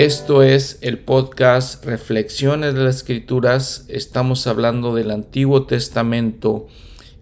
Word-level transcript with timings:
Esto 0.00 0.42
es 0.42 0.78
el 0.80 0.98
podcast 0.98 1.84
Reflexiones 1.84 2.72
de 2.72 2.84
las 2.84 2.96
Escrituras. 2.96 3.84
Estamos 3.88 4.46
hablando 4.46 4.94
del 4.94 5.10
Antiguo 5.10 5.66
Testamento, 5.66 6.68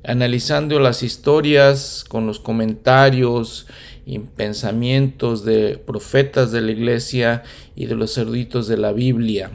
analizando 0.05 0.79
las 0.79 1.03
historias 1.03 2.05
con 2.09 2.29
los 2.29 2.39
comentarios 2.39 3.67
y 4.07 4.21
pensamientos 4.21 5.45
de 5.45 5.77
profetas 5.77 6.53
de 6.53 6.61
la 6.61 6.71
iglesia 6.71 7.43
y 7.75 7.87
de 7.87 7.97
los 7.97 8.17
eruditos 8.17 8.69
de 8.69 8.77
la 8.77 8.93
Biblia. 8.93 9.51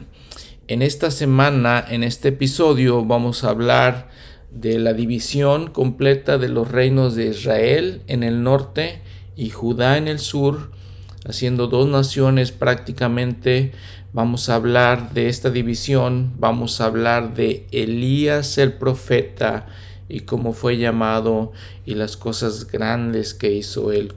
En 0.68 0.82
esta 0.82 1.10
semana, 1.10 1.82
en 1.88 2.04
este 2.04 2.28
episodio, 2.28 3.06
vamos 3.06 3.42
a 3.42 3.48
hablar 3.48 4.10
de 4.50 4.78
la 4.78 4.92
división 4.92 5.70
completa 5.70 6.36
de 6.36 6.50
los 6.50 6.70
reinos 6.70 7.14
de 7.14 7.28
Israel 7.28 8.02
en 8.06 8.22
el 8.22 8.42
norte 8.42 9.00
y 9.34 9.48
Judá 9.48 9.96
en 9.96 10.08
el 10.08 10.18
sur 10.18 10.83
haciendo 11.24 11.66
dos 11.66 11.88
naciones 11.88 12.52
prácticamente. 12.52 13.72
Vamos 14.12 14.48
a 14.48 14.54
hablar 14.54 15.12
de 15.12 15.28
esta 15.28 15.50
división, 15.50 16.32
vamos 16.38 16.80
a 16.80 16.86
hablar 16.86 17.34
de 17.34 17.66
Elías 17.72 18.58
el 18.58 18.74
profeta 18.74 19.66
y 20.08 20.20
cómo 20.20 20.52
fue 20.52 20.76
llamado 20.76 21.52
y 21.84 21.94
las 21.94 22.16
cosas 22.16 22.70
grandes 22.70 23.34
que 23.34 23.52
hizo 23.52 23.90
él 23.90 24.12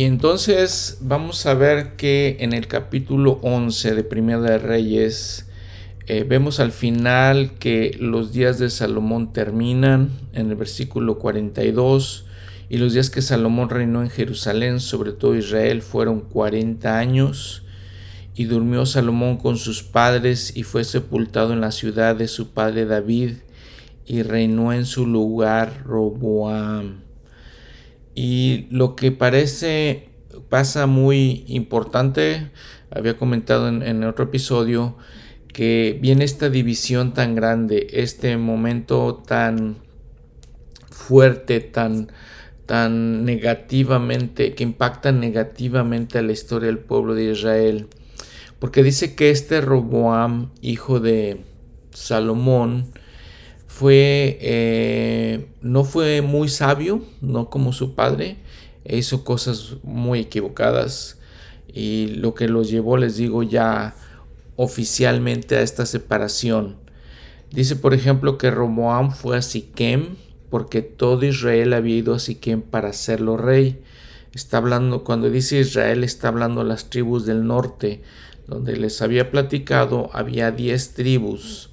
Y 0.00 0.04
entonces 0.04 0.96
vamos 1.02 1.44
a 1.44 1.52
ver 1.52 1.94
que 1.96 2.38
en 2.40 2.54
el 2.54 2.68
capítulo 2.68 3.38
11 3.42 3.94
de 3.94 4.02
Primera 4.02 4.40
de 4.40 4.56
Reyes 4.56 5.44
eh, 6.06 6.24
vemos 6.26 6.58
al 6.58 6.72
final 6.72 7.52
que 7.58 7.94
los 8.00 8.32
días 8.32 8.58
de 8.58 8.70
Salomón 8.70 9.34
terminan 9.34 10.08
en 10.32 10.48
el 10.48 10.56
versículo 10.56 11.18
42 11.18 12.24
y 12.70 12.78
los 12.78 12.94
días 12.94 13.10
que 13.10 13.20
Salomón 13.20 13.68
reinó 13.68 14.00
en 14.00 14.08
Jerusalén, 14.08 14.80
sobre 14.80 15.12
todo 15.12 15.36
Israel, 15.36 15.82
fueron 15.82 16.22
40 16.22 16.96
años 16.96 17.64
y 18.34 18.44
durmió 18.44 18.86
Salomón 18.86 19.36
con 19.36 19.58
sus 19.58 19.82
padres 19.82 20.56
y 20.56 20.62
fue 20.62 20.84
sepultado 20.84 21.52
en 21.52 21.60
la 21.60 21.72
ciudad 21.72 22.16
de 22.16 22.26
su 22.26 22.52
padre 22.52 22.86
David 22.86 23.32
y 24.06 24.22
reinó 24.22 24.72
en 24.72 24.86
su 24.86 25.06
lugar 25.06 25.82
Roboam. 25.84 27.09
Y 28.14 28.66
lo 28.70 28.96
que 28.96 29.12
parece 29.12 30.08
pasa 30.48 30.86
muy 30.86 31.44
importante, 31.46 32.50
había 32.90 33.16
comentado 33.16 33.68
en, 33.68 34.04
otro 34.04 34.24
episodio, 34.24 34.96
que 35.52 35.98
viene 36.00 36.24
esta 36.24 36.48
división 36.48 37.14
tan 37.14 37.34
grande, 37.34 37.86
este 37.92 38.36
momento 38.36 39.22
tan 39.26 39.78
fuerte, 40.90 41.60
tan, 41.60 42.12
tan 42.66 43.24
negativamente, 43.24 44.54
que 44.54 44.64
impacta 44.64 45.12
negativamente 45.12 46.18
a 46.18 46.22
la 46.22 46.32
historia 46.32 46.66
del 46.66 46.78
pueblo 46.78 47.14
de 47.14 47.32
Israel. 47.32 47.88
Porque 48.58 48.82
dice 48.82 49.14
que 49.14 49.30
este 49.30 49.60
Roboam, 49.60 50.50
hijo 50.60 51.00
de 51.00 51.44
Salomón, 51.92 52.92
fue, 53.80 54.36
eh, 54.42 55.46
no 55.62 55.84
fue 55.84 56.20
muy 56.20 56.50
sabio, 56.50 57.02
no 57.22 57.48
como 57.48 57.72
su 57.72 57.94
padre, 57.94 58.36
hizo 58.84 59.24
cosas 59.24 59.76
muy 59.82 60.20
equivocadas 60.20 61.18
y 61.66 62.08
lo 62.08 62.34
que 62.34 62.46
los 62.46 62.68
llevó, 62.68 62.98
les 62.98 63.16
digo, 63.16 63.42
ya 63.42 63.94
oficialmente 64.56 65.56
a 65.56 65.62
esta 65.62 65.86
separación. 65.86 66.76
Dice, 67.52 67.74
por 67.74 67.94
ejemplo, 67.94 68.36
que 68.36 68.50
Roboam 68.50 69.12
fue 69.12 69.38
a 69.38 69.42
Siquem 69.42 70.16
porque 70.50 70.82
todo 70.82 71.24
Israel 71.24 71.72
había 71.72 71.96
ido 71.96 72.12
a 72.12 72.18
Siquem 72.18 72.60
para 72.60 72.90
hacerlo 72.90 73.38
rey. 73.38 73.80
Está 74.34 74.58
hablando, 74.58 75.04
cuando 75.04 75.30
dice 75.30 75.58
Israel, 75.58 76.04
está 76.04 76.28
hablando 76.28 76.64
las 76.64 76.90
tribus 76.90 77.24
del 77.24 77.46
norte, 77.46 78.02
donde 78.46 78.76
les 78.76 79.00
había 79.00 79.30
platicado, 79.30 80.10
había 80.12 80.50
10 80.50 80.92
tribus 80.92 81.70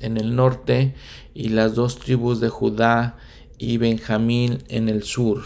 en 0.00 0.16
el 0.16 0.36
norte 0.36 0.94
y 1.38 1.50
las 1.50 1.76
dos 1.76 2.00
tribus 2.00 2.40
de 2.40 2.48
Judá 2.48 3.16
y 3.58 3.76
Benjamín 3.76 4.58
en 4.66 4.88
el 4.88 5.04
sur. 5.04 5.44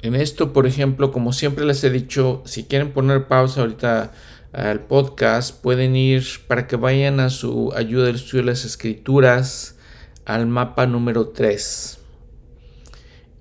En 0.00 0.14
esto, 0.14 0.54
por 0.54 0.66
ejemplo, 0.66 1.12
como 1.12 1.34
siempre 1.34 1.66
les 1.66 1.84
he 1.84 1.90
dicho, 1.90 2.40
si 2.46 2.64
quieren 2.64 2.92
poner 2.92 3.28
pausa 3.28 3.60
ahorita 3.60 4.12
al 4.54 4.80
podcast, 4.86 5.60
pueden 5.60 5.96
ir 5.96 6.24
para 6.48 6.66
que 6.66 6.76
vayan 6.76 7.20
a 7.20 7.28
su 7.28 7.74
ayuda 7.76 8.06
del 8.06 8.16
estudio 8.16 8.42
de 8.42 8.52
las 8.52 8.64
escrituras 8.64 9.76
al 10.24 10.46
mapa 10.46 10.86
número 10.86 11.28
3. 11.28 11.98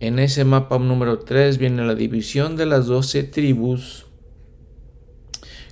En 0.02 0.20
ese 0.20 0.44
mapa 0.44 0.78
número 0.78 1.20
3 1.20 1.58
viene 1.58 1.88
la 1.88 1.96
división 1.96 2.58
de 2.58 2.66
las 2.66 2.88
12 2.88 3.24
tribus. 3.24 4.08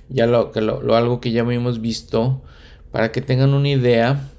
Ya 0.08 0.26
lo, 0.26 0.50
lo, 0.54 0.96
algo 0.96 1.20
que 1.20 1.30
ya 1.30 1.42
hemos 1.42 1.82
visto 1.82 2.42
para 2.90 3.12
que 3.12 3.20
tengan 3.20 3.52
una 3.52 3.68
idea 3.68 4.30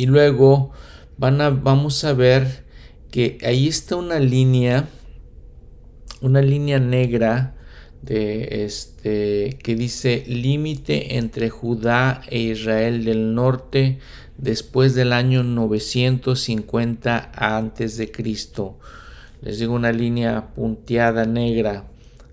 y 0.00 0.06
luego 0.06 0.70
van 1.18 1.42
a, 1.42 1.50
vamos 1.50 2.04
a 2.04 2.14
ver 2.14 2.64
que 3.10 3.36
ahí 3.42 3.68
está 3.68 3.96
una 3.96 4.18
línea, 4.18 4.88
una 6.22 6.40
línea 6.40 6.78
negra 6.78 7.54
de 8.00 8.64
este 8.64 9.58
que 9.62 9.74
dice 9.74 10.24
límite 10.26 11.18
entre 11.18 11.50
Judá 11.50 12.22
e 12.30 12.38
Israel 12.38 13.04
del 13.04 13.34
norte 13.34 13.98
después 14.38 14.94
del 14.94 15.12
año 15.12 15.42
950 15.42 17.32
antes 17.34 17.98
de 17.98 18.10
Cristo. 18.10 18.78
Les 19.42 19.58
digo 19.58 19.74
una 19.74 19.92
línea 19.92 20.54
punteada 20.54 21.26
negra. 21.26 21.84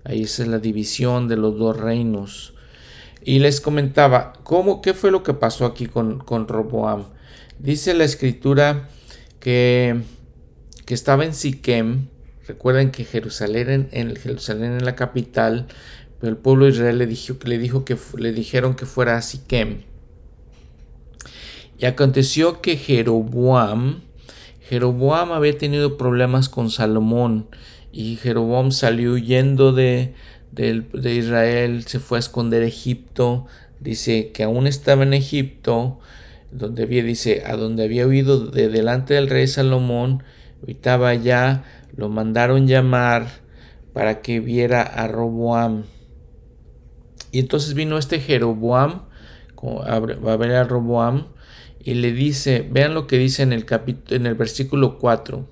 Ahí 0.04 0.22
es 0.22 0.38
la 0.38 0.58
división 0.58 1.28
de 1.28 1.36
los 1.36 1.58
dos 1.58 1.76
reinos. 1.76 2.54
Y 3.22 3.40
les 3.40 3.60
comentaba, 3.60 4.32
¿cómo, 4.42 4.80
¿qué 4.80 4.94
fue 4.94 5.10
lo 5.10 5.22
que 5.22 5.34
pasó 5.34 5.66
aquí 5.66 5.84
con, 5.84 6.18
con 6.20 6.48
Roboam? 6.48 7.17
Dice 7.58 7.92
la 7.94 8.04
escritura 8.04 8.88
que, 9.40 10.00
que 10.86 10.94
estaba 10.94 11.24
en 11.24 11.34
Siquem. 11.34 12.06
Recuerden 12.46 12.90
que 12.90 13.04
Jerusalén 13.04 13.88
en, 13.90 14.14
Jerusalén 14.16 14.84
la 14.84 14.94
capital, 14.94 15.66
pero 16.20 16.30
el 16.30 16.38
pueblo 16.38 16.64
de 16.64 16.70
Israel 16.70 16.98
le, 16.98 17.06
dijo, 17.06 17.36
le, 17.44 17.58
dijo 17.58 17.84
que, 17.84 17.96
le 18.16 18.32
dijeron 18.32 18.74
que 18.74 18.86
fuera 18.86 19.16
a 19.16 19.22
Siquem. 19.22 19.82
Y 21.78 21.86
aconteció 21.86 22.60
que 22.60 22.76
Jeroboam, 22.76 24.02
Jeroboam 24.68 25.32
había 25.32 25.56
tenido 25.58 25.96
problemas 25.96 26.48
con 26.48 26.70
Salomón 26.70 27.48
y 27.92 28.16
Jeroboam 28.16 28.70
salió 28.70 29.12
huyendo 29.12 29.72
de, 29.72 30.14
de, 30.52 31.14
Israel, 31.14 31.84
se 31.86 31.98
fue 31.98 32.18
a 32.18 32.20
esconder 32.20 32.62
a 32.62 32.66
Egipto. 32.66 33.46
Dice 33.80 34.30
que 34.32 34.44
aún 34.44 34.66
estaba 34.66 35.02
en 35.02 35.14
Egipto 35.14 35.98
donde 36.50 36.84
había, 36.84 37.02
dice, 37.02 37.42
a 37.46 37.56
donde 37.56 37.84
había 37.84 38.06
huido 38.06 38.46
de 38.46 38.68
delante 38.68 39.14
del 39.14 39.28
rey 39.28 39.46
Salomón, 39.46 40.22
estaba 40.66 41.08
allá, 41.08 41.64
lo 41.96 42.08
mandaron 42.08 42.66
llamar 42.66 43.26
para 43.92 44.20
que 44.20 44.40
viera 44.40 44.82
a 44.82 45.08
Roboam. 45.08 45.84
Y 47.30 47.40
entonces 47.40 47.74
vino 47.74 47.98
este 47.98 48.20
Jeroboam, 48.20 49.02
va 49.62 50.32
a 50.32 50.36
ver 50.36 50.52
a 50.52 50.64
Roboam, 50.64 51.26
y 51.80 51.94
le 51.94 52.12
dice, 52.12 52.66
vean 52.70 52.94
lo 52.94 53.06
que 53.06 53.18
dice 53.18 53.42
en 53.42 53.52
el, 53.52 53.66
en 54.10 54.26
el 54.26 54.34
versículo 54.34 54.98
4, 54.98 55.48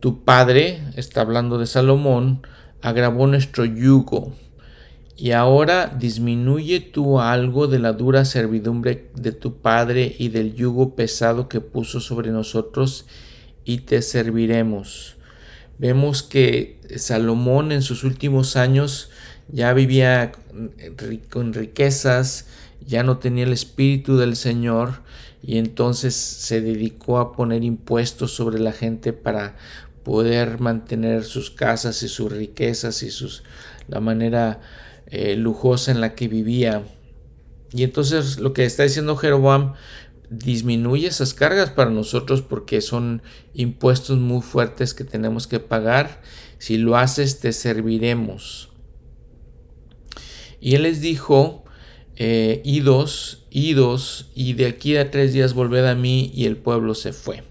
tu 0.00 0.24
padre, 0.24 0.82
está 0.96 1.20
hablando 1.20 1.58
de 1.58 1.66
Salomón, 1.66 2.46
agravó 2.82 3.26
nuestro 3.26 3.64
yugo 3.64 4.32
y 5.20 5.32
ahora 5.32 5.94
disminuye 5.98 6.80
tú 6.80 7.20
algo 7.20 7.66
de 7.66 7.78
la 7.78 7.92
dura 7.92 8.24
servidumbre 8.24 9.10
de 9.14 9.32
tu 9.32 9.58
Padre 9.58 10.16
y 10.18 10.30
del 10.30 10.54
yugo 10.54 10.96
pesado 10.96 11.46
que 11.46 11.60
puso 11.60 12.00
sobre 12.00 12.30
nosotros 12.30 13.04
y 13.66 13.80
te 13.80 14.00
serviremos. 14.00 15.16
Vemos 15.76 16.22
que 16.22 16.80
Salomón 16.96 17.70
en 17.70 17.82
sus 17.82 18.02
últimos 18.02 18.56
años 18.56 19.10
ya 19.52 19.74
vivía 19.74 20.32
con 21.28 21.52
riquezas, 21.52 22.46
ya 22.86 23.02
no 23.02 23.18
tenía 23.18 23.44
el 23.44 23.52
espíritu 23.52 24.16
del 24.16 24.36
Señor 24.36 25.02
y 25.42 25.58
entonces 25.58 26.14
se 26.14 26.62
dedicó 26.62 27.18
a 27.18 27.32
poner 27.32 27.62
impuestos 27.62 28.32
sobre 28.32 28.58
la 28.58 28.72
gente 28.72 29.12
para 29.12 29.54
poder 30.02 30.60
mantener 30.60 31.24
sus 31.24 31.50
casas 31.50 32.02
y 32.02 32.08
sus 32.08 32.32
riquezas 32.32 33.02
y 33.02 33.10
sus 33.10 33.42
la 33.86 34.00
manera 34.00 34.60
eh, 35.10 35.36
lujosa 35.36 35.90
en 35.90 36.00
la 36.00 36.14
que 36.14 36.28
vivía. 36.28 36.84
Y 37.72 37.84
entonces 37.84 38.38
lo 38.38 38.52
que 38.52 38.64
está 38.64 38.82
diciendo 38.84 39.16
Jeroboam, 39.16 39.74
disminuye 40.30 41.08
esas 41.08 41.34
cargas 41.34 41.70
para 41.70 41.90
nosotros 41.90 42.40
porque 42.40 42.80
son 42.80 43.20
impuestos 43.52 44.18
muy 44.18 44.42
fuertes 44.42 44.94
que 44.94 45.04
tenemos 45.04 45.46
que 45.46 45.58
pagar. 45.58 46.22
Si 46.58 46.78
lo 46.78 46.96
haces, 46.96 47.40
te 47.40 47.52
serviremos. 47.52 48.70
Y 50.60 50.74
él 50.76 50.84
les 50.84 51.00
dijo, 51.00 51.64
eh, 52.16 52.60
idos, 52.64 53.46
idos, 53.50 54.30
y 54.34 54.52
de 54.52 54.66
aquí 54.66 54.96
a 54.96 55.10
tres 55.10 55.32
días 55.32 55.54
volved 55.54 55.86
a 55.86 55.94
mí, 55.94 56.30
y 56.34 56.44
el 56.44 56.58
pueblo 56.58 56.94
se 56.94 57.12
fue. 57.12 57.42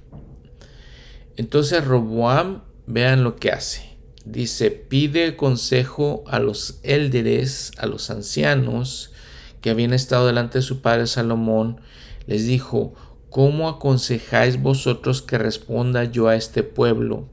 Entonces 1.35 1.83
Roboam, 1.83 2.63
vean 2.85 3.23
lo 3.23 3.35
que 3.35 3.51
hace. 3.51 3.88
Dice, 4.31 4.69
pide 4.69 5.35
consejo 5.35 6.23
a 6.27 6.37
los 6.37 6.79
élderes, 6.83 7.71
a 7.79 7.87
los 7.87 8.11
ancianos, 8.11 9.11
que 9.59 9.71
habían 9.71 9.91
estado 9.91 10.27
delante 10.27 10.59
de 10.59 10.63
su 10.63 10.81
padre 10.81 11.07
Salomón, 11.07 11.81
les 12.27 12.45
dijo, 12.45 12.93
¿cómo 13.31 13.67
aconsejáis 13.67 14.61
vosotros 14.61 15.23
que 15.23 15.39
responda 15.39 16.03
yo 16.03 16.27
a 16.27 16.35
este 16.35 16.61
pueblo? 16.61 17.27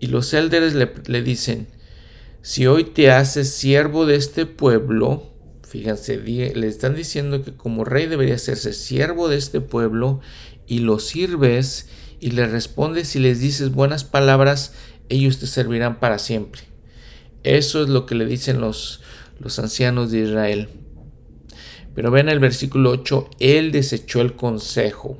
Y 0.00 0.06
los 0.06 0.32
élderes 0.32 0.72
le, 0.72 0.90
le 1.08 1.22
dicen, 1.22 1.68
si 2.40 2.66
hoy 2.66 2.84
te 2.84 3.10
haces 3.10 3.50
siervo 3.50 4.06
de 4.06 4.16
este 4.16 4.46
pueblo, 4.46 5.34
fíjense, 5.62 6.16
le 6.16 6.68
están 6.68 6.94
diciendo 6.94 7.42
que 7.42 7.54
como 7.54 7.84
rey 7.84 8.06
debería 8.06 8.36
hacerse 8.36 8.72
siervo 8.72 9.28
de 9.28 9.36
este 9.36 9.60
pueblo 9.60 10.20
y 10.66 10.78
lo 10.78 11.00
sirves 11.00 11.86
y 12.18 12.30
le 12.30 12.46
respondes 12.46 13.14
y 13.14 13.18
les 13.18 13.40
dices 13.40 13.72
buenas 13.72 14.04
palabras, 14.04 14.72
ellos 15.08 15.38
te 15.38 15.46
servirán 15.46 16.00
para 16.00 16.18
siempre. 16.18 16.62
Eso 17.42 17.82
es 17.82 17.88
lo 17.88 18.06
que 18.06 18.14
le 18.14 18.26
dicen 18.26 18.60
los, 18.60 19.00
los 19.38 19.58
ancianos 19.58 20.10
de 20.10 20.20
Israel. 20.20 20.68
Pero 21.94 22.10
ven 22.10 22.28
el 22.28 22.38
versículo 22.38 22.90
8, 22.90 23.30
él 23.40 23.72
desechó 23.72 24.20
el 24.20 24.34
consejo 24.34 25.18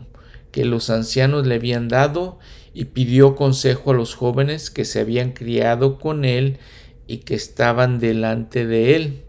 que 0.52 0.64
los 0.64 0.90
ancianos 0.90 1.46
le 1.46 1.56
habían 1.56 1.88
dado 1.88 2.38
y 2.75 2.87
pidió 2.87 3.35
consejo 3.35 3.90
a 3.90 3.94
los 3.94 4.14
jóvenes 4.14 4.70
que 4.70 4.85
se 4.85 5.00
habían 5.00 5.32
criado 5.32 5.99
con 5.99 6.25
él 6.25 6.58
y 7.06 7.19
que 7.19 7.34
estaban 7.34 7.99
delante 7.99 8.67
de 8.67 8.94
él. 8.96 9.23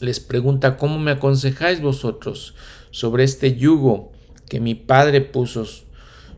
Les 0.00 0.18
pregunta, 0.18 0.76
¿cómo 0.76 0.98
me 0.98 1.12
aconsejáis 1.12 1.80
vosotros 1.80 2.54
sobre 2.90 3.24
este 3.24 3.56
yugo 3.56 4.10
que 4.48 4.58
mi 4.58 4.74
padre 4.74 5.20
puso 5.20 5.64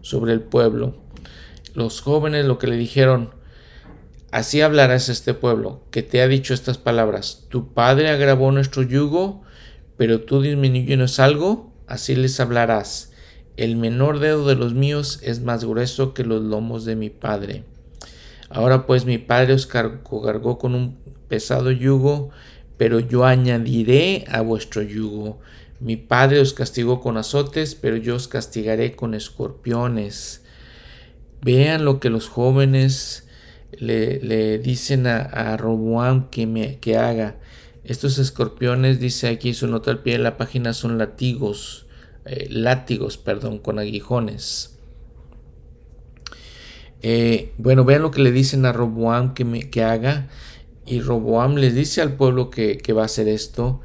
sobre 0.02 0.32
el 0.32 0.42
pueblo? 0.42 1.03
Los 1.74 2.00
jóvenes 2.00 2.44
lo 2.44 2.58
que 2.58 2.68
le 2.68 2.76
dijeron, 2.76 3.30
así 4.30 4.60
hablarás 4.60 5.08
este 5.08 5.34
pueblo, 5.34 5.82
que 5.90 6.04
te 6.04 6.22
ha 6.22 6.28
dicho 6.28 6.54
estas 6.54 6.78
palabras, 6.78 7.46
tu 7.48 7.74
padre 7.74 8.10
agravó 8.10 8.52
nuestro 8.52 8.82
yugo, 8.82 9.42
pero 9.96 10.20
tú 10.20 10.40
disminuyes 10.40 11.18
algo, 11.18 11.72
así 11.88 12.14
les 12.14 12.38
hablarás. 12.38 13.12
El 13.56 13.76
menor 13.76 14.20
dedo 14.20 14.46
de 14.46 14.54
los 14.54 14.72
míos 14.72 15.18
es 15.22 15.40
más 15.40 15.64
grueso 15.64 16.14
que 16.14 16.22
los 16.22 16.42
lomos 16.42 16.84
de 16.84 16.94
mi 16.94 17.10
padre. 17.10 17.64
Ahora 18.50 18.86
pues 18.86 19.04
mi 19.04 19.18
padre 19.18 19.54
os 19.54 19.66
cargó 19.66 20.58
con 20.58 20.76
un 20.76 20.96
pesado 21.26 21.72
yugo, 21.72 22.30
pero 22.76 23.00
yo 23.00 23.24
añadiré 23.24 24.26
a 24.28 24.42
vuestro 24.42 24.82
yugo. 24.82 25.40
Mi 25.80 25.96
padre 25.96 26.38
os 26.38 26.52
castigó 26.52 27.00
con 27.00 27.16
azotes, 27.16 27.74
pero 27.74 27.96
yo 27.96 28.14
os 28.14 28.28
castigaré 28.28 28.94
con 28.94 29.14
escorpiones. 29.14 30.43
Vean 31.44 31.84
lo 31.84 32.00
que 32.00 32.08
los 32.08 32.28
jóvenes 32.28 33.26
le, 33.78 34.58
dicen 34.58 35.06
a, 35.06 35.56
Roboam 35.58 36.30
que, 36.30 36.46
me, 36.46 36.78
que 36.78 36.96
haga. 36.96 37.36
Estos 37.84 38.16
escorpiones, 38.16 38.98
dice 38.98 39.28
aquí 39.28 39.52
su 39.52 39.66
nota 39.66 39.90
al 39.90 39.98
pie 39.98 40.14
de 40.14 40.20
la 40.20 40.38
página, 40.38 40.72
son 40.72 40.96
látigos, 40.96 41.84
eh, 42.24 42.46
látigos, 42.48 43.18
perdón, 43.18 43.58
con 43.58 43.78
aguijones. 43.78 44.78
Eh, 47.02 47.52
bueno, 47.58 47.84
vean 47.84 48.00
lo 48.00 48.10
que 48.10 48.22
le 48.22 48.32
dicen 48.32 48.64
a 48.64 48.72
Roboam 48.72 49.34
que, 49.34 49.44
me, 49.44 49.68
que 49.68 49.84
haga. 49.84 50.28
Y 50.86 51.02
Roboam 51.02 51.56
les 51.56 51.74
dice 51.74 52.00
al 52.00 52.14
pueblo 52.14 52.48
que, 52.48 52.80
va 52.96 53.02
a 53.02 53.04
hacer 53.04 53.28
esto. 53.28 53.82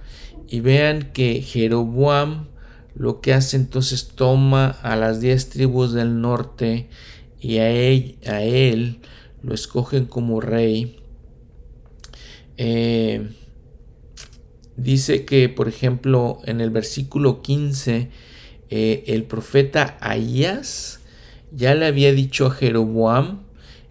Y 0.47 0.61
vean 0.61 1.11
que 1.11 1.41
Jeroboam 1.41 2.47
lo 2.95 3.19
que 3.19 3.33
hace 3.33 3.57
entonces 3.57 4.11
toma 4.15 4.69
a 4.81 4.95
las 4.95 5.19
diez 5.19 5.49
tribus 5.49 5.91
del 5.91 6.21
norte 6.21 6.87
y 7.39 7.57
a 7.57 7.69
él, 7.69 8.17
a 8.25 8.43
él 8.43 8.99
lo 9.41 9.53
escogen 9.53 10.05
como 10.05 10.41
rey. 10.41 10.97
Eh, 12.57 13.29
dice 14.75 15.25
que, 15.25 15.49
por 15.49 15.67
ejemplo, 15.67 16.39
en 16.45 16.61
el 16.61 16.69
versículo 16.69 17.41
15, 17.41 18.09
eh, 18.69 19.03
el 19.07 19.23
profeta 19.23 19.97
Ahías 20.01 20.99
ya 21.51 21.73
le 21.75 21.85
había 21.85 22.13
dicho 22.13 22.47
a 22.47 22.51
Jeroboam 22.51 23.43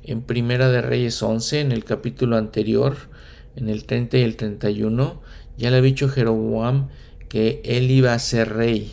en 0.04 0.22
Primera 0.22 0.70
de 0.70 0.82
Reyes 0.82 1.22
11, 1.22 1.60
en 1.60 1.72
el 1.72 1.84
capítulo 1.84 2.36
anterior, 2.36 2.96
en 3.56 3.68
el 3.68 3.84
30 3.84 4.18
y 4.18 4.22
el 4.22 4.36
31, 4.36 5.20
ya 5.56 5.70
le 5.70 5.78
había 5.78 5.90
dicho 5.90 6.06
a 6.06 6.10
Jeroboam 6.10 6.88
que 7.28 7.60
él 7.64 7.90
iba 7.90 8.14
a 8.14 8.18
ser 8.18 8.54
rey. 8.54 8.90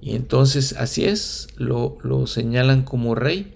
Y 0.00 0.16
entonces 0.16 0.74
así 0.78 1.04
es, 1.04 1.48
lo, 1.56 1.98
lo 2.02 2.26
señalan 2.26 2.82
como 2.82 3.14
rey 3.14 3.53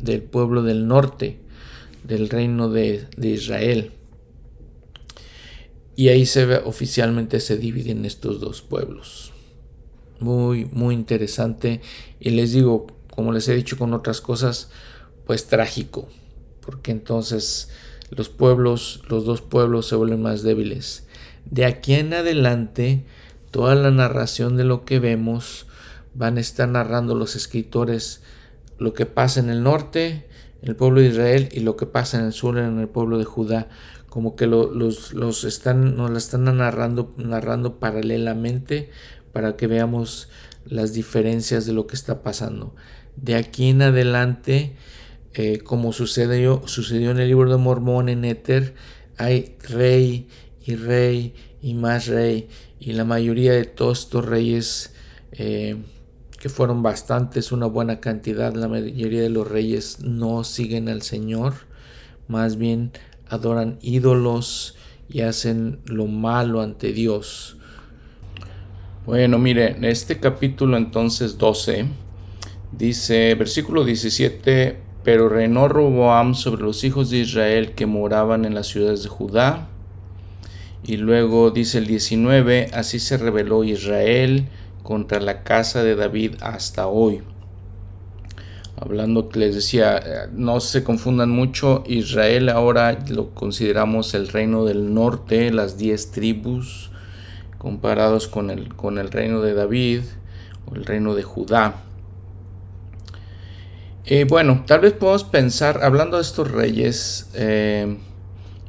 del 0.00 0.22
pueblo 0.22 0.62
del 0.62 0.86
norte, 0.86 1.38
del 2.04 2.28
reino 2.28 2.68
de, 2.70 3.06
de 3.16 3.28
Israel. 3.28 3.92
Y 5.96 6.08
ahí 6.08 6.26
se 6.26 6.44
ve, 6.46 6.60
oficialmente 6.64 7.40
se 7.40 7.56
dividen 7.56 8.04
estos 8.04 8.40
dos 8.40 8.62
pueblos. 8.62 9.32
Muy, 10.20 10.64
muy 10.66 10.94
interesante. 10.94 11.80
Y 12.20 12.30
les 12.30 12.52
digo, 12.52 12.86
como 13.14 13.32
les 13.32 13.48
he 13.48 13.54
dicho 13.54 13.78
con 13.78 13.94
otras 13.94 14.20
cosas, 14.20 14.70
pues 15.26 15.46
trágico, 15.46 16.08
porque 16.60 16.90
entonces 16.90 17.70
los 18.10 18.28
pueblos, 18.28 19.02
los 19.08 19.24
dos 19.24 19.40
pueblos 19.40 19.86
se 19.86 19.96
vuelven 19.96 20.22
más 20.22 20.42
débiles. 20.42 21.06
De 21.44 21.64
aquí 21.64 21.94
en 21.94 22.12
adelante, 22.14 23.04
toda 23.50 23.74
la 23.74 23.90
narración 23.90 24.56
de 24.56 24.64
lo 24.64 24.84
que 24.84 24.98
vemos 24.98 25.66
van 26.14 26.38
a 26.38 26.40
estar 26.40 26.68
narrando 26.68 27.14
los 27.14 27.36
escritores 27.36 28.22
lo 28.78 28.94
que 28.94 29.06
pasa 29.06 29.40
en 29.40 29.50
el 29.50 29.62
norte, 29.62 30.26
en 30.62 30.68
el 30.68 30.76
pueblo 30.76 31.00
de 31.00 31.08
Israel, 31.08 31.48
y 31.52 31.60
lo 31.60 31.76
que 31.76 31.86
pasa 31.86 32.18
en 32.18 32.26
el 32.26 32.32
sur, 32.32 32.58
en 32.58 32.78
el 32.78 32.88
pueblo 32.88 33.18
de 33.18 33.24
Judá. 33.24 33.68
Como 34.08 34.36
que 34.36 34.46
los, 34.46 35.12
los 35.12 35.44
están, 35.44 35.96
nos 35.96 36.10
la 36.10 36.18
están 36.18 36.44
narrando, 36.44 37.14
narrando 37.16 37.80
paralelamente 37.80 38.90
para 39.32 39.56
que 39.56 39.66
veamos 39.66 40.28
las 40.64 40.92
diferencias 40.92 41.66
de 41.66 41.72
lo 41.72 41.86
que 41.86 41.96
está 41.96 42.22
pasando. 42.22 42.74
De 43.16 43.34
aquí 43.34 43.70
en 43.70 43.82
adelante, 43.82 44.76
eh, 45.34 45.58
como 45.58 45.92
sucedió, 45.92 46.62
sucedió 46.66 47.10
en 47.10 47.18
el 47.18 47.28
libro 47.28 47.50
de 47.50 47.56
Mormón, 47.56 48.08
en 48.08 48.24
Éter, 48.24 48.74
hay 49.18 49.56
rey 49.68 50.28
y 50.64 50.76
rey 50.76 51.34
y 51.60 51.74
más 51.74 52.06
rey. 52.06 52.48
Y 52.78 52.92
la 52.92 53.04
mayoría 53.04 53.52
de 53.52 53.64
todos 53.64 54.00
estos 54.00 54.24
reyes, 54.24 54.94
eh, 55.32 55.76
que 56.44 56.50
fueron 56.50 56.82
bastantes, 56.82 57.52
una 57.52 57.64
buena 57.64 58.00
cantidad, 58.00 58.52
la 58.52 58.68
mayoría 58.68 59.22
de 59.22 59.30
los 59.30 59.48
reyes 59.48 60.00
no 60.00 60.44
siguen 60.44 60.90
al 60.90 61.00
Señor, 61.00 61.54
más 62.28 62.58
bien 62.58 62.92
adoran 63.30 63.78
ídolos 63.80 64.76
y 65.08 65.22
hacen 65.22 65.78
lo 65.86 66.06
malo 66.06 66.60
ante 66.60 66.92
Dios. 66.92 67.56
Bueno, 69.06 69.38
mire, 69.38 69.70
en 69.70 69.86
este 69.86 70.20
capítulo 70.20 70.76
entonces 70.76 71.38
12 71.38 71.86
dice, 72.72 73.34
versículo 73.36 73.82
17, 73.82 74.76
pero 75.02 75.30
reinó 75.30 75.68
Roboam 75.68 76.34
sobre 76.34 76.64
los 76.64 76.84
hijos 76.84 77.08
de 77.08 77.20
Israel 77.20 77.72
que 77.72 77.86
moraban 77.86 78.44
en 78.44 78.54
las 78.54 78.66
ciudades 78.66 79.02
de 79.02 79.08
Judá. 79.08 79.68
Y 80.84 80.98
luego 80.98 81.50
dice 81.52 81.78
el 81.78 81.86
19, 81.86 82.68
así 82.74 82.98
se 82.98 83.16
rebeló 83.16 83.64
Israel 83.64 84.50
contra 84.84 85.18
la 85.18 85.42
casa 85.42 85.82
de 85.82 85.96
David 85.96 86.36
hasta 86.42 86.86
hoy. 86.86 87.22
Hablando 88.76 89.28
les 89.34 89.54
decía, 89.54 89.96
eh, 89.96 90.28
no 90.32 90.60
se 90.60 90.84
confundan 90.84 91.30
mucho, 91.30 91.82
Israel 91.86 92.50
ahora 92.50 92.98
lo 93.08 93.30
consideramos 93.30 94.14
el 94.14 94.28
reino 94.28 94.64
del 94.64 94.92
norte, 94.92 95.50
las 95.52 95.78
diez 95.78 96.10
tribus 96.10 96.90
comparados 97.58 98.28
con 98.28 98.50
el, 98.50 98.74
con 98.74 98.98
el 98.98 99.10
reino 99.10 99.40
de 99.40 99.54
David 99.54 100.02
o 100.70 100.74
el 100.74 100.84
reino 100.84 101.14
de 101.14 101.22
Judá. 101.22 101.76
Eh, 104.04 104.26
bueno, 104.28 104.64
tal 104.66 104.80
vez 104.80 104.92
podemos 104.92 105.24
pensar, 105.24 105.80
hablando 105.82 106.16
de 106.16 106.22
estos 106.22 106.50
reyes 106.50 107.30
eh, 107.32 107.96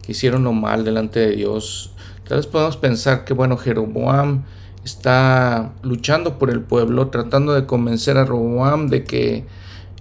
que 0.01 0.13
hicieron 0.13 0.45
lo 0.45 0.53
mal 0.53 0.85
delante 0.85 1.19
de 1.19 1.35
Dios, 1.35 1.91
tal 2.25 2.37
vez 2.37 2.47
podemos 2.47 2.77
pensar 2.77 3.25
que, 3.25 3.33
bueno, 3.33 3.57
Jeroboam 3.57 4.45
está 4.85 5.73
luchando 5.81 6.37
por 6.37 6.51
el 6.51 6.61
pueblo, 6.61 7.07
tratando 7.07 7.53
de 7.53 7.65
convencer 7.65 8.17
a 8.17 8.23
Roboam 8.23 8.87
de 8.87 9.03
que, 9.03 9.43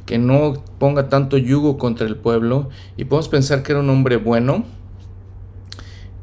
que 0.04 0.18
no 0.18 0.62
ponga 0.78 1.08
tanto 1.08 1.38
yugo 1.38 1.78
contra 1.78 2.06
el 2.06 2.16
pueblo, 2.16 2.68
y 2.96 3.06
podemos 3.06 3.28
pensar 3.28 3.62
que 3.62 3.72
era 3.72 3.80
un 3.80 3.88
hombre 3.88 4.18
bueno, 4.18 4.64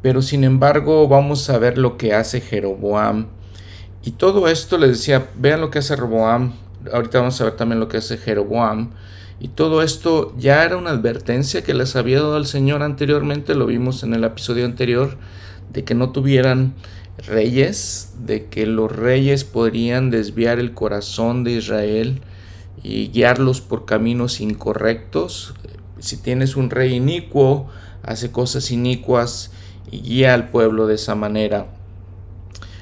pero 0.03 0.22
sin 0.22 0.44
embargo 0.44 1.08
vamos 1.08 1.50
a 1.50 1.58
ver 1.58 1.77
lo 1.77 1.98
que 1.98 2.13
hace 2.13 2.39
Jeroboam. 2.39 3.27
Y 4.03 4.12
todo 4.12 4.48
esto 4.48 4.77
les 4.77 4.91
decía, 4.91 5.27
vean 5.36 5.62
lo 5.62 5.72
que 5.72 5.80
hace 5.80 5.96
Roboam, 5.96 6.53
ahorita 6.94 7.20
vamos 7.20 7.41
a 7.41 7.46
ver 7.46 7.56
también 7.56 7.80
lo 7.80 7.88
que 7.88 7.98
hace 7.98 8.18
Jeroboam, 8.18 8.91
y 9.39 9.48
todo 9.48 9.82
esto 9.82 10.36
ya 10.38 10.63
era 10.63 10.77
una 10.77 10.91
advertencia 10.91 11.63
que 11.63 11.74
les 11.74 11.96
había 11.96 12.18
dado 12.18 12.38
el 12.38 12.46
Señor 12.46 12.84
anteriormente, 12.84 13.56
lo 13.56 13.65
vimos 13.65 14.03
en 14.03 14.13
el 14.13 14.24
episodio 14.24 14.65
anterior, 14.65 15.18
de 15.74 15.84
que 15.84 15.96
no 15.96 16.12
tuvieran 16.12 16.75
reyes, 17.28 18.13
de 18.25 18.48
que 18.48 18.66
los 18.66 18.92
reyes 18.92 19.44
podrían 19.44 20.10
desviar 20.10 20.60
el 20.60 20.74
corazón 20.74 21.44
de 21.44 21.51
Israel 21.51 22.22
y 22.84 23.10
guiarlos 23.10 23.62
por 23.62 23.86
caminos 23.86 24.42
incorrectos. 24.42 25.54
Si 26.00 26.18
tienes 26.18 26.56
un 26.56 26.70
rey 26.70 26.96
inicuo, 26.96 27.68
hace 28.04 28.32
cosas 28.32 28.72
inicuas 28.72 29.51
y 29.92 30.01
guía 30.01 30.34
al 30.34 30.50
pueblo 30.50 30.88
de 30.88 30.96
esa 30.96 31.16
manera. 31.16 31.68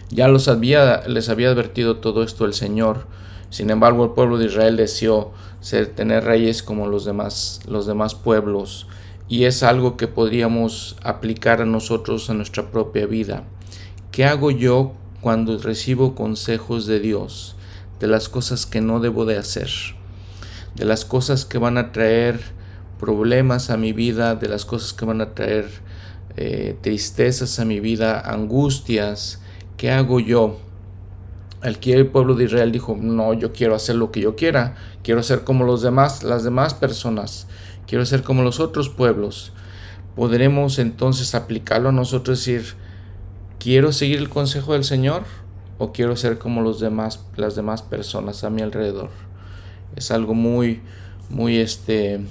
Ya 0.09 0.27
los 0.27 0.47
había, 0.47 1.07
les 1.07 1.29
había 1.29 1.49
advertido 1.49 1.97
todo 1.97 2.23
esto 2.23 2.45
el 2.45 2.53
Señor. 2.53 3.05
Sin 3.49 3.69
embargo, 3.69 4.03
el 4.03 4.11
pueblo 4.11 4.37
de 4.37 4.45
Israel 4.45 4.77
deseó 4.77 5.31
ser, 5.59 5.87
tener 5.87 6.23
reyes 6.23 6.63
como 6.63 6.87
los 6.87 7.05
demás, 7.05 7.61
los 7.67 7.85
demás 7.85 8.15
pueblos. 8.15 8.87
Y 9.27 9.43
es 9.45 9.61
algo 9.61 9.97
que 9.97 10.07
podríamos 10.07 10.97
aplicar 11.03 11.61
a 11.61 11.65
nosotros 11.65 12.29
en 12.29 12.37
nuestra 12.37 12.71
propia 12.71 13.05
vida. 13.05 13.43
¿Qué 14.11 14.25
hago 14.25 14.49
yo 14.49 14.93
cuando 15.21 15.57
recibo 15.59 16.15
consejos 16.15 16.87
de 16.87 16.99
Dios 16.99 17.55
de 17.99 18.07
las 18.07 18.27
cosas 18.27 18.65
que 18.65 18.81
no 18.81 18.99
debo 18.99 19.25
de 19.25 19.37
hacer? 19.37 19.69
De 20.75 20.83
las 20.85 21.05
cosas 21.05 21.45
que 21.45 21.59
van 21.59 21.77
a 21.77 21.91
traer 21.91 22.39
problemas 22.99 23.69
a 23.69 23.77
mi 23.77 23.93
vida, 23.93 24.33
de 24.33 24.49
las 24.49 24.65
cosas 24.65 24.93
que 24.93 25.05
van 25.05 25.21
a 25.21 25.35
traer 25.35 25.69
eh, 26.37 26.75
tristezas 26.81 27.59
a 27.59 27.65
mi 27.65 27.79
vida, 27.79 28.19
angustias. 28.19 29.41
¿Qué 29.77 29.91
hago 29.91 30.19
yo? 30.19 30.57
El 31.61 32.07
pueblo 32.07 32.33
de 32.33 32.45
Israel 32.45 32.71
dijo, 32.71 32.97
no, 32.99 33.33
yo 33.33 33.53
quiero 33.53 33.75
hacer 33.75 33.95
lo 33.95 34.11
que 34.11 34.21
yo 34.21 34.35
quiera, 34.35 34.75
quiero 35.03 35.21
ser 35.21 35.43
como 35.43 35.65
los 35.65 35.83
demás, 35.83 36.23
las 36.23 36.43
demás 36.43 36.73
personas, 36.73 37.47
quiero 37.85 38.05
ser 38.07 38.23
como 38.23 38.41
los 38.41 38.59
otros 38.59 38.89
pueblos. 38.89 39.51
Podremos 40.15 40.79
entonces 40.79 41.35
aplicarlo 41.35 41.89
a 41.89 41.91
nosotros 41.91 42.47
y 42.47 42.53
decir, 42.53 42.75
quiero 43.59 43.91
seguir 43.91 44.17
el 44.17 44.29
consejo 44.29 44.73
del 44.73 44.83
Señor 44.83 45.23
o 45.77 45.91
quiero 45.91 46.15
ser 46.15 46.37
como 46.39 46.61
los 46.61 46.79
demás, 46.79 47.23
las 47.35 47.55
demás 47.55 47.81
personas 47.81 48.43
a 48.43 48.49
mi 48.49 48.61
alrededor. 48.61 49.09
Es 49.95 50.11
algo 50.11 50.33
muy, 50.33 50.81
muy 51.29 51.57
este, 51.57 52.21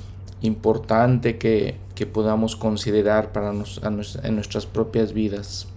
importante 0.43 1.39
que, 1.39 1.77
que 1.95 2.07
podamos 2.07 2.57
considerar 2.57 3.33
para 3.33 3.51
en 3.51 4.35
nuestras 4.35 4.67
propias 4.67 5.13
vidas. 5.13 5.69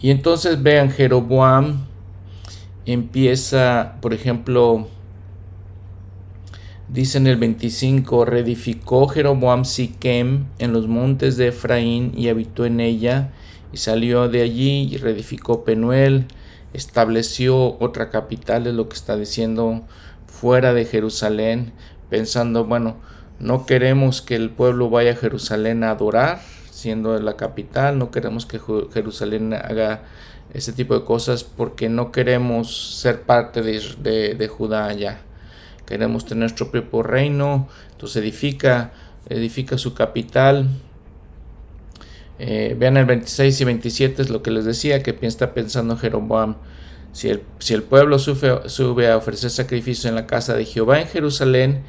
Y 0.00 0.10
entonces 0.10 0.62
vean, 0.62 0.90
Jeroboam 0.90 1.86
empieza, 2.84 3.96
por 4.00 4.12
ejemplo, 4.12 4.88
dice 6.88 7.18
en 7.18 7.26
el 7.26 7.36
25, 7.36 8.24
reedificó 8.24 9.08
Jeroboam 9.08 9.64
Siquem 9.64 10.46
en 10.58 10.72
los 10.72 10.88
montes 10.88 11.36
de 11.36 11.48
Efraín 11.48 12.12
y 12.16 12.28
habitó 12.28 12.64
en 12.64 12.80
ella, 12.80 13.32
y 13.72 13.78
salió 13.78 14.28
de 14.28 14.42
allí 14.42 14.88
y 14.92 14.96
reedificó 14.96 15.64
Penuel, 15.64 16.26
estableció 16.72 17.76
otra 17.80 18.10
capital, 18.10 18.66
es 18.66 18.74
lo 18.74 18.88
que 18.88 18.96
está 18.96 19.16
diciendo, 19.16 19.82
fuera 20.26 20.72
de 20.72 20.84
Jerusalén, 20.84 21.72
pensando, 22.08 22.64
bueno, 22.64 22.96
no 23.38 23.66
queremos 23.66 24.22
que 24.22 24.34
el 24.34 24.50
pueblo 24.50 24.88
vaya 24.88 25.12
a 25.12 25.16
Jerusalén 25.16 25.84
a 25.84 25.90
adorar, 25.90 26.40
siendo 26.70 27.18
la 27.20 27.36
capital. 27.36 27.98
No 27.98 28.10
queremos 28.10 28.46
que 28.46 28.60
Jerusalén 28.92 29.52
haga 29.52 30.04
ese 30.54 30.72
tipo 30.72 30.94
de 30.94 31.04
cosas 31.04 31.44
porque 31.44 31.88
no 31.88 32.12
queremos 32.12 32.98
ser 32.98 33.22
parte 33.22 33.62
de, 33.62 34.48
Judá 34.48 34.86
allá. 34.86 35.20
Queremos 35.86 36.24
tener 36.24 36.40
nuestro 36.40 36.70
propio 36.70 37.02
reino. 37.02 37.68
Entonces 37.92 38.22
edifica, 38.22 38.92
edifica 39.28 39.78
su 39.78 39.94
capital. 39.94 40.68
Eh, 42.38 42.76
vean 42.78 42.96
el 42.96 43.06
26 43.06 43.60
y 43.60 43.64
27 43.64 44.22
es 44.22 44.30
lo 44.30 44.42
que 44.42 44.50
les 44.50 44.64
decía, 44.64 45.02
que 45.02 45.16
está 45.22 45.54
pensando 45.54 45.96
Jeroboam. 45.96 46.56
Si 47.12 47.30
el, 47.30 47.42
si 47.60 47.72
el 47.72 47.82
pueblo 47.82 48.18
sube 48.18 49.10
a 49.10 49.16
ofrecer 49.16 49.50
sacrificio 49.50 50.10
en 50.10 50.16
la 50.16 50.26
casa 50.26 50.54
de 50.54 50.66
Jehová 50.66 51.00
en 51.00 51.06
Jerusalén, 51.06 51.82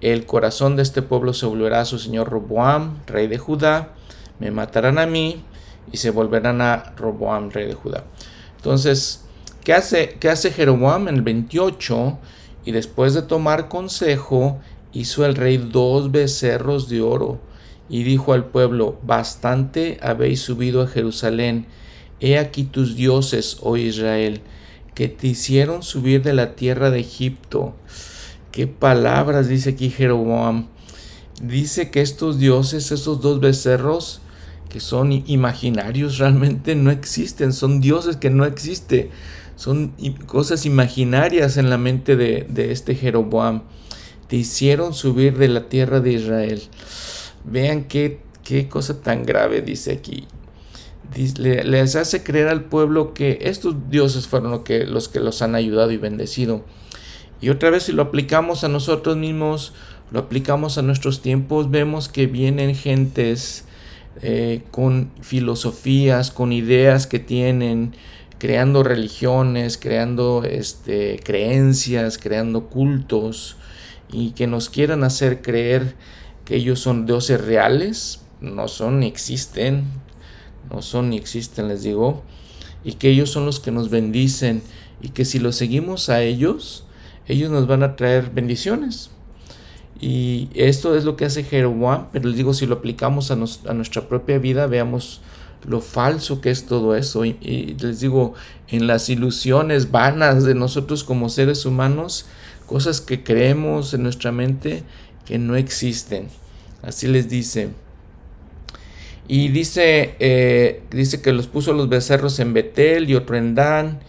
el 0.00 0.24
corazón 0.24 0.76
de 0.76 0.82
este 0.82 1.02
pueblo 1.02 1.34
se 1.34 1.44
volverá 1.44 1.82
a 1.82 1.84
su 1.84 1.98
señor 1.98 2.30
Roboam, 2.30 2.96
rey 3.06 3.26
de 3.26 3.36
Judá, 3.36 3.90
me 4.38 4.50
matarán 4.50 4.98
a 4.98 5.04
mí 5.04 5.44
y 5.92 5.98
se 5.98 6.10
volverán 6.10 6.62
a 6.62 6.94
Roboam, 6.96 7.50
rey 7.50 7.66
de 7.66 7.74
Judá. 7.74 8.04
Entonces, 8.56 9.24
¿qué 9.62 9.74
hace, 9.74 10.16
qué 10.18 10.30
hace 10.30 10.50
Jeroboam 10.50 11.08
en 11.08 11.16
el 11.16 11.22
28? 11.22 12.18
Y 12.70 12.72
después 12.72 13.14
de 13.14 13.22
tomar 13.22 13.66
consejo, 13.66 14.60
hizo 14.92 15.26
el 15.26 15.34
rey 15.34 15.56
dos 15.56 16.12
becerros 16.12 16.88
de 16.88 17.00
oro 17.00 17.40
y 17.88 18.04
dijo 18.04 18.32
al 18.32 18.44
pueblo, 18.44 18.96
bastante 19.02 19.98
habéis 20.00 20.42
subido 20.42 20.80
a 20.80 20.86
Jerusalén, 20.86 21.66
he 22.20 22.38
aquí 22.38 22.62
tus 22.62 22.94
dioses, 22.94 23.56
oh 23.62 23.76
Israel, 23.76 24.42
que 24.94 25.08
te 25.08 25.26
hicieron 25.26 25.82
subir 25.82 26.22
de 26.22 26.32
la 26.32 26.54
tierra 26.54 26.92
de 26.92 27.00
Egipto. 27.00 27.74
Qué 28.52 28.68
palabras 28.68 29.48
dice 29.48 29.70
aquí 29.70 29.90
Jeroboam. 29.90 30.68
Dice 31.42 31.90
que 31.90 32.02
estos 32.02 32.38
dioses, 32.38 32.92
estos 32.92 33.20
dos 33.20 33.40
becerros, 33.40 34.20
que 34.68 34.78
son 34.78 35.10
imaginarios, 35.26 36.18
realmente 36.20 36.76
no 36.76 36.92
existen, 36.92 37.52
son 37.52 37.80
dioses 37.80 38.14
que 38.14 38.30
no 38.30 38.44
existen, 38.44 39.10
son 39.60 39.92
cosas 40.24 40.64
imaginarias 40.64 41.58
en 41.58 41.68
la 41.68 41.76
mente 41.76 42.16
de, 42.16 42.46
este 42.72 42.94
Jeroboam. 42.94 43.64
Te 44.26 44.36
hicieron 44.36 44.94
subir 44.94 45.36
de 45.36 45.48
la 45.48 45.68
tierra 45.68 46.00
de 46.00 46.12
Israel. 46.14 46.62
Vean 47.44 47.84
qué, 47.84 48.20
qué 48.42 48.68
cosa 48.70 49.02
tan 49.02 49.26
grave 49.26 49.60
dice 49.60 49.92
aquí. 49.92 50.26
Les 51.14 51.94
hace 51.94 52.22
creer 52.22 52.48
al 52.48 52.64
pueblo 52.64 53.12
que 53.12 53.36
estos 53.42 53.90
dioses 53.90 54.28
fueron 54.28 54.50
los 54.50 54.60
que, 54.60 54.86
los 54.86 55.10
que 55.10 55.20
los 55.20 55.42
han 55.42 55.54
ayudado 55.54 55.90
y 55.90 55.98
bendecido. 55.98 56.64
Y 57.42 57.50
otra 57.50 57.68
vez 57.68 57.82
si 57.82 57.92
lo 57.92 58.04
aplicamos 58.04 58.64
a 58.64 58.68
nosotros 58.68 59.18
mismos, 59.18 59.74
lo 60.10 60.20
aplicamos 60.20 60.78
a 60.78 60.82
nuestros 60.82 61.20
tiempos, 61.20 61.70
vemos 61.70 62.08
que 62.08 62.26
vienen 62.26 62.74
gentes 62.74 63.66
eh, 64.22 64.62
con 64.70 65.10
filosofías, 65.20 66.30
con 66.30 66.50
ideas 66.54 67.06
que 67.06 67.18
tienen, 67.18 67.94
creando 68.40 68.82
religiones, 68.82 69.78
creando 69.78 70.42
este, 70.44 71.20
creencias, 71.22 72.18
creando 72.18 72.66
cultos 72.68 73.56
y 74.10 74.30
que 74.30 74.48
nos 74.48 74.70
quieran 74.70 75.04
hacer 75.04 75.42
creer 75.42 75.94
que 76.44 76.56
ellos 76.56 76.80
son 76.80 77.06
dioses 77.06 77.40
reales, 77.40 78.22
no 78.40 78.66
son 78.66 79.00
ni 79.00 79.06
existen, 79.06 79.84
no 80.72 80.82
son 80.82 81.10
ni 81.10 81.18
existen, 81.18 81.68
les 81.68 81.82
digo, 81.82 82.24
y 82.82 82.94
que 82.94 83.10
ellos 83.10 83.30
son 83.30 83.44
los 83.44 83.60
que 83.60 83.70
nos 83.70 83.90
bendicen 83.90 84.62
y 85.02 85.10
que 85.10 85.24
si 85.24 85.38
los 85.38 85.54
seguimos 85.54 86.08
a 86.08 86.22
ellos, 86.22 86.84
ellos 87.28 87.50
nos 87.50 87.66
van 87.66 87.82
a 87.82 87.94
traer 87.94 88.30
bendiciones. 88.30 89.10
Y 90.00 90.48
esto 90.54 90.96
es 90.96 91.04
lo 91.04 91.14
que 91.16 91.26
hace 91.26 91.44
Jeroboam, 91.44 92.08
pero 92.10 92.28
les 92.28 92.38
digo, 92.38 92.54
si 92.54 92.64
lo 92.64 92.76
aplicamos 92.76 93.30
a, 93.30 93.36
nuestra 93.36 94.08
propia 94.08 94.38
vida, 94.38 94.66
veamos 94.66 95.20
lo 95.66 95.80
falso 95.80 96.40
que 96.40 96.50
es 96.50 96.66
todo 96.66 96.96
eso. 96.96 97.24
Y, 97.24 97.76
les 97.80 98.00
digo, 98.00 98.34
en 98.68 98.86
las 98.86 99.08
ilusiones 99.08 99.90
vanas 99.90 100.44
de 100.44 100.54
nosotros 100.54 101.04
como 101.04 101.28
seres 101.28 101.64
humanos, 101.66 102.26
cosas 102.66 103.00
que 103.00 103.22
creemos 103.22 103.94
en 103.94 104.02
nuestra 104.02 104.32
mente 104.32 104.82
que 105.24 105.38
no 105.38 105.56
existen. 105.56 106.28
Así 106.82 107.06
les 107.08 107.28
dice. 107.28 107.70
Y 109.28 109.48
dice, 109.48 110.16
eh, 110.18 110.82
dice 110.90 111.22
que 111.22 111.32
los 111.32 111.46
puso 111.46 111.72
los 111.72 111.88
becerros 111.88 112.38
en 112.40 112.52
Betel 112.52 113.08
y 113.08 113.14
otro 113.14 113.36
en 113.36 113.54
Dan 113.54 114.00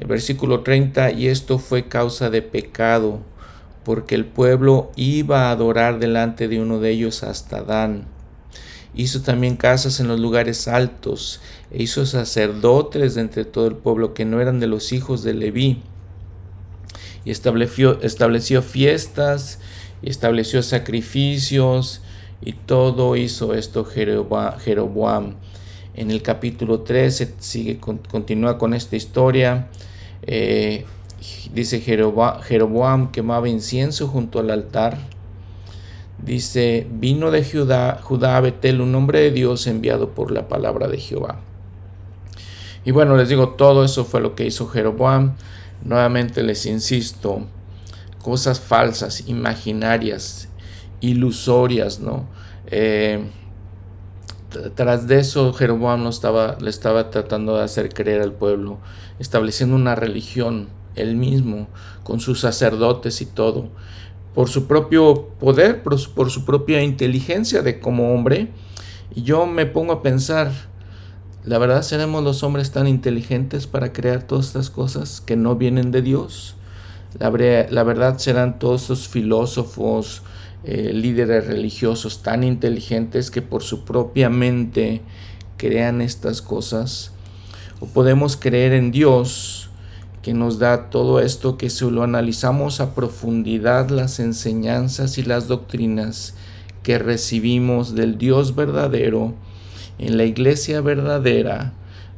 el 0.00 0.06
versículo 0.06 0.60
30, 0.60 1.12
y 1.12 1.28
esto 1.28 1.58
fue 1.58 1.86
causa 1.86 2.30
de 2.30 2.40
pecado, 2.40 3.20
porque 3.84 4.14
el 4.14 4.24
pueblo 4.24 4.90
iba 4.96 5.48
a 5.48 5.50
adorar 5.50 5.98
delante 5.98 6.48
de 6.48 6.58
uno 6.58 6.80
de 6.80 6.90
ellos 6.90 7.22
hasta 7.22 7.62
Dan. 7.62 8.06
Hizo 8.94 9.22
también 9.22 9.56
casas 9.56 10.00
en 10.00 10.08
los 10.08 10.18
lugares 10.18 10.66
altos, 10.68 11.40
e 11.70 11.82
hizo 11.82 12.06
sacerdotes 12.06 13.14
de 13.14 13.20
entre 13.20 13.44
todo 13.44 13.66
el 13.66 13.76
pueblo 13.76 14.14
que 14.14 14.24
no 14.24 14.40
eran 14.40 14.60
de 14.60 14.66
los 14.66 14.92
hijos 14.92 15.22
de 15.22 15.34
Leví. 15.34 15.82
Y 17.24 17.30
estableció, 17.30 18.00
estableció 18.02 18.62
fiestas, 18.62 19.60
y 20.02 20.10
estableció 20.10 20.62
sacrificios, 20.62 22.02
y 22.42 22.54
todo 22.54 23.16
hizo 23.16 23.54
esto 23.54 23.84
Jeroboam. 23.84 25.34
En 25.94 26.10
el 26.10 26.22
capítulo 26.22 26.80
3 26.80 27.34
sigue, 27.38 27.78
continúa 27.78 28.58
con 28.58 28.74
esta 28.74 28.96
historia. 28.96 29.68
Eh, 30.22 30.86
dice 31.52 31.80
Jeroboam 31.80 33.10
quemaba 33.10 33.48
incienso 33.48 34.08
junto 34.08 34.38
al 34.38 34.50
altar. 34.50 34.98
Dice, 36.24 36.86
vino 36.90 37.30
de 37.30 37.44
Judá, 37.44 37.98
Judá 38.02 38.36
a 38.36 38.40
Betel 38.40 38.80
un 38.80 38.94
hombre 38.94 39.20
de 39.20 39.30
Dios 39.30 39.66
enviado 39.66 40.10
por 40.10 40.30
la 40.30 40.48
palabra 40.48 40.86
de 40.88 40.98
Jehová. 40.98 41.40
Y 42.84 42.92
bueno, 42.92 43.16
les 43.16 43.28
digo, 43.28 43.50
todo 43.50 43.84
eso 43.84 44.04
fue 44.04 44.20
lo 44.20 44.34
que 44.34 44.46
hizo 44.46 44.68
Jeroboam. 44.68 45.34
Nuevamente 45.82 46.42
les 46.42 46.66
insisto, 46.66 47.46
cosas 48.22 48.60
falsas, 48.60 49.28
imaginarias, 49.28 50.48
ilusorias, 51.00 52.00
¿no? 52.00 52.26
Eh, 52.66 53.24
tras 54.74 55.06
de 55.06 55.20
eso, 55.20 55.52
Jeroboam 55.52 56.06
estaba, 56.08 56.56
le 56.60 56.70
estaba 56.70 57.10
tratando 57.10 57.56
de 57.56 57.64
hacer 57.64 57.94
creer 57.94 58.20
al 58.20 58.32
pueblo, 58.32 58.78
estableciendo 59.18 59.76
una 59.76 59.94
religión, 59.94 60.68
él 60.96 61.14
mismo, 61.16 61.68
con 62.02 62.20
sus 62.20 62.40
sacerdotes 62.40 63.22
y 63.22 63.26
todo, 63.26 63.68
por 64.34 64.48
su 64.48 64.66
propio 64.66 65.28
poder, 65.40 65.82
por 65.82 65.98
su, 65.98 66.44
propia 66.44 66.82
inteligencia 66.82 67.62
de 67.62 67.80
como 67.80 68.14
hombre. 68.14 68.48
Y 69.14 69.22
yo 69.22 69.46
me 69.46 69.66
pongo 69.66 69.92
a 69.92 70.02
pensar, 70.02 70.52
¿la 71.44 71.58
verdad 71.58 71.82
seremos 71.82 72.22
los 72.22 72.42
hombres 72.42 72.70
tan 72.70 72.86
inteligentes 72.86 73.66
para 73.66 73.92
crear 73.92 74.22
todas 74.22 74.46
estas 74.46 74.70
cosas 74.70 75.20
que 75.20 75.36
no 75.36 75.56
vienen 75.56 75.90
de 75.90 76.02
Dios? 76.02 76.54
La, 77.18 77.30
verdad 77.30 78.18
serán 78.18 78.60
todos 78.60 78.82
estos 78.82 79.08
filósofos, 79.08 80.22
eh, 80.62 80.92
líderes 80.94 81.46
religiosos 81.48 82.22
tan 82.22 82.44
inteligentes 82.44 83.32
que 83.32 83.42
por 83.42 83.64
su 83.64 83.84
propia 83.84 84.30
mente 84.30 85.02
crean 85.56 86.00
estas 86.02 86.40
cosas. 86.40 87.10
O 87.80 87.86
podemos 87.86 88.36
creer 88.36 88.72
en 88.74 88.92
Dios 88.92 89.69
que 90.22 90.34
nos 90.34 90.58
da 90.58 90.90
todo 90.90 91.20
esto 91.20 91.56
que 91.56 91.70
si 91.70 91.90
lo 91.90 92.02
analizamos 92.02 92.80
a 92.80 92.94
profundidad 92.94 93.88
las 93.90 94.20
enseñanzas 94.20 95.18
y 95.18 95.22
las 95.22 95.48
doctrinas 95.48 96.34
que 96.82 96.98
recibimos 96.98 97.94
del 97.94 98.18
Dios 98.18 98.54
verdadero 98.54 99.34
en 99.98 100.16
la 100.16 100.24
iglesia 100.24 100.80
verdadera, 100.80 101.72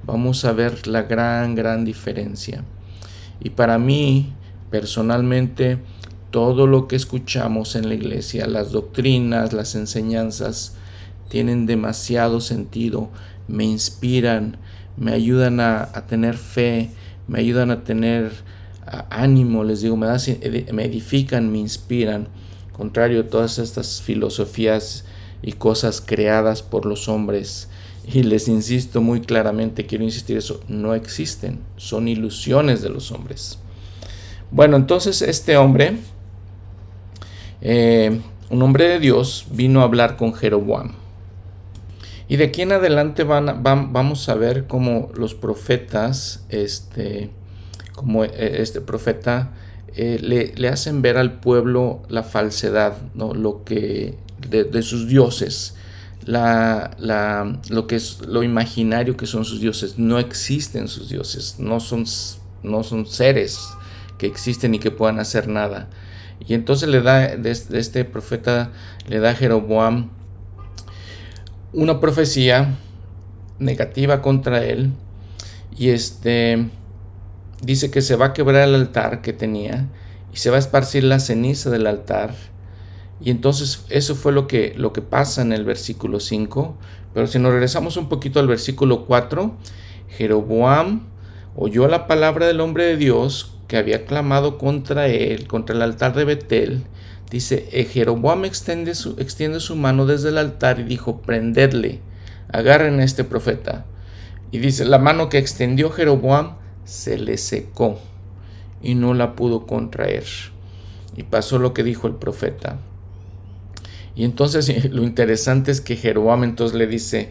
vamos 0.05 0.45
a 0.45 0.53
ver 0.53 0.87
la 0.87 1.03
gran, 1.03 1.55
gran 1.55 1.85
diferencia. 1.85 2.65
Y 3.41 3.51
para 3.51 3.79
mí, 3.79 4.33
Personalmente, 4.73 5.81
todo 6.31 6.67
lo 6.67 6.89
que 6.89 6.97
escuchamos 6.97 7.77
en 7.77 7.91
la 7.91 7.95
iglesia, 7.95 8.47
las 8.47 8.73
doctrinas, 8.73 9.53
las 9.53 9.75
enseñanzas, 9.75 10.77
tienen 11.29 11.67
demasiado 11.67 12.41
sentido, 12.41 13.11
me 13.49 13.65
inspiran, 13.65 14.57
me 14.97 15.13
ayudan 15.13 15.61
a, 15.61 15.93
tener 16.09 16.39
fe, 16.39 16.89
me 17.29 17.41
ayudan 17.41 17.71
a 17.71 17.85
tener 17.85 18.33
ánimo, 19.11 19.65
les 19.65 19.83
digo, 19.83 19.97
me, 19.97 20.07
me 20.73 20.85
edifican, 20.85 21.51
me 21.51 21.59
inspiran, 21.59 22.29
contrario 22.73 23.21
a 23.21 23.27
todas 23.29 23.59
estas 23.59 24.03
filosofías 24.03 25.05
y 25.43 25.53
cosas 25.53 26.01
creadas 26.01 26.63
por 26.63 26.87
los 26.87 27.09
hombres. 27.09 27.69
Y 28.13 28.25
les 28.25 28.49
insisto 28.49 29.01
muy 29.01 29.21
claramente, 29.21 29.87
quiero 29.87 30.05
insistir 30.05 30.37
eso, 30.37 30.61
no 30.67 30.95
existen, 30.95 31.61
son 31.77 32.09
ilusiones 32.09 32.83
de 32.83 32.89
los 32.89 33.13
hombres. 33.13 33.59
Bueno, 34.51 34.77
entonces 34.77 35.23
este 35.23 35.57
hombre, 35.57 35.99
eh, 37.61 38.21
un 38.51 38.63
hombre 38.63 38.89
de 38.89 38.99
Dios, 38.99 39.47
vino 39.51 39.81
a 39.81 39.85
hablar 39.85 40.17
con 40.17 40.35
Jeroboam. 40.35 41.02
Y 42.33 42.39
de 42.39 42.45
aquí 42.45 42.63
en 42.63 42.73
adelante 42.73 43.25
van, 43.25 43.63
vamos 43.63 44.31
a 44.31 44.35
ver 44.35 44.67
cómo 44.67 45.11
los 45.15 45.35
profetas, 45.35 46.47
este, 46.49 47.29
como 47.93 48.25
eh, 48.25 48.31
este 48.33 48.81
profeta, 48.81 49.53
eh, 49.95 50.19
le, 50.57 50.69
hacen 50.69 51.03
ver 51.03 51.19
al 51.19 51.41
pueblo 51.41 52.01
la 52.09 52.23
falsedad, 52.23 52.97
¿no? 53.13 53.35
lo 53.35 53.65
que 53.65 54.17
de, 54.49 54.83
sus 54.83 55.09
dioses, 55.09 55.75
la, 56.25 56.97
la, 56.99 57.61
lo 57.69 57.87
que 57.87 57.97
es 57.97 58.23
lo 58.27 58.43
imaginario 58.43 59.15
que 59.15 59.27
son 59.27 59.45
sus 59.45 59.61
dioses. 59.61 59.99
No 59.99 60.19
existen 60.19 60.89
sus 60.89 61.11
dioses, 61.11 61.57
no 61.59 61.81
son, 61.81 62.07
no 62.63 62.83
son 62.83 63.05
seres 63.05 63.75
que 64.17 64.27
existen 64.27 64.75
y 64.75 64.79
que 64.79 64.91
puedan 64.91 65.21
hacer 65.21 65.49
nada. 65.49 65.91
Y 66.49 66.55
entonces 66.55 66.89
le 66.89 67.03
da, 67.03 67.37
de 67.37 67.51
este 67.51 68.07
profeta, 68.07 68.71
le 69.07 69.19
da 69.19 69.33
a 69.33 69.35
Jeroboam 69.35 70.09
una 71.73 72.01
profecía 72.01 72.77
negativa 73.59 74.23
contra 74.23 74.65
él. 74.65 74.91
Y 75.77 75.89
este 75.91 76.69
dice 77.63 77.91
que 77.91 78.03
se 78.03 78.17
va 78.17 78.27
a 78.27 78.33
quebrar 78.33 78.69
el 78.69 78.75
altar 78.75 79.23
que 79.23 79.33
tenía 79.33 79.89
y 80.33 80.37
se 80.37 80.51
va 80.51 80.57
a 80.57 80.59
esparcir 80.59 81.05
la 81.05 81.21
ceniza 81.21 81.71
del 81.71 81.87
altar. 81.87 82.35
Y 83.21 83.31
entonces 83.31 83.85
eso 83.89 84.15
fue 84.15 84.33
lo 84.33 84.47
que, 84.47 84.75
lo 84.77 84.93
que 84.93 85.01
pasa 85.01 85.43
en 85.43 85.53
el 85.53 85.65
versículo 85.65 86.21
5. 86.21 86.77
Pero 87.15 87.27
si 87.27 87.39
nos 87.39 87.53
regresamos 87.53 87.97
un 87.97 88.09
poquito 88.09 88.41
al 88.41 88.49
versículo 88.49 89.07
4, 89.07 89.57
Jeroboam 90.09 91.07
oyó 91.55 91.87
la 91.87 92.07
palabra 92.07 92.47
del 92.47 92.61
hombre 92.61 92.85
de 92.85 92.97
Dios 92.97 93.55
que 93.69 93.77
había 93.77 94.05
clamado 94.05 94.59
contra 94.59 95.07
él, 95.09 95.47
contra 95.47 95.75
el 95.77 95.83
altar 95.83 96.15
de 96.15 96.25
Betel, 96.25 96.85
dice, 97.33 97.67
eh, 97.73 97.85
Jeroboam 97.87 98.45
extiende 98.45 98.95
su, 98.95 99.17
extiende 99.19 99.59
su 99.59 99.75
mano 99.75 100.05
desde 100.05 100.29
el 100.29 100.39
altar 100.39 100.81
y 100.81 100.85
dijo, 100.85 101.23
prendedle, 101.23 102.01
agarren 102.49 103.01
a 103.01 103.05
este 103.05 103.25
profeta. 103.25 103.87
Y 104.51 104.59
dice, 104.59 104.85
la 104.85 104.99
mano 104.99 105.31
que 105.31 105.39
extendió 105.39 105.91
Jeroboam 105.91 106.57
se 106.85 107.19
le 107.19 107.39
secó 107.39 107.99
y 108.83 108.95
no 108.95 109.15
la 109.15 109.35
pudo 109.35 109.67
contraer. 109.67 110.25
Y 111.17 111.23
pasó 111.23 111.59
lo 111.59 111.73
que 111.73 111.83
dijo 111.83 112.07
el 112.07 112.15
profeta. 112.17 112.79
Y 114.15 114.25
entonces 114.25 114.85
lo 114.91 115.03
interesante 115.03 115.71
es 115.71 115.81
que 115.81 115.97
Jeroboam 115.97 116.45
entonces 116.45 116.77
le 116.77 116.87
dice, 116.87 117.31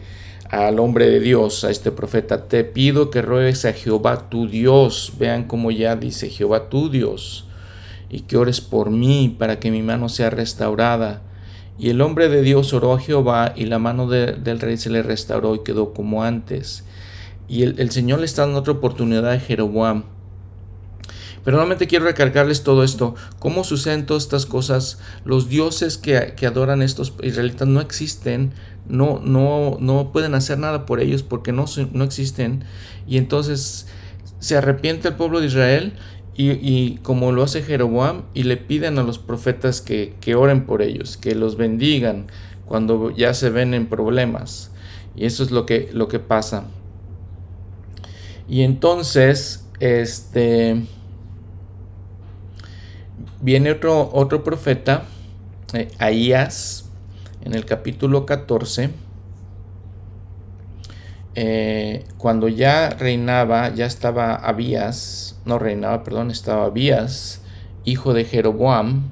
al 0.50 0.80
hombre 0.80 1.08
de 1.08 1.20
Dios, 1.20 1.62
a 1.62 1.70
este 1.70 1.92
profeta, 1.92 2.48
te 2.48 2.64
pido 2.64 3.10
que 3.10 3.22
ruegues 3.22 3.64
a 3.66 3.72
Jehová 3.72 4.28
tu 4.28 4.48
Dios, 4.48 5.12
vean 5.16 5.44
cómo 5.44 5.70
ya 5.70 5.94
dice 5.94 6.28
Jehová 6.28 6.68
tu 6.68 6.90
Dios, 6.90 7.46
y 8.12 8.20
que 8.20 8.36
ores 8.36 8.60
por 8.60 8.90
mí 8.90 9.34
para 9.36 9.58
que 9.58 9.72
mi 9.72 9.82
mano 9.82 10.08
sea 10.08 10.30
restaurada. 10.30 11.22
Y 11.78 11.90
el 11.90 12.00
hombre 12.00 12.28
de 12.28 12.42
Dios 12.42 12.72
oró 12.72 12.92
a 12.92 13.00
Jehová 13.00 13.52
y 13.56 13.64
la 13.64 13.80
mano 13.80 14.06
del 14.06 14.60
rey 14.60 14.76
se 14.76 14.90
le 14.90 15.02
restauró 15.02 15.56
y 15.56 15.64
quedó 15.64 15.92
como 15.92 16.22
antes. 16.22 16.84
Y 17.48 17.64
el, 17.64 17.80
el 17.80 17.90
Señor 17.90 18.20
le 18.20 18.26
está 18.26 18.42
dando 18.42 18.60
otra 18.60 18.74
oportunidad 18.74 19.28
a 19.28 19.40
Jeroboam 19.40 20.04
pero 21.44 21.56
nuevamente 21.56 21.86
quiero 21.86 22.04
recargarles 22.04 22.62
todo 22.62 22.84
esto. 22.84 23.14
¿Cómo 23.38 23.64
suceden 23.64 24.06
todas 24.06 24.24
estas 24.24 24.46
cosas? 24.46 24.98
Los 25.24 25.48
dioses 25.48 25.98
que, 25.98 26.34
adoran 26.46 26.82
estos 26.82 27.14
israelitas 27.22 27.66
no 27.66 27.80
existen, 27.80 28.52
no, 28.88 29.20
no, 29.24 29.76
no 29.80 30.12
pueden 30.12 30.34
hacer 30.34 30.58
nada 30.58 30.86
por 30.86 31.00
ellos 31.00 31.22
porque 31.22 31.52
no, 31.52 31.64
no 31.92 32.04
existen. 32.04 32.64
Y 33.08 33.18
entonces 33.18 33.88
se 34.38 34.56
arrepiente 34.56 35.08
el 35.08 35.14
pueblo 35.14 35.40
de 35.40 35.46
Israel 35.46 35.94
y, 36.50 36.98
como 37.02 37.32
lo 37.32 37.42
hace 37.42 37.62
Jeroboam 37.62 38.22
y 38.34 38.42
le 38.42 38.56
piden 38.56 38.98
a 38.98 39.02
los 39.02 39.18
profetas 39.18 39.80
que, 39.80 40.14
que 40.20 40.34
oren 40.34 40.66
por 40.66 40.82
ellos, 40.82 41.16
que 41.16 41.34
los 41.34 41.56
bendigan 41.56 42.26
cuando 42.66 43.10
ya 43.10 43.34
se 43.34 43.50
ven 43.50 43.74
en 43.74 43.86
problemas. 43.86 44.70
Y 45.14 45.26
eso 45.26 45.42
es 45.42 45.50
lo 45.50 45.66
que, 45.66 45.90
lo 45.92 46.08
que 46.08 46.18
pasa. 46.18 46.64
Y 48.48 48.62
entonces, 48.62 49.66
este 49.80 50.82
viene 53.42 53.72
otro, 53.72 54.08
otro 54.12 54.44
profeta, 54.44 55.04
eh, 55.74 55.88
Ahías, 55.98 56.86
en 57.44 57.54
el 57.54 57.66
capítulo 57.66 58.24
14, 58.24 58.90
eh, 61.34 62.04
cuando 62.18 62.48
ya 62.48 62.90
reinaba, 62.90 63.74
ya 63.74 63.86
estaba 63.86 64.34
Abías, 64.34 65.40
no 65.44 65.58
reinaba, 65.58 66.04
perdón, 66.04 66.30
estaba 66.30 66.66
Abías, 66.66 67.40
hijo 67.84 68.12
de 68.12 68.24
Jeroboam, 68.24 69.10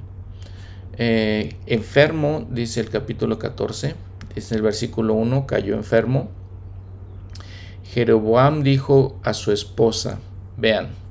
eh, 0.97 1.55
enfermo, 1.65 2.47
dice 2.49 2.79
el 2.79 2.89
capítulo 2.89 3.39
14, 3.39 3.95
dice 4.35 4.55
el 4.55 4.61
versículo 4.61 5.15
1, 5.15 5.47
cayó 5.47 5.75
enfermo. 5.75 6.29
Jeroboam 7.83 8.63
dijo 8.63 9.19
a 9.23 9.33
su 9.33 9.51
esposa, 9.51 10.19
vean, 10.57 11.01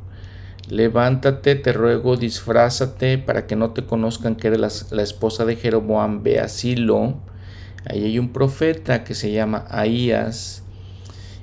Levántate, 0.70 1.56
te 1.56 1.72
ruego, 1.72 2.16
disfrázate 2.16 3.18
para 3.18 3.48
que 3.48 3.56
no 3.56 3.70
te 3.70 3.84
conozcan 3.84 4.36
que 4.36 4.46
eres 4.46 4.92
la, 4.92 5.02
esposa 5.02 5.44
de 5.44 5.56
Jeroboam, 5.56 6.22
ve 6.22 6.38
a 6.38 6.48
Silo. 6.48 7.16
Ahí 7.86 8.04
hay 8.04 8.18
un 8.20 8.32
profeta 8.32 9.02
que 9.02 9.16
se 9.16 9.32
llama 9.32 9.66
Ahías 9.68 10.59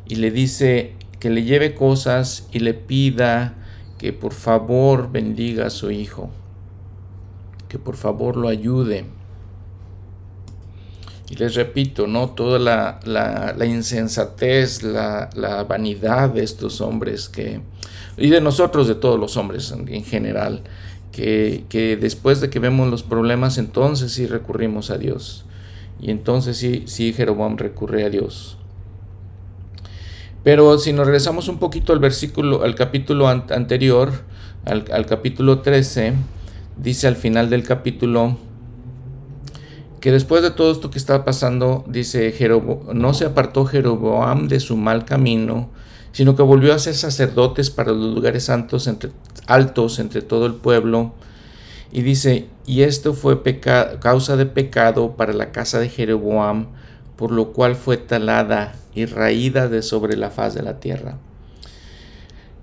y 0.08 0.16
le 0.16 0.32
dice 0.32 0.94
que 1.20 1.30
le 1.30 1.44
lleve 1.44 1.74
cosas 1.74 2.48
y 2.52 2.60
le 2.60 2.74
pida 2.74 3.56
que 3.98 4.14
por 4.14 4.34
favor 4.34 5.12
bendiga 5.12 5.68
a 5.68 5.70
su 5.70 5.92
hijo, 5.92 6.30
que 7.68 7.80
por 7.80 7.96
favor 7.96 8.38
lo 8.38 8.48
ayude. 8.48 9.06
Y 11.30 11.36
les 11.36 11.56
repito, 11.56 12.08
¿no? 12.08 12.30
Toda 12.30 12.58
la, 12.58 13.00
la, 13.04 13.66
insensatez, 13.66 14.82
la, 14.82 15.30
la, 15.36 15.64
vanidad 15.66 16.30
de 16.30 16.44
estos 16.44 16.80
hombres 16.80 17.28
que, 17.28 17.60
y 18.16 18.30
de 18.30 18.40
nosotros, 18.40 18.88
de 18.88 18.96
todos 18.96 19.20
los 19.20 19.36
hombres 19.36 19.72
en, 19.72 20.06
general, 20.06 20.62
que, 21.12 21.66
que, 21.68 21.98
después 21.98 22.40
de 22.40 22.50
que 22.50 22.60
vemos 22.60 22.90
los 22.90 23.04
problemas, 23.04 23.58
entonces 23.58 24.14
sí 24.14 24.26
recurrimos 24.26 24.90
a 24.90 24.98
Dios. 24.98 25.44
Y 26.00 26.12
entonces 26.12 26.56
sí, 26.58 26.84
sí 26.86 27.12
Jeroboam 27.12 27.58
recurre 27.58 28.06
a 28.06 28.10
Dios. 28.10 28.57
Pero 30.44 30.78
si 30.78 30.94
nos 30.94 31.06
regresamos 31.06 31.48
un 31.50 31.60
poquito 31.60 31.94
al 31.94 32.00
versículo, 32.00 32.64
al 32.64 32.76
capítulo 32.76 33.28
anterior, 33.28 34.12
al, 34.66 35.06
capítulo 35.06 35.60
13, 35.60 36.14
dice 36.78 37.08
al 37.08 37.16
final 37.16 37.50
del 37.50 37.64
capítulo 37.64 38.38
que 40.00 40.12
después 40.12 40.44
de 40.44 40.52
todo 40.52 40.72
esto 40.72 40.92
que 40.92 41.00
estaba 41.00 41.26
pasando, 41.26 41.84
dice, 41.88 42.34
no 42.94 43.14
se 43.14 43.26
apartó 43.26 43.66
Jeroboam 43.66 44.48
de 44.48 44.60
su 44.60 44.78
mal 44.78 45.06
camino, 45.06 45.70
sino 46.12 46.36
que 46.36 46.44
volvió 46.44 46.74
a 46.74 46.80
ser 46.80 46.96
sacerdotes 46.96 47.70
para 47.70 47.92
los 47.92 48.14
lugares 48.14 48.46
santos 48.46 48.88
entre, 48.88 49.12
altos 49.48 50.00
entre 50.00 50.22
todo 50.22 50.46
el 50.46 50.54
pueblo. 50.54 51.14
Y 51.92 52.02
dice, 52.02 52.48
y 52.66 52.84
esto 52.84 53.14
fue 53.14 53.42
causa 54.00 54.36
de 54.36 54.46
pecado 54.46 55.16
para 55.16 55.34
la 55.34 55.52
casa 55.52 55.80
de 55.80 55.90
Jeroboam, 55.90 56.68
por 57.18 57.32
lo 57.32 57.52
cual 57.52 57.76
fue 57.76 57.98
talada 57.98 58.76
y 58.94 59.06
raída 59.06 59.68
de 59.68 59.82
sobre 59.82 60.16
la 60.16 60.30
faz 60.30 60.54
de 60.54 60.62
la 60.62 60.80
tierra. 60.80 61.18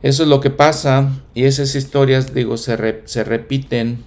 Eso 0.03 0.23
es 0.23 0.29
lo 0.29 0.41
que 0.41 0.51
pasa 0.51 1.11
y 1.35 1.45
esas 1.45 1.75
historias, 1.75 2.35
digo, 2.35 2.57
se, 2.57 3.03
se 3.05 3.25
repiten 3.25 4.05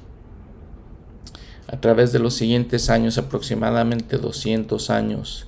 a 1.68 1.82
través 1.82 2.12
de 2.14 2.20
los 2.20 2.34
siguientes 2.34 2.90
años, 2.90 3.18
aproximadamente 3.18 4.18
200 4.18 4.90
años. 4.90 5.48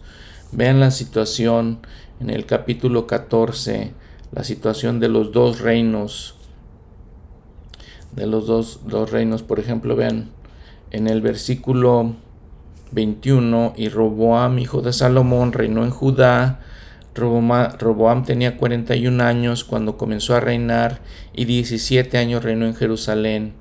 Vean 0.51 0.79
la 0.79 0.91
situación 0.91 1.79
en 2.19 2.29
el 2.29 2.45
capítulo 2.45 3.07
14, 3.07 3.93
la 4.31 4.43
situación 4.43 4.99
de 4.99 5.07
los 5.07 5.31
dos 5.31 5.59
reinos. 5.59 6.35
De 8.11 8.25
los 8.25 8.47
dos, 8.47 8.81
dos 8.85 9.11
reinos, 9.11 9.43
por 9.43 9.59
ejemplo, 9.59 9.95
vean 9.95 10.31
en 10.91 11.07
el 11.07 11.21
versículo 11.21 12.15
21, 12.91 13.73
y 13.77 13.89
Roboam, 13.89 14.59
hijo 14.59 14.81
de 14.81 14.93
Salomón, 14.93 15.53
reinó 15.53 15.83
en 15.83 15.91
Judá. 15.91 16.59
Roboam, 17.15 18.23
tenía 18.23 18.57
41 18.57 19.23
años 19.23 19.63
cuando 19.63 19.97
comenzó 19.97 20.35
a 20.35 20.39
reinar 20.39 21.01
y 21.33 21.45
17 21.45 22.17
años 22.17 22.43
reinó 22.43 22.65
en 22.65 22.75
Jerusalén. 22.75 23.53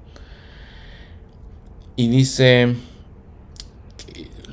Y 1.96 2.08
dice, 2.08 2.76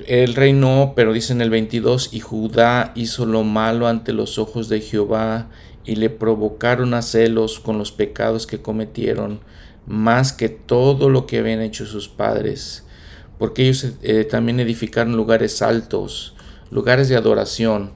él 0.07 0.35
reinó, 0.35 0.93
pero 0.95 1.13
dice 1.13 1.33
en 1.33 1.41
el 1.41 1.49
22, 1.49 2.13
y 2.13 2.19
Judá 2.19 2.91
hizo 2.95 3.25
lo 3.25 3.43
malo 3.43 3.87
ante 3.87 4.13
los 4.13 4.39
ojos 4.39 4.69
de 4.69 4.81
Jehová, 4.81 5.47
y 5.85 5.95
le 5.95 6.09
provocaron 6.09 6.95
a 6.95 7.03
celos 7.03 7.59
con 7.59 7.77
los 7.77 7.91
pecados 7.91 8.47
que 8.47 8.61
cometieron, 8.61 9.39
más 9.85 10.33
que 10.33 10.49
todo 10.49 11.09
lo 11.09 11.27
que 11.27 11.37
habían 11.37 11.61
hecho 11.61 11.85
sus 11.85 12.09
padres, 12.09 12.84
porque 13.37 13.63
ellos 13.63 13.93
eh, 14.01 14.23
también 14.23 14.59
edificaron 14.59 15.15
lugares 15.15 15.61
altos, 15.61 16.35
lugares 16.71 17.09
de 17.09 17.15
adoración, 17.15 17.91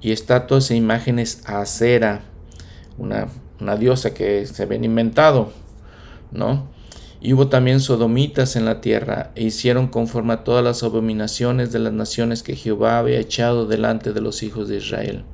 y 0.00 0.12
estatuas 0.12 0.70
e 0.70 0.76
imágenes 0.76 1.42
a 1.46 1.60
acera, 1.60 2.22
una, 2.96 3.28
una 3.60 3.76
diosa 3.76 4.14
que 4.14 4.46
se 4.46 4.62
habían 4.62 4.84
inventado, 4.84 5.52
¿no? 6.32 6.68
Y 7.20 7.34
hubo 7.34 7.48
también 7.48 7.80
sodomitas 7.80 8.56
en 8.56 8.64
la 8.64 8.80
tierra, 8.80 9.30
e 9.34 9.44
hicieron 9.44 9.88
conforme 9.88 10.32
a 10.32 10.44
todas 10.44 10.64
las 10.64 10.82
abominaciones 10.82 11.70
de 11.70 11.80
las 11.80 11.92
naciones 11.92 12.42
que 12.42 12.56
Jehová 12.56 12.98
había 12.98 13.20
echado 13.20 13.66
delante 13.66 14.14
de 14.14 14.22
los 14.22 14.42
hijos 14.42 14.68
de 14.68 14.78
Israel. 14.78 15.24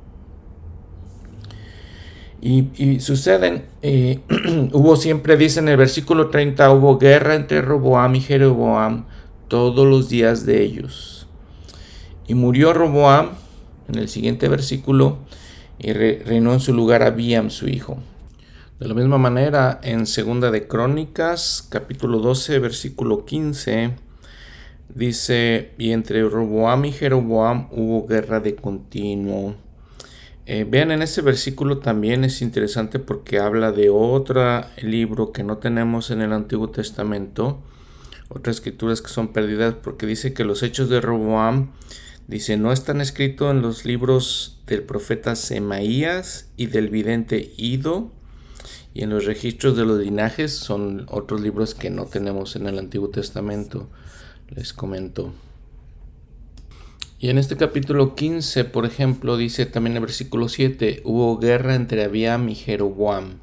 Y, 2.39 2.99
suceden, 2.99 3.65
eh, 3.81 4.19
hubo 4.73 4.95
siempre, 4.95 5.37
dice 5.37 5.59
en 5.59 5.69
el 5.69 5.77
versículo 5.77 6.29
30, 6.29 6.71
hubo 6.71 6.97
guerra 6.97 7.35
entre 7.35 7.61
Roboam 7.61 8.15
y 8.15 8.21
Jeroboam 8.21 9.05
todos 9.47 9.87
los 9.87 10.09
días 10.09 10.45
de 10.45 10.63
ellos. 10.63 11.27
Y 12.27 12.35
murió 12.35 12.73
Roboam, 12.73 13.31
en 13.87 13.95
el 13.95 14.09
siguiente 14.09 14.49
versículo, 14.49 15.19
y 15.79 15.93
reinó 15.93 16.53
en 16.53 16.59
su 16.59 16.73
lugar 16.73 17.03
Abiam, 17.03 17.49
su 17.49 17.67
hijo. 17.67 17.97
De 18.79 18.87
la 18.87 18.93
misma 18.93 19.17
manera, 19.17 19.79
en 19.81 20.05
Segunda 20.05 20.51
de 20.51 20.67
Crónicas, 20.67 21.67
capítulo 21.69 22.19
12, 22.19 22.59
versículo 22.59 23.25
15, 23.25 23.95
dice, 24.93 25.71
y 25.77 25.91
entre 25.91 26.21
Roboam 26.27 26.85
y 26.85 26.91
Jeroboam 26.91 27.69
hubo 27.71 28.07
guerra 28.07 28.39
de 28.39 28.55
continuo. 28.55 29.55
Eh, 30.45 30.65
vean, 30.69 30.91
en 30.91 31.01
ese 31.01 31.21
versículo 31.21 31.79
también 31.79 32.23
es 32.23 32.41
interesante 32.41 32.99
porque 32.99 33.39
habla 33.39 33.71
de 33.71 33.89
otro 33.89 34.61
libro 34.81 35.31
que 35.31 35.43
no 35.43 35.57
tenemos 35.57 36.09
en 36.09 36.21
el 36.21 36.31
Antiguo 36.31 36.69
Testamento, 36.69 37.59
otras 38.29 38.57
escrituras 38.57 39.01
que 39.01 39.09
son 39.09 39.29
perdidas, 39.29 39.75
porque 39.75 40.05
dice 40.05 40.33
que 40.33 40.43
los 40.43 40.63
hechos 40.63 40.89
de 40.89 41.01
Roboam, 41.01 41.71
dice, 42.27 42.57
no 42.57 42.71
están 42.71 43.01
escritos 43.01 43.51
en 43.51 43.61
los 43.61 43.85
libros 43.85 44.59
del 44.67 44.83
profeta 44.83 45.35
Semaías 45.35 46.49
y 46.57 46.67
del 46.67 46.89
vidente 46.89 47.53
Ido, 47.57 48.11
y 48.93 49.03
en 49.03 49.11
los 49.11 49.25
registros 49.25 49.77
de 49.77 49.85
los 49.85 49.99
linajes 49.99 50.53
son 50.53 51.05
otros 51.09 51.41
libros 51.41 51.75
que 51.75 51.89
no 51.89 52.05
tenemos 52.05 52.55
en 52.55 52.65
el 52.67 52.79
Antiguo 52.79 53.09
Testamento. 53.09 53.87
Les 54.49 54.73
comento. 54.73 55.33
Y 57.19 57.29
en 57.29 57.37
este 57.37 57.57
capítulo 57.57 58.15
15, 58.15 58.65
por 58.65 58.85
ejemplo, 58.85 59.37
dice 59.37 59.65
también 59.65 59.93
en 59.93 59.97
el 59.97 60.01
versículo 60.07 60.49
7, 60.49 61.01
hubo 61.03 61.37
guerra 61.37 61.75
entre 61.75 62.03
Abiam 62.03 62.47
y 62.49 62.55
Jeroboam. 62.55 63.39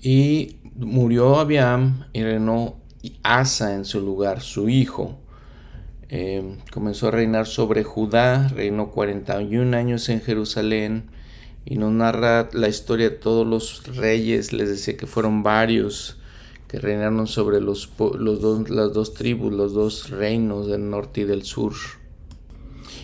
Y 0.00 0.56
murió 0.76 1.38
Abiam 1.38 2.06
y 2.12 2.22
reinó 2.22 2.76
Asa 3.22 3.74
en 3.74 3.84
su 3.84 4.00
lugar, 4.00 4.40
su 4.40 4.68
hijo. 4.68 5.18
Eh, 6.08 6.56
comenzó 6.72 7.08
a 7.08 7.10
reinar 7.10 7.46
sobre 7.46 7.84
Judá, 7.84 8.48
reinó 8.48 8.90
41 8.90 9.76
años 9.76 10.08
en 10.08 10.20
Jerusalén 10.20 11.10
y 11.64 11.76
nos 11.76 11.92
narra 11.92 12.48
la 12.52 12.68
historia 12.68 13.10
de 13.10 13.16
todos 13.16 13.46
los 13.46 13.96
reyes, 13.96 14.52
les 14.52 14.70
decía 14.70 14.96
que 14.96 15.06
fueron 15.06 15.42
varios 15.42 16.18
que 16.66 16.78
reinaron 16.78 17.26
sobre 17.26 17.60
los, 17.60 17.90
los 18.18 18.40
dos, 18.40 18.68
las 18.70 18.92
dos 18.92 19.14
tribus, 19.14 19.52
los 19.52 19.72
dos 19.72 20.10
reinos 20.10 20.66
del 20.66 20.88
norte 20.88 21.22
y 21.22 21.24
del 21.24 21.42
sur. 21.42 21.72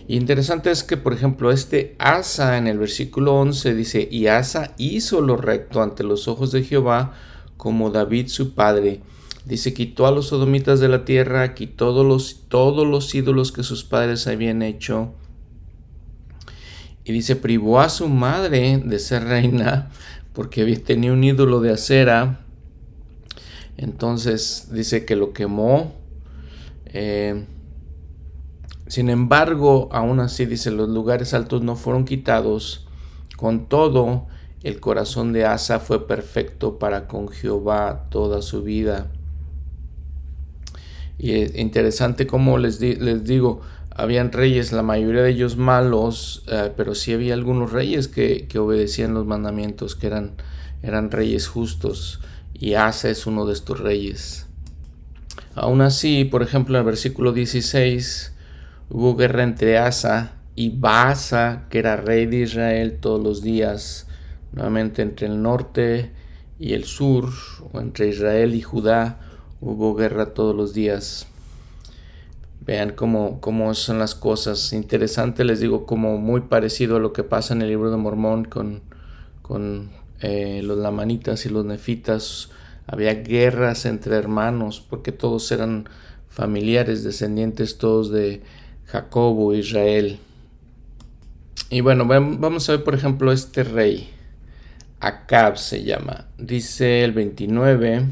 Y 0.06 0.16
interesante 0.16 0.70
es 0.70 0.84
que, 0.84 0.98
por 0.98 1.14
ejemplo, 1.14 1.50
este 1.50 1.96
Asa 1.98 2.58
en 2.58 2.66
el 2.66 2.78
versículo 2.78 3.34
11 3.36 3.74
dice, 3.74 4.06
y 4.10 4.26
Asa 4.26 4.74
hizo 4.76 5.22
lo 5.22 5.38
recto 5.38 5.82
ante 5.82 6.04
los 6.04 6.28
ojos 6.28 6.52
de 6.52 6.62
Jehová, 6.62 7.14
como 7.56 7.90
David 7.90 8.28
su 8.28 8.54
padre. 8.54 9.00
Dice, 9.44 9.74
quitó 9.74 10.06
a 10.06 10.10
los 10.10 10.28
sodomitas 10.28 10.80
de 10.80 10.88
la 10.88 11.04
tierra, 11.04 11.54
quitó 11.54 12.02
los, 12.02 12.46
todos 12.48 12.86
los 12.86 13.14
ídolos 13.14 13.52
que 13.52 13.62
sus 13.62 13.84
padres 13.84 14.26
habían 14.26 14.62
hecho, 14.62 15.12
y 17.04 17.12
dice, 17.12 17.36
privó 17.36 17.80
a 17.80 17.90
su 17.90 18.08
madre 18.08 18.78
de 18.78 18.98
ser 18.98 19.24
reina 19.24 19.90
porque 20.32 20.64
tenía 20.78 21.12
un 21.12 21.22
ídolo 21.22 21.60
de 21.60 21.72
acera. 21.72 22.40
Entonces 23.76 24.68
dice 24.72 25.04
que 25.04 25.14
lo 25.14 25.32
quemó. 25.32 25.94
Eh, 26.86 27.44
sin 28.86 29.10
embargo, 29.10 29.88
aún 29.92 30.20
así 30.20 30.46
dice, 30.46 30.70
los 30.70 30.88
lugares 30.88 31.34
altos 31.34 31.62
no 31.62 31.76
fueron 31.76 32.04
quitados. 32.04 32.86
Con 33.36 33.68
todo, 33.68 34.26
el 34.62 34.80
corazón 34.80 35.32
de 35.32 35.44
Asa 35.44 35.80
fue 35.80 36.06
perfecto 36.06 36.78
para 36.78 37.06
con 37.06 37.28
Jehová 37.28 38.06
toda 38.10 38.40
su 38.40 38.62
vida. 38.62 39.10
Y 41.24 41.40
es 41.40 41.54
interesante 41.56 42.26
como 42.26 42.58
les, 42.58 42.82
les 42.82 43.24
digo, 43.24 43.62
habían 43.96 44.30
reyes, 44.30 44.72
la 44.72 44.82
mayoría 44.82 45.22
de 45.22 45.30
ellos 45.30 45.56
malos, 45.56 46.44
eh, 46.48 46.70
pero 46.76 46.94
sí 46.94 47.14
había 47.14 47.32
algunos 47.32 47.72
reyes 47.72 48.08
que, 48.08 48.46
obedecían 48.58 49.14
los 49.14 49.24
mandamientos, 49.24 49.96
que 49.96 50.08
eran, 50.08 50.32
eran 50.82 51.10
reyes 51.10 51.48
justos, 51.48 52.20
y 52.52 52.74
Asa 52.74 53.08
es 53.08 53.26
uno 53.26 53.46
de 53.46 53.54
estos 53.54 53.80
reyes. 53.80 54.48
Aún 55.54 55.80
así, 55.80 56.26
por 56.26 56.42
ejemplo, 56.42 56.76
en 56.76 56.80
el 56.80 56.84
versículo 56.84 57.32
16, 57.32 58.34
hubo 58.90 59.16
guerra 59.16 59.44
entre 59.44 59.78
Asa 59.78 60.34
y 60.54 60.78
Baasa, 60.78 61.64
que 61.70 61.78
era 61.78 61.96
rey 61.96 62.26
de 62.26 62.40
Israel 62.40 62.98
todos 63.00 63.22
los 63.22 63.40
días, 63.40 64.08
nuevamente 64.52 65.00
entre 65.00 65.28
el 65.28 65.40
norte 65.40 66.12
y 66.58 66.74
el 66.74 66.84
sur, 66.84 67.30
o 67.72 67.80
entre 67.80 68.08
Israel 68.08 68.54
y 68.54 68.60
Judá, 68.60 69.20
hubo 69.60 69.94
guerra 69.94 70.34
todos 70.34 70.54
los 70.54 70.74
días. 70.74 71.26
Vean 72.66 72.90
cómo, 72.90 73.40
cómo 73.40 73.74
son 73.74 73.98
las 73.98 74.14
cosas. 74.14 74.72
Interesante, 74.72 75.44
les 75.44 75.60
digo, 75.60 75.86
como 75.86 76.18
muy 76.18 76.42
parecido 76.42 76.96
a 76.96 77.00
lo 77.00 77.12
que 77.12 77.24
pasa 77.24 77.54
en 77.54 77.62
el 77.62 77.68
libro 77.68 77.90
de 77.90 77.96
Mormón 77.96 78.44
con, 78.44 78.82
con 79.42 79.90
eh, 80.20 80.62
los 80.62 80.78
lamanitas 80.78 81.44
y 81.44 81.50
los 81.50 81.64
nefitas. 81.64 82.50
Había 82.86 83.14
guerras 83.14 83.84
entre 83.86 84.16
hermanos 84.16 84.84
porque 84.88 85.12
todos 85.12 85.50
eran 85.52 85.88
familiares, 86.28 87.04
descendientes 87.04 87.78
todos 87.78 88.10
de 88.10 88.42
Jacobo, 88.86 89.54
Israel. 89.54 90.18
Y 91.70 91.80
bueno, 91.80 92.06
vamos 92.06 92.68
a 92.68 92.72
ver 92.72 92.84
por 92.84 92.94
ejemplo 92.94 93.32
este 93.32 93.64
rey. 93.64 94.10
Acab 95.00 95.58
se 95.58 95.84
llama. 95.84 96.26
Dice 96.38 97.04
el 97.04 97.12
29, 97.12 98.06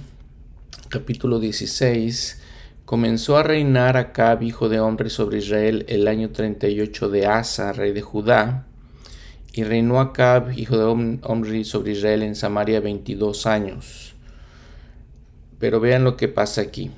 capítulo 0.92 1.40
16 1.40 2.42
Comenzó 2.85 3.38
a 3.38 3.42
reinar 3.42 3.96
Acab, 3.96 4.42
hijo 4.42 4.68
de 4.68 4.78
hombre, 4.78 5.09
sobre 5.09 5.38
Israel 5.38 5.87
el 5.88 6.07
año 6.07 6.33
38 6.33 7.09
de 7.09 7.26
Asa, 7.26 7.72
rey 7.72 7.92
de 7.92 8.02
Judá, 8.02 8.66
Y 9.55 9.64
reinó 9.64 10.00
Acab, 10.00 10.52
hijo 10.52 10.76
de 10.76 10.85
Omri, 11.22 11.64
sobre 11.64 11.92
Israel 11.92 12.22
en 12.22 12.35
Samaria 12.35 12.81
22 12.81 13.46
años. 13.46 14.14
Pero 15.59 15.81
vean 15.81 16.05
lo 16.05 16.18
que 16.18 16.28
pasa 16.28 16.61
aquí. 16.61 16.90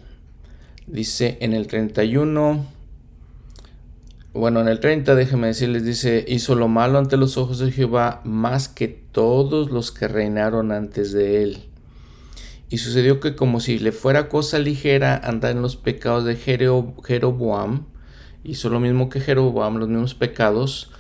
Dice 0.89 1.39
en 1.41 1.53
el 1.53 1.69
31, 1.69 2.67
bueno, 4.33 4.61
en 4.61 4.67
el 4.67 4.81
30, 4.81 5.15
déjenme 5.15 5.47
decirles, 5.47 5.85
dice, 5.85 6.25
hizo 6.27 6.57
lo 6.57 6.67
malo 6.67 6.99
ante 6.99 7.17
los 7.17 7.37
ojos 7.37 7.61
de 7.61 7.71
Jehová 7.71 8.23
más 8.25 8.69
que 8.69 8.89
todos 8.89 9.71
los 9.71 9.93
que 9.93 10.09
reinaron 10.09 10.73
antes 10.73 11.13
de 11.13 11.45
él. 11.45 11.74
Y 12.75 12.79
sucedió 12.79 13.21
que 13.21 13.37
como 13.37 13.61
si 13.61 13.79
le 13.79 13.93
fuera 13.93 14.29
cosa 14.29 14.59
ligera 14.59 15.17
andar 15.17 15.53
en 15.53 15.63
los 15.63 15.77
pecados 15.77 16.25
de 16.25 16.35
Jeroboam, 16.35 17.87
hizo 18.43 18.69
lo 18.69 18.81
mismo 18.81 19.09
que 19.09 19.21
Jeroboam, 19.21 19.77
los 19.77 19.89
mismos 19.89 20.17
pecados. 20.17 20.91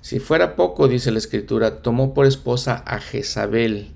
Si 0.00 0.20
fuera 0.20 0.56
poco, 0.56 0.88
dice 0.88 1.10
la 1.10 1.18
escritura, 1.18 1.82
tomó 1.82 2.14
por 2.14 2.24
esposa 2.24 2.82
a 2.86 2.98
Jezabel, 2.98 3.90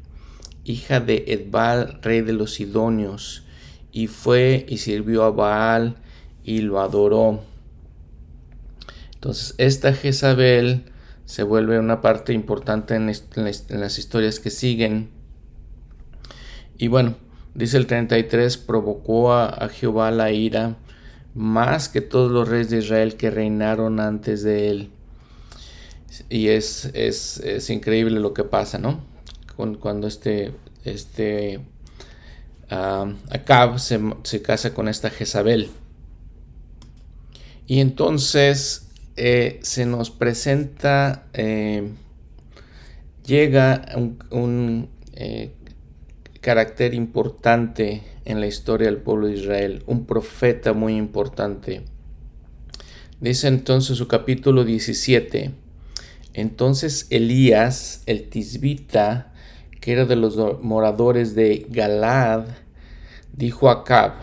hija 0.64 1.00
de 1.00 1.24
Edbal, 1.28 2.00
rey 2.02 2.20
de 2.20 2.34
los 2.34 2.52
Sidonios, 2.52 3.44
y 3.92 4.08
fue 4.08 4.66
y 4.68 4.76
sirvió 4.76 5.24
a 5.24 5.30
Baal 5.30 5.96
y 6.44 6.60
lo 6.60 6.80
adoró. 6.80 7.42
Entonces, 9.14 9.54
esta 9.56 9.94
Jezabel 9.94 10.84
se 11.24 11.44
vuelve 11.44 11.78
una 11.78 12.02
parte 12.02 12.34
importante 12.34 12.94
en, 12.94 13.06
las 13.06 13.98
historias 13.98 14.38
que 14.38 14.50
siguen. 14.50 15.21
Y 16.82 16.88
bueno, 16.88 17.14
dice 17.54 17.76
el 17.76 17.86
33, 17.86 18.56
provocó 18.56 19.32
a, 19.32 19.68
Jehová 19.68 20.10
la 20.10 20.32
ira 20.32 20.78
más 21.32 21.88
que 21.88 22.00
todos 22.00 22.32
los 22.32 22.48
reyes 22.48 22.70
de 22.70 22.78
Israel 22.78 23.14
que 23.14 23.30
reinaron 23.30 24.00
antes 24.00 24.42
de 24.42 24.68
él. 24.68 24.90
Y 26.28 26.48
es, 26.48 26.86
es, 26.92 27.70
increíble 27.70 28.18
lo 28.18 28.34
que 28.34 28.42
pasa, 28.42 28.78
¿no? 28.78 29.00
cuando 29.78 30.08
este, 30.08 30.54
este 30.84 31.60
uh, 32.72 33.12
Acab 33.30 33.78
se, 33.78 34.00
se 34.24 34.42
casa 34.42 34.74
con 34.74 34.88
esta 34.88 35.08
Jezabel. 35.08 35.70
Y 37.68 37.78
entonces 37.78 38.88
eh, 39.14 39.60
se 39.62 39.86
nos 39.86 40.10
presenta, 40.10 41.26
eh, 41.32 41.92
llega 43.24 43.86
un, 44.30 44.88
eh, 45.12 45.52
carácter 46.42 46.92
importante 46.92 48.02
en 48.24 48.40
la 48.40 48.48
historia 48.48 48.88
del 48.88 48.98
pueblo 48.98 49.28
de 49.28 49.34
Israel, 49.34 49.84
un 49.86 50.06
profeta 50.06 50.72
muy 50.72 50.96
importante. 50.96 51.82
Dice 53.20 53.46
entonces 53.46 53.96
su 53.96 54.08
capítulo 54.08 54.64
17, 54.64 55.52
entonces 56.34 57.06
Elías, 57.10 58.02
el 58.06 58.28
tisbita, 58.28 59.32
que 59.80 59.92
era 59.92 60.04
de 60.04 60.16
los 60.16 60.36
moradores 60.62 61.36
de 61.36 61.64
Galad, 61.70 62.46
dijo 63.32 63.68
a 63.68 63.82
Acab, 63.82 64.14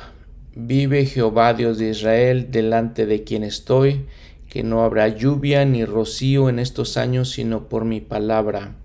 vive 0.55 1.05
Jehová 1.05 1.53
Dios 1.53 1.77
de 1.77 1.91
Israel, 1.91 2.51
delante 2.51 3.05
de 3.05 3.23
quien 3.23 3.43
estoy, 3.45 4.05
que 4.49 4.63
no 4.63 4.83
habrá 4.83 5.07
lluvia 5.07 5.63
ni 5.63 5.85
rocío 5.85 6.49
en 6.49 6.59
estos 6.59 6.97
años, 6.97 7.29
sino 7.31 7.69
por 7.69 7.85
mi 7.85 8.01
palabra. 8.01 8.75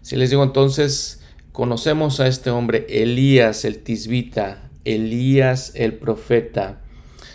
Si 0.00 0.16
les 0.16 0.30
digo 0.30 0.44
entonces, 0.44 1.20
conocemos 1.58 2.20
a 2.20 2.28
este 2.28 2.50
hombre, 2.50 2.86
Elías 2.88 3.64
el 3.64 3.82
tisbita, 3.82 4.70
Elías 4.84 5.72
el 5.74 5.94
profeta. 5.94 6.78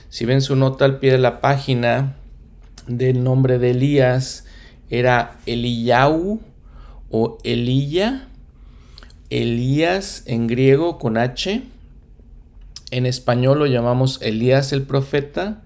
Si 0.08 0.24
ven 0.24 0.42
su 0.42 0.56
nota 0.56 0.86
al 0.86 1.00
pie 1.00 1.12
de 1.12 1.18
la 1.18 1.42
página, 1.42 2.16
del 2.88 3.22
nombre 3.22 3.60
de 3.60 3.72
Elías 3.72 4.46
era 4.90 5.40
Eliyahu 5.46 6.40
o 7.10 7.38
Elía, 7.44 8.30
Elías 9.30 10.24
en 10.26 10.48
griego 10.48 11.00
con 11.00 11.18
H. 11.18 11.62
En 12.92 13.06
español 13.06 13.60
lo 13.60 13.66
llamamos 13.66 14.22
Elías 14.22 14.72
el 14.72 14.84
profeta 14.84 15.64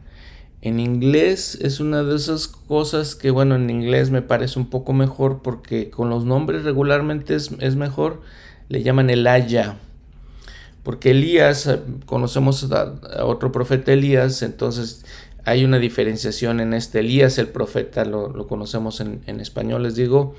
en 0.62 0.80
inglés 0.80 1.58
es 1.62 1.80
una 1.80 2.04
de 2.04 2.15
esas 2.15 2.48
cosas 2.48 3.15
que, 3.15 3.30
bueno, 3.30 3.56
en 3.56 3.70
inglés 3.70 4.10
me 4.10 4.24
parece 4.24 4.58
un 4.58 4.70
poco 4.70 4.91
mejor 4.91 5.41
porque 5.43 5.91
con 5.91 6.10
los 6.10 6.26
nombres 6.26 6.63
regularmente 6.63 7.36
es, 7.36 7.76
mejor. 7.76 8.22
Le 8.69 8.84
llaman 8.84 9.10
el 9.10 9.27
Aya. 9.27 9.77
Porque 10.84 11.12
Elías, 11.12 11.67
eh, 11.67 11.80
conocemos 12.06 12.71
a, 12.71 13.25
otro 13.25 13.51
profeta 13.51 13.93
Elías, 13.93 14.41
entonces 14.41 15.06
hay 15.43 15.65
una 15.65 15.80
diferenciación 15.80 16.60
en 16.60 16.73
este. 16.73 16.99
Elías, 16.99 17.38
el 17.38 17.47
profeta, 17.47 18.06
lo, 18.06 18.47
conocemos 18.47 19.01
en, 19.01 19.39
español, 19.39 19.84
les 19.84 19.95
digo, 19.95 20.36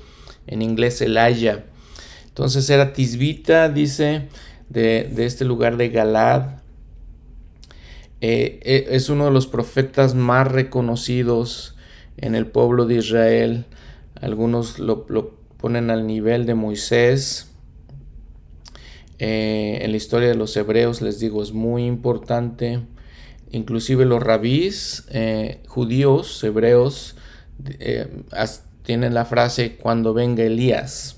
en 0.47 0.61
inglés 0.61 1.01
el 1.01 1.17
Aya. 1.17 1.65
Entonces 2.27 2.69
era 2.69 2.93
Tisbita, 2.93 3.69
dice, 3.69 4.29
de, 4.69 5.09
de 5.13 5.25
este 5.25 5.45
lugar 5.45 5.77
de 5.77 5.89
Galad, 5.89 6.59
eh, 8.21 8.59
eh, 8.63 8.87
es 8.91 9.09
uno 9.09 9.25
de 9.25 9.31
los 9.31 9.47
profetas 9.47 10.13
más 10.13 10.51
reconocidos 10.51 11.75
en 12.17 12.35
el 12.35 12.47
pueblo 12.47 12.85
de 12.85 12.95
Israel. 12.95 13.65
Algunos 14.19 14.79
lo, 14.79 15.05
ponen 15.57 15.89
al 15.89 16.05
nivel 16.05 16.45
de 16.45 16.55
Moisés. 16.55 17.48
Eh, 19.19 19.79
en 19.81 19.91
la 19.91 19.97
historia 19.97 20.29
de 20.29 20.35
los 20.35 20.55
hebreos, 20.57 21.01
les 21.01 21.19
digo, 21.19 21.43
es 21.43 21.53
muy 21.53 21.85
importante. 21.85 22.81
Inclusive 23.51 24.05
los 24.05 24.21
rabís 24.21 25.05
judíos, 25.67 26.43
hebreos, 26.43 27.15
tienen 28.83 29.13
la 29.13 29.25
frase 29.25 29.75
cuando 29.75 30.13
venga 30.13 30.43
Elías, 30.43 31.17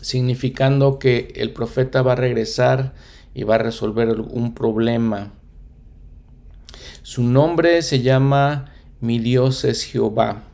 significando 0.00 0.98
que 0.98 1.32
el 1.36 1.52
profeta 1.52 2.02
va 2.02 2.12
a 2.12 2.16
regresar 2.16 2.94
y 3.34 3.42
va 3.42 3.56
a 3.56 3.58
resolver 3.58 4.20
un 4.20 4.54
problema. 4.54 5.34
Su 7.02 7.22
nombre 7.22 7.82
se 7.82 8.00
llama 8.00 8.72
Mi 9.00 9.18
Dios 9.18 9.64
es 9.64 9.84
Jehová. 9.84 10.44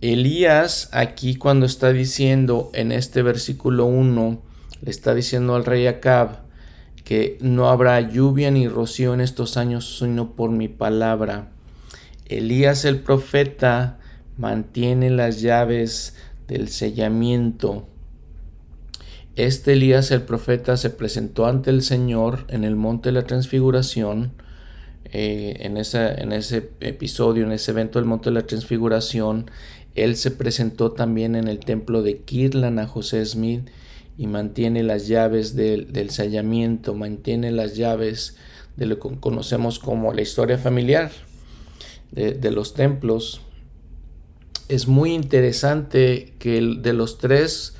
Elías 0.00 0.88
aquí 0.92 1.34
cuando 1.34 1.66
está 1.66 1.92
diciendo 1.92 2.70
en 2.72 2.92
este 2.92 3.22
versículo 3.22 3.86
1, 3.86 4.42
le 4.82 4.90
está 4.90 5.14
diciendo 5.14 5.54
al 5.54 5.64
rey 5.64 5.86
Acab 5.86 6.40
que 7.04 7.38
no 7.40 7.68
habrá 7.68 8.00
lluvia 8.00 8.50
ni 8.50 8.68
rocío 8.68 9.14
en 9.14 9.20
estos 9.20 9.56
años 9.56 9.98
sino 9.98 10.32
por 10.32 10.50
mi 10.50 10.68
palabra. 10.68 11.48
Elías 12.26 12.84
el 12.84 13.00
profeta 13.00 13.98
mantiene 14.36 15.10
las 15.10 15.40
llaves 15.40 16.14
del 16.46 16.68
sellamiento. 16.68 17.88
Este 19.36 19.72
Elías 19.72 20.10
el 20.10 20.22
profeta 20.22 20.76
se 20.76 20.90
presentó 20.90 21.46
ante 21.46 21.70
el 21.70 21.82
Señor 21.82 22.44
en 22.48 22.64
el 22.64 22.76
monte 22.76 23.08
de 23.08 23.12
la 23.12 23.24
transfiguración 23.24 24.32
eh, 25.12 25.56
en, 25.60 25.76
en 25.76 26.32
ese 26.32 26.70
episodio, 26.80 27.44
en 27.44 27.52
ese 27.52 27.70
evento 27.70 27.98
del 27.98 28.06
Monte 28.06 28.28
de 28.28 28.34
la 28.34 28.46
Transfiguración, 28.46 29.50
él 29.94 30.16
se 30.16 30.30
presentó 30.30 30.92
también 30.92 31.34
en 31.34 31.48
el 31.48 31.60
templo 31.60 32.02
de 32.02 32.18
Kirlan 32.18 32.78
a 32.78 32.86
José 32.86 33.24
Smith 33.24 33.68
y 34.18 34.26
mantiene 34.26 34.82
las 34.82 35.08
llaves 35.08 35.56
del, 35.56 35.92
del 35.92 36.10
sellamiento, 36.10 36.94
mantiene 36.94 37.50
las 37.50 37.76
llaves 37.76 38.36
de 38.76 38.84
lo 38.86 38.98
que 38.98 39.18
conocemos 39.18 39.78
como 39.78 40.12
la 40.12 40.20
historia 40.20 40.58
familiar 40.58 41.10
de, 42.10 42.32
de 42.32 42.50
los 42.50 42.74
templos. 42.74 43.40
Es 44.68 44.86
muy 44.86 45.14
interesante 45.14 46.34
que 46.38 46.60
de 46.60 46.92
los 46.92 47.16
tres 47.16 47.76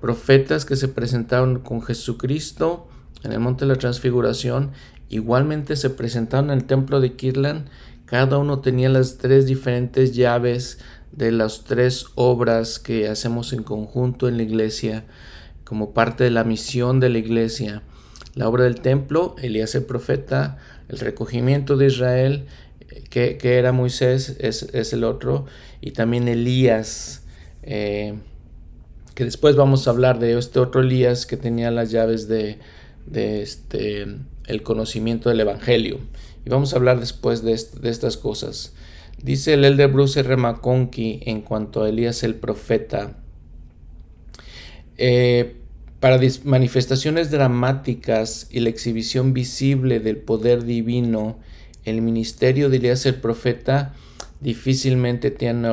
profetas 0.00 0.64
que 0.64 0.76
se 0.76 0.88
presentaron 0.88 1.58
con 1.58 1.82
Jesucristo 1.82 2.88
en 3.22 3.32
el 3.32 3.40
monte 3.40 3.66
de 3.66 3.72
la 3.72 3.78
transfiguración, 3.78 4.72
Igualmente 5.12 5.76
se 5.76 5.90
presentaron 5.90 6.50
en 6.50 6.56
el 6.56 6.64
templo 6.64 6.98
de 6.98 7.12
Kirlan, 7.12 7.68
cada 8.06 8.38
uno 8.38 8.60
tenía 8.60 8.88
las 8.88 9.18
tres 9.18 9.44
diferentes 9.44 10.14
llaves 10.14 10.78
de 11.10 11.30
las 11.32 11.64
tres 11.64 12.06
obras 12.14 12.78
que 12.78 13.08
hacemos 13.08 13.52
en 13.52 13.62
conjunto 13.62 14.26
en 14.26 14.38
la 14.38 14.44
iglesia 14.44 15.04
como 15.72 15.94
parte 15.94 16.22
de 16.22 16.30
la 16.30 16.44
misión 16.44 17.00
de 17.00 17.08
la 17.08 17.16
iglesia. 17.16 17.82
La 18.34 18.46
obra 18.46 18.64
del 18.64 18.82
templo, 18.82 19.36
Elías 19.40 19.74
el 19.74 19.84
profeta, 19.84 20.58
el 20.90 20.98
recogimiento 20.98 21.78
de 21.78 21.86
Israel, 21.86 22.44
que, 23.08 23.38
era 23.42 23.72
Moisés, 23.72 24.36
es, 24.38 24.92
el 24.92 25.02
otro, 25.02 25.46
y 25.80 25.92
también 25.92 26.28
Elías, 26.28 27.22
eh, 27.62 28.12
que 29.14 29.24
después 29.24 29.56
vamos 29.56 29.88
a 29.88 29.92
hablar 29.92 30.18
de 30.18 30.38
este 30.38 30.60
otro 30.60 30.82
Elías 30.82 31.24
que 31.24 31.38
tenía 31.38 31.70
las 31.70 31.90
llaves 31.90 32.28
de, 32.28 32.58
de 33.06 33.40
este 33.40 34.08
el 34.46 34.62
conocimiento 34.62 35.30
del 35.30 35.40
Evangelio. 35.40 36.00
Y 36.44 36.50
vamos 36.50 36.74
a 36.74 36.76
hablar 36.76 37.00
después 37.00 37.42
de, 37.42 37.52
estas 37.54 38.18
cosas. 38.18 38.74
Dice 39.22 39.54
el 39.54 39.64
elder 39.64 39.90
Bruce 39.90 40.20
R. 40.20 40.36
McConkie 40.36 41.22
en 41.24 41.40
cuanto 41.40 41.82
a 41.82 41.88
Elías 41.88 42.24
el 42.24 42.34
profeta. 42.34 43.16
Eh, 44.98 45.61
para 46.02 46.18
manifestaciones 46.42 47.30
dramáticas 47.30 48.48
y 48.50 48.58
la 48.58 48.70
exhibición 48.70 49.32
visible 49.32 50.00
del 50.00 50.16
poder 50.16 50.64
divino, 50.64 51.36
el 51.84 52.02
ministerio 52.02 52.68
de 52.68 52.78
Elías 52.78 53.06
el 53.06 53.14
profeta 53.14 53.94
difícilmente 54.40 55.30
tiene 55.30 55.68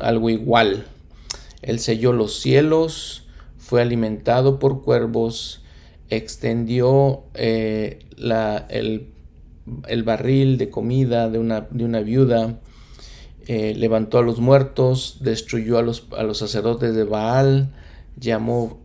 algo 0.00 0.30
igual. 0.30 0.86
Él 1.60 1.80
selló 1.80 2.14
los 2.14 2.40
cielos, 2.40 3.26
fue 3.58 3.82
alimentado 3.82 4.58
por 4.58 4.80
cuervos, 4.80 5.60
extendió 6.08 7.24
eh, 7.34 7.98
el, 8.70 10.02
barril 10.02 10.56
de 10.56 10.70
comida 10.70 11.28
de 11.28 11.38
una, 11.38 11.68
de 11.70 11.84
una 11.84 12.00
viuda, 12.00 12.58
eh, 13.46 13.74
levantó 13.76 14.16
a 14.16 14.22
los 14.22 14.40
muertos, 14.40 15.18
destruyó 15.20 15.76
a 15.76 15.82
los, 15.82 16.06
a 16.16 16.22
los 16.22 16.38
sacerdotes 16.38 16.94
de 16.94 17.04
Baal, 17.04 17.74
llamó 18.18 18.79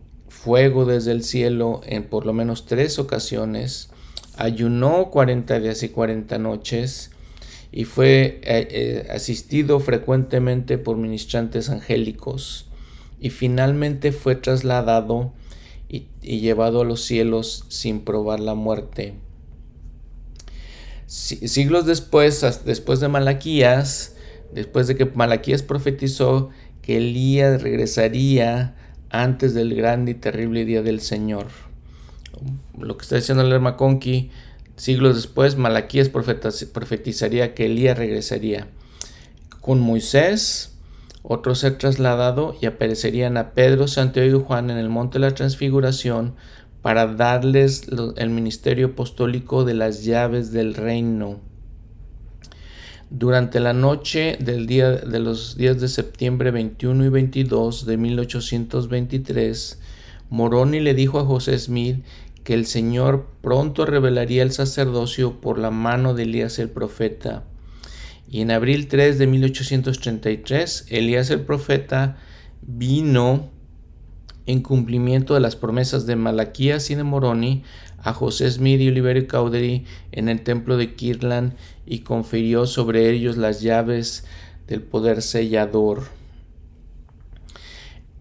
fuego 0.46 0.84
desde 0.84 1.10
el 1.10 1.24
cielo 1.24 1.80
en 1.86 2.04
por 2.04 2.24
lo 2.24 2.32
menos 2.32 2.66
tres 2.66 3.00
ocasiones, 3.00 3.90
ayunó 4.36 5.10
40 5.10 5.58
días 5.58 5.82
y 5.82 5.88
40 5.88 6.38
noches 6.38 7.10
y 7.72 7.82
fue 7.84 8.40
eh, 8.44 9.08
asistido 9.10 9.80
frecuentemente 9.80 10.78
por 10.78 10.98
ministrantes 10.98 11.68
angélicos 11.68 12.68
y 13.18 13.30
finalmente 13.30 14.12
fue 14.12 14.36
trasladado 14.36 15.32
y, 15.88 16.06
llevado 16.22 16.82
a 16.82 16.84
los 16.84 17.02
cielos 17.02 17.64
sin 17.66 18.02
probar 18.02 18.38
la 18.38 18.54
muerte. 18.54 19.14
siglos 21.08 21.86
después, 21.86 22.62
después 22.64 23.00
de 23.00 23.08
Malaquías, 23.08 24.14
después 24.54 24.86
de 24.86 24.94
que 24.94 25.06
Malaquías 25.06 25.64
profetizó 25.64 26.50
que 26.82 26.98
Elías 26.98 27.62
regresaría 27.62 28.76
antes 29.10 29.54
del 29.54 29.74
grande 29.74 30.12
y 30.12 30.14
terrible 30.14 30.64
día 30.64 30.82
del 30.82 31.00
Señor. 31.00 31.46
Lo 32.78 32.96
que 32.96 33.02
está 33.02 33.16
diciendo 33.16 33.42
el 33.42 33.76
Conqui, 33.76 34.30
siglos 34.76 35.16
después, 35.16 35.56
Malaquías 35.56 36.08
profetizaría 36.08 37.54
que 37.54 37.66
Elías 37.66 37.96
regresaría. 37.96 38.66
Con 39.60 39.80
Moisés, 39.80 40.76
otro 41.22 41.54
ser 41.54 41.78
trasladado 41.78 42.56
y 42.60 42.66
aparecerían 42.66 43.36
a 43.36 43.50
Pedro, 43.50 43.88
Santiago 43.88 44.38
y 44.38 44.44
Juan 44.44 44.70
en 44.70 44.78
el 44.78 44.88
monte 44.88 45.14
de 45.14 45.26
la 45.26 45.34
transfiguración 45.34 46.34
para 46.82 47.06
darles 47.06 47.86
el 48.16 48.30
ministerio 48.30 48.88
apostólico 48.88 49.64
de 49.64 49.74
las 49.74 50.04
llaves 50.04 50.52
del 50.52 50.74
reino. 50.74 51.40
Durante 53.10 53.60
la 53.60 53.72
noche 53.72 54.36
del 54.40 54.66
día 54.66 54.90
de 54.90 55.20
los 55.20 55.56
días 55.56 55.80
de 55.80 55.86
septiembre 55.86 56.50
21 56.50 57.04
y 57.04 57.08
22 57.08 57.86
de 57.86 57.96
1823, 57.96 59.78
Moroni 60.28 60.80
le 60.80 60.92
dijo 60.92 61.20
a 61.20 61.24
José 61.24 61.56
Smith 61.56 62.04
que 62.42 62.54
el 62.54 62.66
Señor 62.66 63.28
pronto 63.42 63.86
revelaría 63.86 64.42
el 64.42 64.50
sacerdocio 64.50 65.40
por 65.40 65.56
la 65.56 65.70
mano 65.70 66.14
de 66.14 66.24
Elías 66.24 66.58
el 66.58 66.68
profeta. 66.68 67.44
Y 68.28 68.40
en 68.40 68.50
abril 68.50 68.88
3 68.88 69.18
de 69.18 69.26
1833, 69.28 70.86
Elías 70.88 71.30
el 71.30 71.42
profeta 71.42 72.16
vino 72.62 73.50
en 74.46 74.62
cumplimiento 74.62 75.34
de 75.34 75.40
las 75.40 75.54
promesas 75.54 76.06
de 76.06 76.16
Malaquías 76.16 76.90
y 76.90 76.96
de 76.96 77.04
Moroni 77.04 77.62
a 78.06 78.12
José 78.12 78.48
Smith 78.48 78.80
y 78.80 78.88
Oliverio 78.88 79.26
Cowdery 79.26 79.84
en 80.12 80.28
el 80.28 80.42
templo 80.42 80.76
de 80.76 80.94
Kirtland 80.94 81.54
y 81.86 81.98
confirió 82.00 82.66
sobre 82.66 83.10
ellos 83.10 83.36
las 83.36 83.62
llaves 83.62 84.24
del 84.68 84.80
poder 84.80 85.22
sellador. 85.22 86.04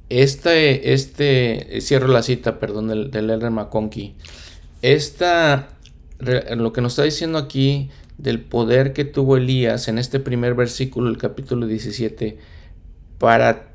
Este, 0.10 0.94
este, 0.94 1.82
cierro 1.82 2.08
la 2.08 2.24
cita, 2.24 2.60
perdón, 2.60 2.88
del, 2.88 3.12
del 3.12 3.30
R. 3.30 3.52
McConkie. 3.52 4.16
Esta, 4.82 5.70
lo 6.18 6.74
que 6.74 6.82
nos 6.82 6.94
está 6.94 7.04
diciendo 7.04 7.38
aquí 7.38 7.92
del 8.18 8.42
poder 8.42 8.92
que 8.92 9.06
tuvo 9.06 9.38
Elías 9.38 9.88
en 9.88 10.00
este 10.00 10.20
primer 10.20 10.56
versículo 10.56 11.10
del 11.10 11.20
capítulo 11.20 11.68
17 11.68 12.40
para 13.20 13.68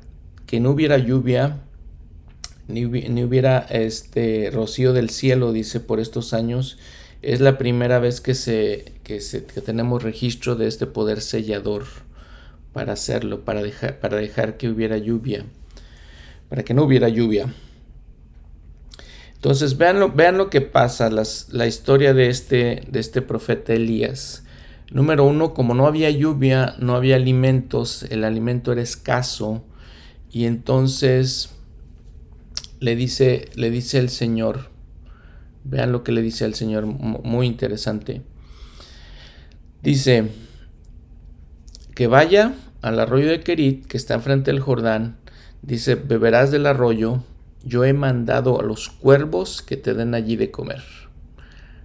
que 0.45 0.59
no 0.59 0.71
hubiera 0.71 0.97
lluvia 0.97 1.61
ni, 2.71 2.85
hubiera 3.23 3.59
este 3.69 4.49
rocío 4.51 4.93
del 4.93 5.09
cielo 5.09 5.51
dice 5.51 5.79
por 5.79 5.99
estos 5.99 6.33
años 6.33 6.77
es 7.21 7.39
la 7.39 7.57
primera 7.57 7.99
vez 7.99 8.21
que 8.21 8.33
se, 8.33 8.93
que 9.03 9.19
tenemos 9.63 10.01
registro 10.01 10.55
de 10.55 10.67
este 10.67 10.87
poder 10.87 11.21
sellador 11.21 11.85
para 12.73 12.93
hacerlo 12.93 13.45
para 13.45 13.61
dejar 13.61 13.99
para 13.99 14.17
dejar 14.17 14.57
que 14.57 14.69
hubiera 14.69 14.97
lluvia 14.97 15.45
para 16.49 16.63
que 16.63 16.73
no 16.73 16.83
hubiera 16.83 17.09
lluvia 17.09 17.53
entonces, 19.41 19.79
vean 19.79 19.99
lo, 19.99 20.11
vean 20.11 20.37
lo 20.37 20.51
que 20.51 20.61
pasa, 20.61 21.09
la 21.09 21.65
historia 21.65 22.13
de 22.13 22.29
este, 22.29 22.83
de 22.87 22.99
este 22.99 23.23
profeta 23.23 23.73
Elías. 23.73 24.43
Número 24.91 25.25
uno, 25.25 25.55
como 25.55 25.73
no 25.73 25.87
había 25.87 26.11
lluvia, 26.11 26.75
no 26.77 26.95
había 26.95 27.15
alimentos, 27.15 28.03
el 28.11 28.23
alimento 28.23 28.71
era 28.71 28.83
escaso. 28.83 29.63
Y 30.31 30.45
entonces 30.45 31.55
le 32.81 32.97
dice, 32.97 33.47
le 33.55 33.69
dice 33.69 33.99
el 33.99 34.09
Señor, 34.09 34.69
vean 35.63 35.93
lo 35.93 36.03
que 36.03 36.11
le 36.11 36.21
dice 36.21 36.43
el 36.43 36.55
Señor, 36.55 36.85
muy 36.85 37.47
interesante. 37.47 38.23
Dice 39.81 40.27
que 41.95 42.07
vaya 42.07 42.55
al 42.81 42.99
arroyo 42.99 43.29
de 43.29 43.39
Kerit, 43.39 43.85
que 43.85 43.95
está 43.95 44.15
enfrente 44.15 44.51
del 44.51 44.59
Jordán. 44.59 45.15
Dice, 45.61 45.95
beberás 45.95 46.51
del 46.51 46.65
arroyo 46.65 47.23
yo 47.63 47.85
he 47.85 47.93
mandado 47.93 48.59
a 48.59 48.63
los 48.63 48.89
cuervos 48.89 49.61
que 49.61 49.77
te 49.77 49.93
den 49.93 50.15
allí 50.15 50.35
de 50.35 50.49
comer. 50.49 50.81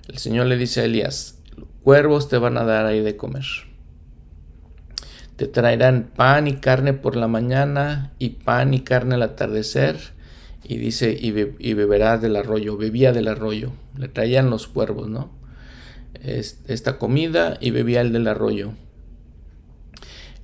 El 0.09 0.18
Señor 0.18 0.46
le 0.46 0.56
dice 0.56 0.80
a 0.80 0.85
Elías, 0.85 1.38
cuervos 1.82 2.28
te 2.28 2.38
van 2.38 2.56
a 2.56 2.64
dar 2.64 2.87
ahí 2.87 3.00
de 3.00 3.16
comer. 3.16 3.44
Te 5.37 5.46
traerán 5.46 6.11
pan 6.16 6.48
y 6.48 6.56
carne 6.56 6.94
por 6.94 7.14
la 7.16 7.28
mañana 7.28 8.12
y 8.18 8.30
pan 8.30 8.72
y 8.72 8.80
carne 8.80 9.16
al 9.16 9.22
atardecer. 9.22 10.15
Y 10.68 10.79
dice, 10.79 11.16
y, 11.18 11.31
beberás 11.74 12.20
del 12.20 12.35
arroyo, 12.35 12.76
bebía 12.76 13.12
del 13.12 13.29
arroyo. 13.29 13.70
Le 13.96 14.09
traían 14.09 14.50
los 14.50 14.66
cuervos, 14.66 15.09
¿no? 15.09 15.31
esta 16.22 16.98
comida 16.98 17.57
y 17.61 17.70
bebía 17.70 18.00
el 18.00 18.12
del 18.12 18.26
arroyo. 18.26 18.72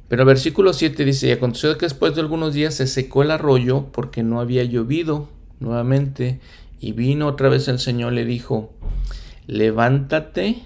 Pero 0.06 0.24
versículo 0.24 0.74
7 0.74 1.04
dice, 1.04 1.28
y 1.28 1.32
aconteció 1.32 1.76
que 1.76 1.86
después 1.86 2.14
de 2.14 2.20
algunos 2.20 2.54
días 2.54 2.74
se 2.74 2.86
secó 2.86 3.22
el 3.22 3.32
arroyo 3.32 3.86
porque 3.90 4.22
no 4.22 4.40
había 4.40 4.62
llovido 4.62 5.28
nuevamente, 5.58 6.38
y 6.78 6.92
vino 6.92 7.26
otra 7.26 7.48
vez 7.48 7.66
el 7.68 7.78
Señor, 7.78 8.12
le 8.12 8.24
dijo, 8.24 8.72
levántate, 9.46 10.62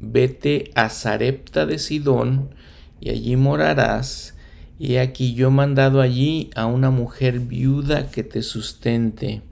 vete 0.00 0.72
a 0.74 0.90
Zarepta 0.90 1.66
de 1.66 1.78
Sidón, 1.78 2.50
y 3.00 3.10
allí 3.10 3.36
morarás, 3.36 4.34
y 4.80 4.96
aquí 4.96 5.34
yo 5.34 5.46
he 5.46 5.50
mandado 5.52 6.00
allí 6.00 6.50
a 6.56 6.66
una 6.66 6.90
mujer 6.90 7.38
viuda 7.38 8.10
que 8.10 8.24
te 8.24 8.42
sustente. 8.42 9.42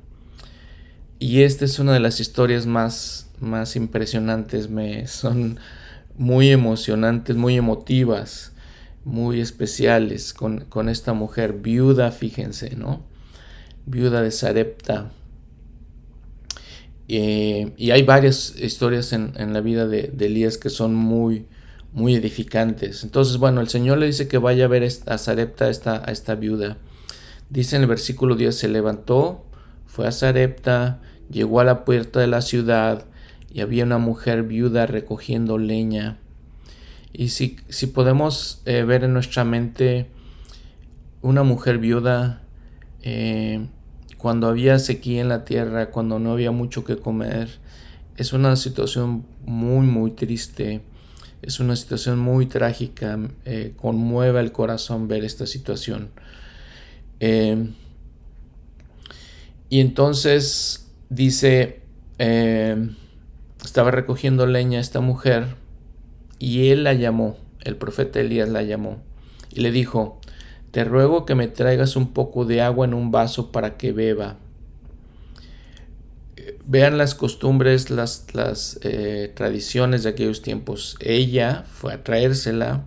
Y 1.20 1.42
esta 1.42 1.64
es 1.64 1.78
una 1.78 1.92
de 1.92 2.00
las 2.00 2.18
historias 2.18 2.66
más, 2.66 3.30
más 3.38 3.76
impresionantes, 3.76 4.68
me 4.68 5.06
son 5.06 5.60
muy 6.16 6.50
emocionantes, 6.50 7.36
muy 7.36 7.56
emotivas 7.56 8.52
muy 9.08 9.40
especiales 9.40 10.34
con, 10.34 10.88
esta 10.88 11.14
mujer 11.14 11.54
viuda, 11.54 12.12
fíjense, 12.12 12.76
¿no? 12.76 13.02
Viuda 13.86 14.22
de 14.22 14.30
Sarepta. 14.30 15.10
Eh, 17.08 17.72
y 17.78 17.90
hay 17.90 18.02
varias 18.02 18.54
historias 18.60 19.14
en, 19.14 19.52
la 19.52 19.60
vida 19.62 19.86
de, 19.86 20.12
Elías 20.20 20.58
que 20.58 20.68
son 20.68 20.94
muy, 20.94 21.46
muy 21.92 22.14
edificantes. 22.14 23.04
Entonces, 23.04 23.38
bueno, 23.38 23.60
el 23.60 23.68
Señor 23.68 23.98
le 23.98 24.06
dice 24.06 24.28
que 24.28 24.38
vaya 24.38 24.66
a 24.66 24.68
ver 24.68 24.88
a 25.06 25.18
Sarepta, 25.18 25.68
esta, 25.68 26.02
a 26.04 26.12
esta 26.12 26.34
viuda. 26.34 26.76
Dice 27.50 27.76
en 27.76 27.82
el 27.82 27.88
versículo 27.88 28.36
10, 28.36 28.56
se 28.56 28.68
levantó, 28.68 29.44
fue 29.86 30.06
a 30.06 30.12
Sarepta, 30.12 31.00
llegó 31.30 31.60
a 31.60 31.64
la 31.64 31.84
puerta 31.84 32.20
de 32.20 32.26
la 32.26 32.42
ciudad 32.42 33.06
y 33.50 33.60
había 33.60 33.84
una 33.84 33.98
mujer 33.98 34.42
viuda 34.42 34.86
recogiendo 34.86 35.58
leña. 35.58 36.18
Y 37.12 37.30
si, 37.30 37.56
si 37.68 37.86
podemos 37.86 38.60
eh, 38.66 38.82
ver 38.84 39.04
en 39.04 39.14
nuestra 39.14 39.44
mente 39.44 40.08
una 41.22 41.42
mujer 41.42 41.78
viuda 41.78 42.42
eh, 43.02 43.66
cuando 44.18 44.48
había 44.48 44.78
sequía 44.78 45.20
en 45.20 45.28
la 45.28 45.44
tierra, 45.44 45.90
cuando 45.90 46.18
no 46.18 46.32
había 46.32 46.50
mucho 46.50 46.84
que 46.84 46.96
comer, 46.96 47.48
es 48.16 48.32
una 48.32 48.56
situación 48.56 49.24
muy, 49.46 49.86
muy 49.86 50.10
triste. 50.10 50.82
Es 51.42 51.60
una 51.60 51.76
situación 51.76 52.18
muy 52.18 52.46
trágica. 52.46 53.18
Eh, 53.44 53.74
conmueve 53.76 54.40
el 54.40 54.52
corazón 54.52 55.08
ver 55.08 55.24
esta 55.24 55.46
situación. 55.46 56.10
y 59.70 59.80
entonces 59.80 60.88
dice, 61.10 61.80
estaba 63.64 63.90
recogiendo 63.90 64.46
leña 64.46 64.80
esta 64.80 65.00
mujer 65.00 65.56
y 66.38 66.68
él 66.68 66.84
la 66.84 66.94
llamó, 66.94 67.36
el 67.64 67.76
profeta 67.76 68.20
Elías 68.20 68.48
la 68.48 68.62
llamó, 68.62 69.02
y 69.50 69.60
le 69.60 69.72
dijo, 69.72 70.20
te 70.70 70.84
ruego 70.84 71.24
que 71.26 71.34
me 71.34 71.48
traigas 71.48 71.96
un 71.96 72.12
poco 72.12 72.44
de 72.44 72.62
agua 72.62 72.86
en 72.86 72.94
un 72.94 73.10
vaso 73.10 73.50
para 73.50 73.76
que 73.76 73.92
beba. 73.92 74.36
Vean 76.70 76.98
las 76.98 77.14
costumbres, 77.14 77.88
las, 77.88 78.26
las 78.34 78.78
eh, 78.82 79.32
tradiciones 79.34 80.02
de 80.02 80.10
aquellos 80.10 80.42
tiempos. 80.42 80.98
Ella 81.00 81.64
fue 81.66 81.94
a 81.94 82.04
traérsela, 82.04 82.84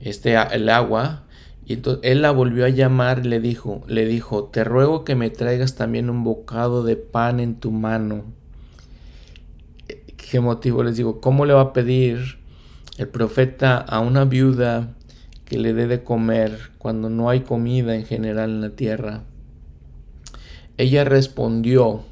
este, 0.00 0.36
el 0.52 0.68
agua, 0.68 1.24
Y 1.66 1.72
entonces 1.72 2.08
él 2.08 2.22
la 2.22 2.30
volvió 2.30 2.64
a 2.64 2.68
llamar 2.68 3.22
y 3.24 3.28
le 3.28 3.40
dijo, 3.40 3.82
le 3.88 4.06
dijo, 4.06 4.44
te 4.44 4.62
ruego 4.62 5.02
que 5.02 5.16
me 5.16 5.30
traigas 5.30 5.74
también 5.74 6.08
un 6.10 6.22
bocado 6.22 6.84
de 6.84 6.94
pan 6.94 7.40
en 7.40 7.56
tu 7.56 7.72
mano. 7.72 8.22
¿Qué 10.16 10.38
motivo 10.38 10.84
les 10.84 10.96
digo? 10.96 11.20
¿Cómo 11.20 11.46
le 11.46 11.54
va 11.54 11.60
a 11.62 11.72
pedir 11.72 12.38
el 12.98 13.08
profeta 13.08 13.78
a 13.78 13.98
una 13.98 14.24
viuda 14.26 14.94
que 15.44 15.58
le 15.58 15.72
dé 15.74 15.88
de 15.88 16.04
comer 16.04 16.70
cuando 16.78 17.10
no 17.10 17.30
hay 17.30 17.40
comida 17.40 17.96
en 17.96 18.04
general 18.04 18.50
en 18.50 18.60
la 18.60 18.70
tierra? 18.70 19.24
Ella 20.76 21.02
respondió, 21.04 22.04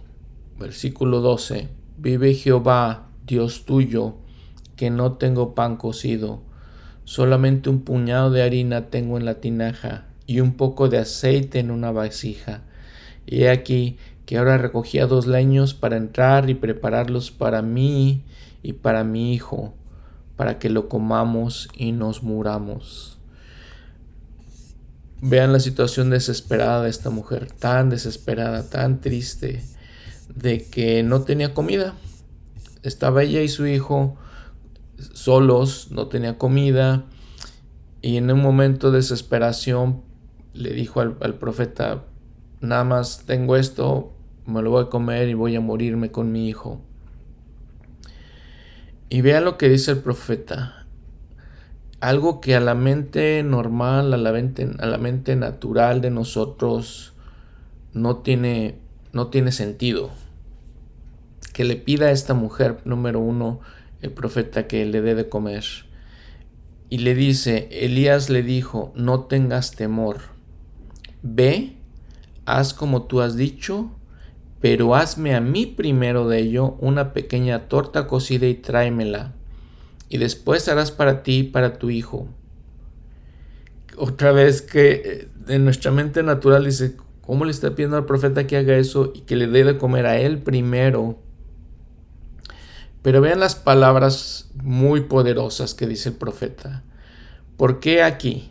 versículo 0.59 1.20
12, 1.20 1.68
vive 1.98 2.34
Jehová, 2.34 3.09
Dios 3.26 3.64
tuyo, 3.64 4.16
que 4.76 4.90
no 4.90 5.12
tengo 5.12 5.55
pan 5.55 5.76
cocido 5.76 6.42
Solamente 7.05 7.68
un 7.68 7.80
puñado 7.80 8.30
de 8.30 8.42
harina 8.42 8.86
tengo 8.86 9.18
en 9.18 9.24
la 9.24 9.34
tinaja 9.34 10.07
y 10.26 10.40
un 10.40 10.55
poco 10.55 10.88
de 10.88 10.98
aceite 10.98 11.59
en 11.59 11.70
una 11.70 11.90
vasija. 11.90 12.62
Y 13.26 13.42
he 13.42 13.50
aquí 13.50 13.98
que 14.24 14.38
ahora 14.38 14.57
recogía 14.57 15.07
dos 15.07 15.26
leños 15.26 15.74
para 15.74 15.96
entrar 15.96 16.48
y 16.48 16.55
prepararlos 16.55 17.30
para 17.30 17.61
mí 17.61 18.22
y 18.62 18.74
para 18.74 19.03
mi 19.03 19.34
hijo, 19.34 19.74
para 20.36 20.59
que 20.59 20.70
lo 20.70 20.88
comamos 20.88 21.68
y 21.76 21.90
nos 21.90 22.22
muramos. 22.22 23.18
Vean 25.20 25.53
la 25.53 25.61
situación 25.61 26.11
desesperada 26.11 26.84
de 26.84 26.90
esta 26.90 27.11
mujer, 27.11 27.50
tan 27.50 27.90
desesperada, 27.90 28.68
tan 28.70 29.00
triste, 29.00 29.62
de 30.35 30.64
que 30.64 31.03
no 31.03 31.22
tenía 31.22 31.55
comida. 31.55 31.95
Estaba 32.83 33.22
ella 33.22 33.43
y 33.43 33.49
su 33.49 33.66
hijo 33.66 34.16
solos, 35.14 35.89
no 35.91 36.09
tenía 36.09 36.39
comida 36.39 37.07
y 38.03 38.16
en 38.16 38.30
un 38.33 38.43
momento 38.43 38.91
de 38.91 38.99
desesperación 38.99 40.03
le 40.55 40.72
dijo 40.72 41.01
al, 41.01 41.35
profeta, 41.39 42.05
nada 42.61 42.83
más 42.83 43.22
tengo 43.26 43.57
esto, 43.57 44.12
me 44.45 44.61
lo 44.61 44.70
voy 44.70 44.85
a 44.85 44.91
comer 44.91 45.28
y 45.28 45.35
voy 45.35 45.55
a 45.55 45.61
morirme 45.61 46.11
con 46.11 46.33
mi 46.33 46.49
hijo. 46.49 46.80
Y 49.09 49.20
vean 49.20 49.45
lo 49.45 49.57
que 49.57 49.68
dice 49.68 49.93
el 49.93 49.99
profeta. 49.99 50.87
Algo 52.01 52.41
que 52.41 52.57
a 52.57 52.61
la 52.61 52.74
mente 52.74 53.45
normal, 53.45 54.12
a 54.12 54.16
la 54.16 54.33
mente, 54.33 54.68
a 54.80 54.87
la 54.87 54.99
mente 54.99 55.37
natural 55.37 56.01
de 56.01 56.11
nosotros 56.11 57.12
no 57.93 58.16
tiene, 58.16 58.80
no 59.12 59.28
tiene 59.28 59.53
sentido. 59.53 60.11
Que 61.53 61.64
le 61.64 61.76
pida 61.76 62.07
a 62.07 62.11
esta 62.12 62.34
mujer, 62.34 62.78
número 62.84 63.20
uno, 63.20 63.61
el 64.00 64.11
profeta 64.11 64.66
que 64.66 64.84
le 64.84 65.00
dé 65.00 65.14
de 65.14 65.28
comer. 65.28 65.64
Y 66.88 66.98
le 66.98 67.14
dice, 67.14 67.68
Elías 67.70 68.28
le 68.28 68.42
dijo, 68.42 68.92
no 68.94 69.24
tengas 69.24 69.70
temor, 69.70 70.18
ve, 71.22 71.76
haz 72.44 72.74
como 72.74 73.05
tú 73.05 73.22
has 73.22 73.34
dicho, 73.34 73.90
pero 74.61 74.94
hazme 74.94 75.34
a 75.34 75.40
mí 75.40 75.64
primero 75.66 76.28
de 76.28 76.40
ello 76.40 76.76
una 76.80 77.14
pequeña 77.14 77.68
torta 77.68 78.07
cocida 78.07 78.46
y 78.46 78.55
tráemela, 78.55 79.32
y 80.11 80.18
después 80.18 80.68
harás 80.68 80.90
para 80.90 81.22
ti 81.22 81.38
y 81.38 81.42
para 81.44 81.78
tu 81.78 81.88
hijo. 81.88 82.28
Otra 83.96 84.32
vez 84.32 84.61
que 84.61 85.28
en 85.48 85.55
eh, 85.55 85.59
nuestra 85.59 85.92
mente 85.92 86.22
natural 86.22 86.64
dice, 86.64 86.96
¿cómo 87.22 87.44
le 87.44 87.53
está 87.53 87.74
pidiendo 87.74 87.96
al 87.96 88.05
profeta 88.05 88.46
que 88.46 88.59
haga 88.59 88.76
eso 88.76 89.12
y 89.14 89.20
que 89.20 89.36
le 89.36 89.46
dé 89.46 89.64
de 89.64 89.78
comer 89.78 90.05
a 90.05 90.18
él 90.18 90.42
primero? 90.42 91.22
Pero 93.03 93.20
vean 93.20 93.40
las 93.40 93.57
palabras 93.57 94.48
muy 94.62 95.03
poderosas 95.03 95.74
que 95.74 95.88
dice 95.88 96.11
el 96.11 96.14
profeta. 96.14 96.84
¿Por 97.57 97.80
qué 97.80 98.03
aquí? 98.03 98.50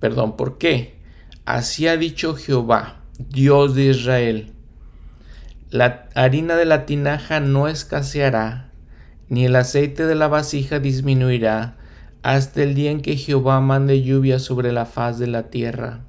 Perdón, 0.00 0.36
¿por 0.36 0.56
qué? 0.56 0.98
Así 1.44 1.86
ha 1.86 1.98
dicho 1.98 2.34
Jehová, 2.34 3.02
Dios 3.18 3.74
de 3.74 3.84
Israel. 3.84 4.52
La 5.70 6.08
harina 6.14 6.56
de 6.56 6.64
la 6.64 6.86
tinaja 6.86 7.40
no 7.40 7.68
escaseará, 7.68 8.70
ni 9.28 9.44
el 9.44 9.54
aceite 9.54 10.06
de 10.06 10.14
la 10.14 10.28
vasija 10.28 10.78
disminuirá, 10.78 11.76
hasta 12.22 12.62
el 12.62 12.74
día 12.74 12.90
en 12.90 13.02
que 13.02 13.16
Jehová 13.16 13.60
mande 13.60 14.02
lluvia 14.02 14.38
sobre 14.38 14.72
la 14.72 14.86
faz 14.86 15.18
de 15.18 15.26
la 15.26 15.50
tierra. 15.50 16.00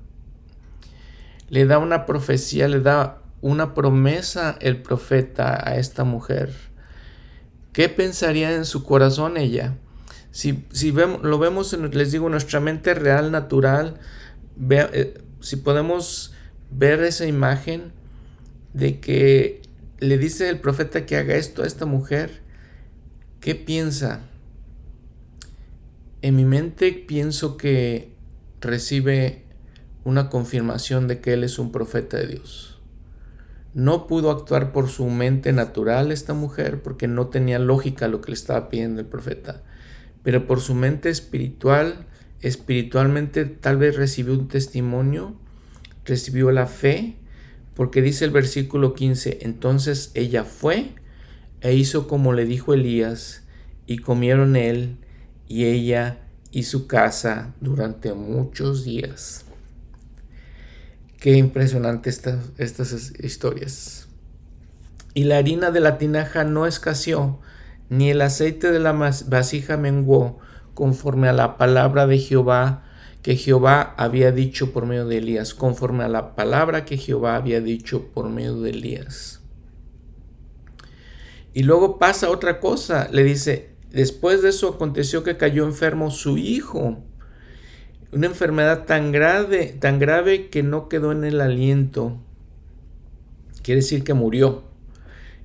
Le 1.50 1.66
da 1.66 1.78
una 1.78 2.06
profecía, 2.06 2.70
le 2.70 2.80
da 2.80 3.22
una 3.42 3.74
promesa 3.74 4.58
el 4.62 4.82
profeta 4.82 5.62
a 5.68 5.76
esta 5.76 6.04
mujer 6.06 6.69
¿Qué 7.74 7.90
pensaría 7.90 8.56
en 8.56 8.66
su 8.66 8.84
corazón 8.84 9.38
ella? 9.38 9.78
Si, 10.32 10.66
si 10.72 10.92
vemos, 10.92 11.24
lo 11.24 11.40
vemos, 11.40 11.74
en, 11.74 11.90
les 11.98 12.12
digo, 12.12 12.30
nuestra 12.30 12.60
mente 12.60 12.94
real, 12.94 13.32
natural, 13.32 14.00
eh, 14.70 15.22
si 15.40 15.56
podemos 15.56 16.34
ver 16.72 17.04
esa 17.04 17.26
imagen 17.26 17.92
de 18.74 19.00
que 19.00 19.62
le 20.00 20.18
dice 20.18 20.50
el 20.50 20.60
profeta 20.60 21.06
que 21.06 21.18
haga 21.18 21.36
esto 21.36 21.64
a 21.64 21.68
esta 21.68 21.86
mujer, 21.86 22.42
¿qué 23.40 23.56
piensa? 23.56 24.22
En 26.22 26.36
mi 26.36 26.46
mente 26.46 26.92
pienso 26.92 27.58
que 27.58 28.14
recibe 28.62 29.44
una 30.04 30.30
confirmación 30.30 31.08
de 31.08 31.20
que 31.22 31.34
él 31.34 31.44
es 31.44 31.60
un 31.60 31.72
profeta 31.72 32.18
de 32.18 32.28
Dios. 32.28 32.79
No 33.80 34.08
pudo 34.08 34.30
actuar 34.30 34.74
por 34.74 34.90
su 34.90 35.06
mente 35.06 35.54
natural 35.54 36.12
esta 36.12 36.34
mujer 36.34 36.82
porque 36.82 37.08
no 37.08 37.28
tenía 37.28 37.60
lógica 37.60 38.10
lo 38.10 38.20
que 38.20 38.32
le 38.32 38.36
estaba 38.36 38.68
pidiendo 38.68 39.00
el 39.00 39.08
profeta. 39.08 39.64
Pero 40.22 40.48
por 40.48 40.60
su 40.60 40.76
mente 40.76 41.10
espiritual, 41.10 42.06
espiritualmente 42.42 43.46
tal 43.46 43.78
vez 43.78 43.96
recibió 43.96 44.34
un 44.34 44.50
testimonio, 44.50 45.34
recibió 46.04 46.52
la 46.52 46.68
fe, 46.68 47.16
porque 47.74 48.02
dice 48.02 48.26
el 48.26 48.32
versículo 48.32 48.94
15, 48.94 49.40
entonces 49.44 50.12
ella 50.14 50.44
fue 50.44 50.90
e 51.62 51.74
hizo 51.74 52.10
como 52.10 52.34
le 52.34 52.44
dijo 52.44 52.74
Elías, 52.74 53.44
y 53.88 54.00
comieron 54.00 54.58
él 54.58 54.98
y 55.48 55.68
ella 55.68 56.28
y 56.52 56.64
su 56.64 56.86
casa 56.86 57.56
durante 57.62 58.14
muchos 58.14 58.84
días. 58.84 59.46
Qué 61.20 61.34
impresionante 61.34 62.10
estas 62.10 63.12
historias. 63.20 64.08
Y 65.14 65.26
la 65.26 65.38
harina 65.38 65.70
de 65.70 65.82
la 65.82 65.98
tinaja 65.98 66.46
no 66.46 66.66
escaseó, 66.66 67.42
ni 67.90 68.10
el 68.10 68.22
aceite 68.22 68.72
de 68.72 68.80
la 68.80 68.94
vasija 68.94 69.76
menguó, 69.76 70.40
conforme 70.74 71.28
a 71.28 71.34
la 71.34 71.58
palabra 71.58 72.08
de 72.08 72.20
Jehová 72.20 72.86
que 73.22 73.36
Jehová 73.36 73.96
había 73.98 74.32
dicho 74.32 74.72
por 74.72 74.86
medio 74.86 75.06
de 75.06 75.18
Elías, 75.18 75.54
conforme 75.54 76.06
a 76.06 76.08
la 76.08 76.36
palabra 76.36 76.86
que 76.86 76.96
Jehová 76.96 77.36
había 77.36 77.60
dicho 77.60 78.08
por 78.14 78.30
medio 78.30 78.62
de 78.62 78.70
Elías. 78.70 79.42
Y 81.54 81.64
luego 81.64 82.00
pasa 82.00 82.30
otra 82.30 82.62
cosa, 82.62 83.10
le 83.12 83.26
dice, 83.26 83.76
después 83.92 84.42
de 84.42 84.50
eso 84.50 84.70
aconteció 84.70 85.24
que 85.24 85.36
cayó 85.36 85.66
enfermo 85.66 86.12
su 86.12 86.38
hijo 86.38 87.04
una 88.12 88.28
enfermedad 88.28 88.86
tan 88.86 89.12
grave, 89.12 89.76
tan 89.80 90.00
grave 90.00 90.50
que 90.50 90.64
no 90.64 90.90
quedó 90.90 91.12
en 91.12 91.24
el 91.24 91.42
aliento. 91.42 92.18
Quiere 93.62 93.82
decir 93.82 94.04
que 94.04 94.14
murió. 94.14 94.64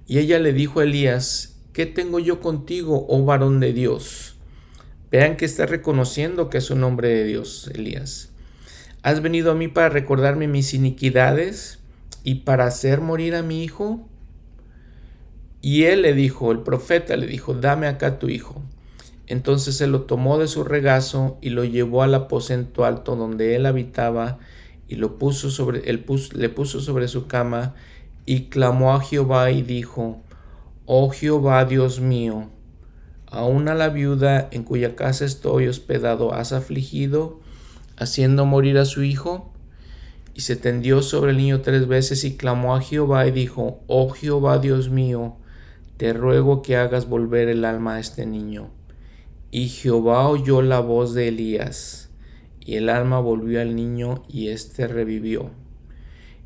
Y 0.06 0.18
ella 0.18 0.38
le 0.38 0.52
dijo 0.52 0.80
a 0.80 0.84
Elías, 0.84 1.56
¿qué 1.72 1.86
tengo 1.86 2.18
yo 2.18 2.40
contigo, 2.40 3.06
oh 3.08 3.24
varón 3.24 3.60
de 3.60 3.72
Dios? 3.72 4.36
Vean 5.10 5.36
que 5.36 5.44
está 5.44 5.66
reconociendo 5.66 6.50
que 6.50 6.58
es 6.58 6.70
un 6.70 6.82
hombre 6.84 7.08
de 7.08 7.24
Dios, 7.24 7.70
Elías. 7.74 8.30
¿Has 9.02 9.20
venido 9.20 9.52
a 9.52 9.54
mí 9.54 9.68
para 9.68 9.90
recordarme 9.90 10.48
mis 10.48 10.72
iniquidades 10.72 11.78
y 12.22 12.36
para 12.36 12.66
hacer 12.66 13.00
morir 13.00 13.34
a 13.34 13.42
mi 13.42 13.62
hijo? 13.62 14.08
Y 15.60 15.84
él 15.84 16.02
le 16.02 16.14
dijo, 16.14 16.52
el 16.52 16.60
profeta 16.60 17.16
le 17.16 17.26
dijo, 17.26 17.54
dame 17.54 17.86
acá 17.86 18.18
tu 18.18 18.28
hijo. 18.28 18.62
Entonces 19.26 19.76
se 19.76 19.86
lo 19.86 20.02
tomó 20.02 20.38
de 20.38 20.48
su 20.48 20.64
regazo 20.64 21.38
y 21.40 21.50
lo 21.50 21.64
llevó 21.64 22.02
al 22.02 22.14
aposento 22.14 22.84
alto 22.84 23.16
donde 23.16 23.56
él 23.56 23.64
habitaba 23.66 24.38
y 24.86 24.96
lo 24.96 25.18
puso 25.18 25.50
sobre, 25.50 25.82
le 25.90 26.48
puso 26.48 26.80
sobre 26.80 27.08
su 27.08 27.26
cama 27.26 27.74
y 28.26 28.44
clamó 28.44 28.94
a 28.94 29.00
Jehová 29.00 29.50
y 29.50 29.62
dijo, 29.62 30.20
Oh 30.86 31.10
Jehová 31.10 31.64
Dios 31.64 32.00
mío, 32.00 32.50
aún 33.26 33.68
a 33.68 33.74
la 33.74 33.88
viuda 33.88 34.48
en 34.50 34.62
cuya 34.62 34.94
casa 34.94 35.24
estoy 35.24 35.68
hospedado 35.68 36.34
has 36.34 36.52
afligido, 36.52 37.40
haciendo 37.96 38.44
morir 38.44 38.78
a 38.78 38.84
su 38.84 39.02
hijo. 39.02 39.50
Y 40.34 40.40
se 40.40 40.56
tendió 40.56 41.00
sobre 41.00 41.30
el 41.30 41.36
niño 41.36 41.60
tres 41.60 41.86
veces 41.86 42.24
y 42.24 42.36
clamó 42.36 42.74
a 42.74 42.80
Jehová 42.80 43.26
y 43.26 43.30
dijo, 43.30 43.80
Oh 43.86 44.10
Jehová 44.10 44.58
Dios 44.58 44.90
mío, 44.90 45.36
te 45.96 46.12
ruego 46.12 46.60
que 46.60 46.76
hagas 46.76 47.08
volver 47.08 47.48
el 47.48 47.64
alma 47.64 47.94
a 47.94 48.00
este 48.00 48.26
niño. 48.26 48.70
Y 49.56 49.68
Jehová 49.68 50.28
oyó 50.28 50.62
la 50.62 50.80
voz 50.80 51.14
de 51.14 51.28
Elías, 51.28 52.10
y 52.58 52.74
el 52.74 52.88
alma 52.88 53.20
volvió 53.20 53.60
al 53.60 53.76
niño, 53.76 54.24
y 54.28 54.48
éste 54.48 54.88
revivió. 54.88 55.52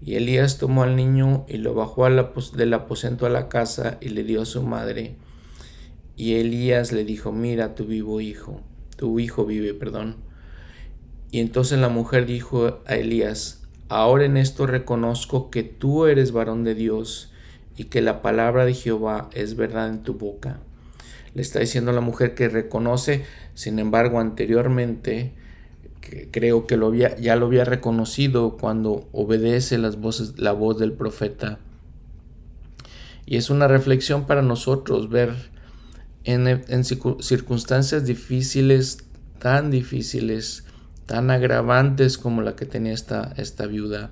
Y 0.03 0.17
Elías 0.17 0.59
tomó 0.59 0.83
al 0.83 0.95
niño 0.95 1.47
y 1.49 1.57
lo 1.57 1.73
bajó 1.73 2.05
del 2.05 2.75
aposento 2.75 3.25
a 3.25 3.31
la 3.31 3.49
casa 3.49 3.97
y 4.03 4.11
le 4.11 4.25
dio 4.25 4.43
a 4.43 4.45
su 4.45 4.63
madre. 4.63 5.17
Y 6.17 6.35
Elías 6.35 6.93
le 6.93 7.07
dijo, 7.07 7.33
mira 7.33 7.75
tu 7.75 7.87
vivo 7.87 8.21
hijo, 8.21 8.61
tu 8.99 9.19
hijo 9.21 9.47
vive, 9.47 9.73
perdón. 9.73 10.17
Y 11.31 11.41
entonces 11.41 11.79
la 11.79 11.89
mujer 11.89 12.27
dijo 12.27 12.83
a 12.85 12.97
Elías, 12.97 13.63
ahora 13.89 14.27
en 14.27 14.37
esto 14.37 14.67
reconozco 14.67 15.49
que 15.49 15.63
tú 15.63 16.05
eres 16.05 16.33
varón 16.33 16.63
de 16.63 16.75
Dios 16.75 17.33
y 17.75 17.85
que 17.85 18.03
la 18.03 18.21
palabra 18.21 18.67
de 18.67 18.75
Jehová 18.75 19.31
es 19.33 19.57
verdad 19.57 19.89
en 19.89 20.03
tu 20.03 20.13
boca. 20.13 20.61
Le 21.35 21.43
está 21.43 21.61
diciendo 21.61 21.91
a 21.91 21.95
la 21.95 22.01
mujer 22.01 22.35
que 22.35 22.49
reconoce, 22.49 23.25
sin 23.55 23.79
embargo, 23.79 24.21
anteriormente, 24.21 25.33
creo 26.31 26.67
que 26.67 26.77
lo 26.77 26.95
ya 26.95 27.37
lo 27.37 27.47
había 27.47 27.65
reconocido 27.65 28.57
cuando 28.57 29.09
obedece 29.13 29.79
las 29.79 29.97
voces, 29.97 30.39
la 30.39 30.53
voz 30.53 30.79
del 30.79 30.93
profeta. 30.93 31.59
Y 33.27 33.37
es 33.37 33.51
una 33.51 33.69
reflexión 33.69 34.27
para 34.27 34.43
nosotros 34.43 35.11
ver 35.11 35.35
en, 36.25 36.47
en 36.47 36.85
circunstancias 36.85 38.07
difíciles, 38.07 38.99
tan 39.39 39.71
difíciles, 39.71 40.65
tan 41.07 41.31
agravantes 41.31 42.19
como 42.19 42.43
la 42.43 42.57
que 42.57 42.67
tenía 42.67 42.93
esta, 42.93 43.33
esta 43.37 43.67
viuda. 43.67 44.11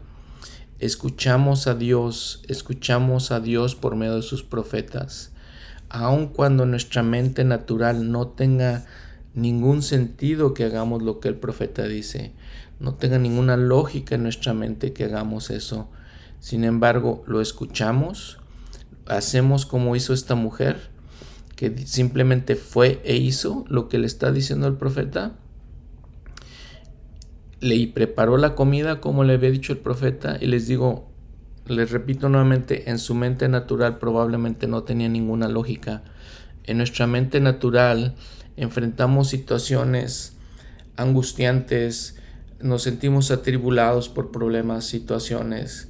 Escuchamos 0.78 1.66
a 1.66 1.74
Dios, 1.74 2.42
escuchamos 2.48 3.30
a 3.32 3.40
Dios 3.40 3.74
por 3.74 3.96
medio 3.96 4.16
de 4.16 4.22
sus 4.22 4.42
profetas, 4.42 5.32
aun 5.89 6.28
cuando 6.28 6.66
nuestra 6.66 7.03
mente 7.03 7.45
natural 7.45 8.11
no 8.11 8.28
tenga 8.28 8.84
ningún 9.34 9.82
sentido 9.82 10.55
que 10.55 10.64
hagamos 10.64 11.03
lo 11.03 11.20
que 11.20 11.28
el 11.28 11.37
profeta 11.37 11.84
dice, 11.84 12.32
no 12.80 12.95
tenga 12.95 13.18
ninguna 13.18 13.57
lógica 13.57 14.14
en 14.14 14.22
nuestra 14.22 14.55
mente 14.55 14.93
que 14.93 15.05
hagamos 15.05 15.51
eso. 15.51 15.89
Sin 16.41 16.64
embargo, 16.64 17.22
lo 17.26 17.41
escuchamos, 17.41 18.39
hacemos 19.07 19.66
como 19.66 19.97
hizo 19.97 20.12
esta 20.12 20.34
mujer, 20.34 20.91
que 21.55 21.76
simplemente 21.87 22.57
fue 22.57 23.01
e 23.05 23.16
hizo 23.16 23.64
lo 23.68 23.89
que 23.89 23.99
le 23.99 24.07
está 24.07 24.30
diciendo 24.30 24.66
el 24.66 24.74
profeta 24.74 25.37
le 27.61 27.87
preparó 27.89 28.37
la 28.37 28.55
comida 28.55 29.01
como 29.01 29.24
le 29.24 29.34
había 29.34 29.51
dicho 29.51 29.72
el 29.72 29.78
profeta 29.78 30.39
y 30.41 30.47
les 30.47 30.66
digo, 30.66 31.09
les 31.66 31.90
repito 31.90 32.28
nuevamente, 32.28 32.90
en 32.90 32.98
su 32.98 33.14
mente 33.14 33.48
natural 33.48 33.98
probablemente 33.98 34.66
no 34.66 34.82
tenía 34.82 35.08
ninguna 35.08 35.48
lógica. 35.48 36.02
En 36.64 36.78
nuestra 36.78 37.06
mente 37.06 37.40
natural 37.40 38.14
enfrentamos 38.56 39.28
situaciones 39.28 40.36
angustiantes, 40.96 42.16
nos 42.60 42.82
sentimos 42.82 43.30
atribulados 43.30 44.08
por 44.08 44.30
problemas, 44.30 44.86
situaciones 44.86 45.88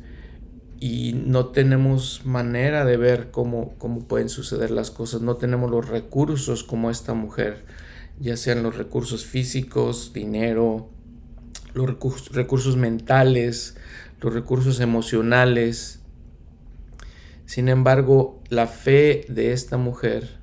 y 0.78 1.14
no 1.14 1.46
tenemos 1.46 2.22
manera 2.24 2.84
de 2.84 2.96
ver 2.96 3.30
cómo, 3.30 3.74
cómo 3.78 4.06
pueden 4.06 4.28
suceder 4.28 4.70
las 4.70 4.90
cosas, 4.90 5.20
no 5.22 5.36
tenemos 5.36 5.70
los 5.70 5.88
recursos 5.88 6.64
como 6.64 6.90
esta 6.90 7.14
mujer, 7.14 7.64
ya 8.20 8.36
sean 8.36 8.62
los 8.62 8.76
recursos 8.76 9.24
físicos, 9.24 10.12
dinero, 10.12 10.90
los 11.72 11.86
recursos, 12.32 12.76
mentales, 12.76 13.76
recursos 14.32 14.80
emocionales. 14.80 16.00
Sin 17.44 17.68
embargo, 17.68 18.42
la 18.48 18.66
fe 18.66 19.24
de 19.28 19.52
esta 19.52 19.76
mujer 19.76 20.38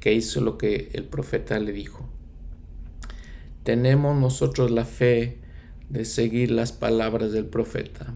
que 0.00 0.12
hizo 0.14 0.40
lo 0.40 0.58
que 0.58 0.90
el 0.94 1.04
profeta 1.04 1.58
le 1.58 1.72
dijo. 1.72 2.08
Tenemos 3.62 4.18
nosotros 4.18 4.70
la 4.70 4.84
fe 4.84 5.38
de 5.90 6.04
seguir 6.04 6.50
las 6.50 6.72
palabras 6.72 7.32
del 7.32 7.46
profeta. 7.46 8.14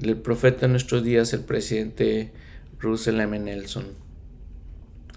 El 0.00 0.16
profeta 0.16 0.66
en 0.66 0.72
nuestros 0.72 1.04
días, 1.04 1.32
el 1.32 1.40
presidente 1.40 2.32
Russell 2.78 3.20
M. 3.20 3.38
Nelson. 3.38 3.84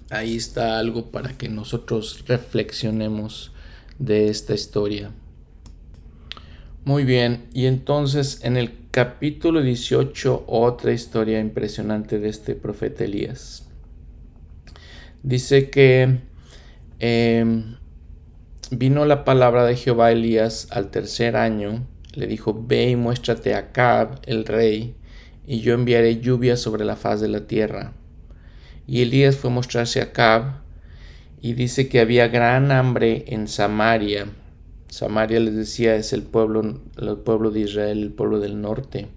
Ahí 0.09 0.35
está 0.35 0.77
algo 0.77 1.09
para 1.09 1.37
que 1.37 1.49
nosotros 1.49 2.25
reflexionemos 2.27 3.51
de 3.97 4.27
esta 4.27 4.53
historia. 4.53 5.11
Muy 6.85 7.05
bien, 7.05 7.45
y 7.53 7.67
entonces 7.67 8.41
en 8.43 8.57
el 8.57 8.73
capítulo 8.91 9.61
18 9.61 10.43
otra 10.47 10.91
historia 10.91 11.39
impresionante 11.39 12.19
de 12.19 12.27
este 12.27 12.55
profeta 12.55 13.05
Elías. 13.05 13.69
Dice 15.21 15.69
que 15.69 16.19
em, 16.99 17.77
vino 18.69 19.05
la 19.05 19.23
palabra 19.23 19.63
de 19.63 19.77
Jehová 19.77 20.07
a 20.07 20.11
Elías 20.11 20.67
al 20.71 20.91
tercer 20.91 21.37
año, 21.37 21.87
le 22.15 22.27
dijo, 22.27 22.65
ve 22.67 22.89
y 22.89 22.95
muéstrate 22.97 23.53
a 23.53 23.59
Acab, 23.59 24.19
el 24.25 24.43
rey, 24.43 24.93
y 25.47 25.61
yo 25.61 25.75
enviaré 25.75 26.19
lluvia 26.19 26.57
sobre 26.57 26.83
la 26.83 26.97
faz 26.97 27.21
de 27.21 27.29
la 27.29 27.47
tierra. 27.47 27.93
Y 28.87 29.03
Elías 29.03 29.37
fue 29.37 29.51
a 29.51 29.53
mostrarse 29.53 30.01
a 30.01 30.03
Acab, 30.03 30.55
y 31.41 31.53
dice 31.53 31.87
que 31.87 32.01
había 32.01 32.27
gran 32.27 32.73
hambre 32.73 33.23
en 33.27 33.47
Samaria, 33.47 34.27
Samaria 34.93 35.39
les 35.39 35.55
decía 35.55 35.95
es 35.95 36.13
el 36.13 36.21
pueblo, 36.21 36.61
el 36.61 37.17
pueblo 37.17 37.49
de 37.49 37.61
Israel, 37.61 38.03
el 38.03 38.11
pueblo 38.11 38.39
del 38.39 38.61
norte. 38.61 39.07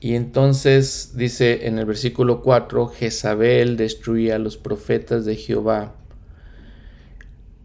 Y 0.00 0.14
entonces 0.14 1.12
dice 1.14 1.66
en 1.66 1.78
el 1.78 1.84
versículo 1.84 2.40
4, 2.40 2.86
Jezabel 2.86 3.76
destruía 3.76 4.36
a 4.36 4.38
los 4.38 4.56
profetas 4.56 5.26
de 5.26 5.36
Jehová. 5.36 5.94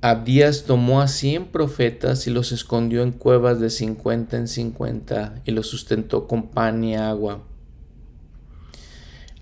Abdías 0.02 0.66
tomó 0.66 1.00
a 1.00 1.08
cien 1.08 1.46
profetas 1.46 2.28
y 2.28 2.32
los 2.32 2.52
escondió 2.52 3.04
en 3.04 3.14
cuevas 3.14 3.62
de 3.62 3.70
cincuenta 3.70 4.36
en 4.36 4.50
cincuenta 4.50 5.36
y 5.46 5.52
los 5.52 5.68
sustentó 5.68 6.28
con 6.28 6.50
pan 6.50 6.84
y 6.84 6.98
agua. 6.98 7.46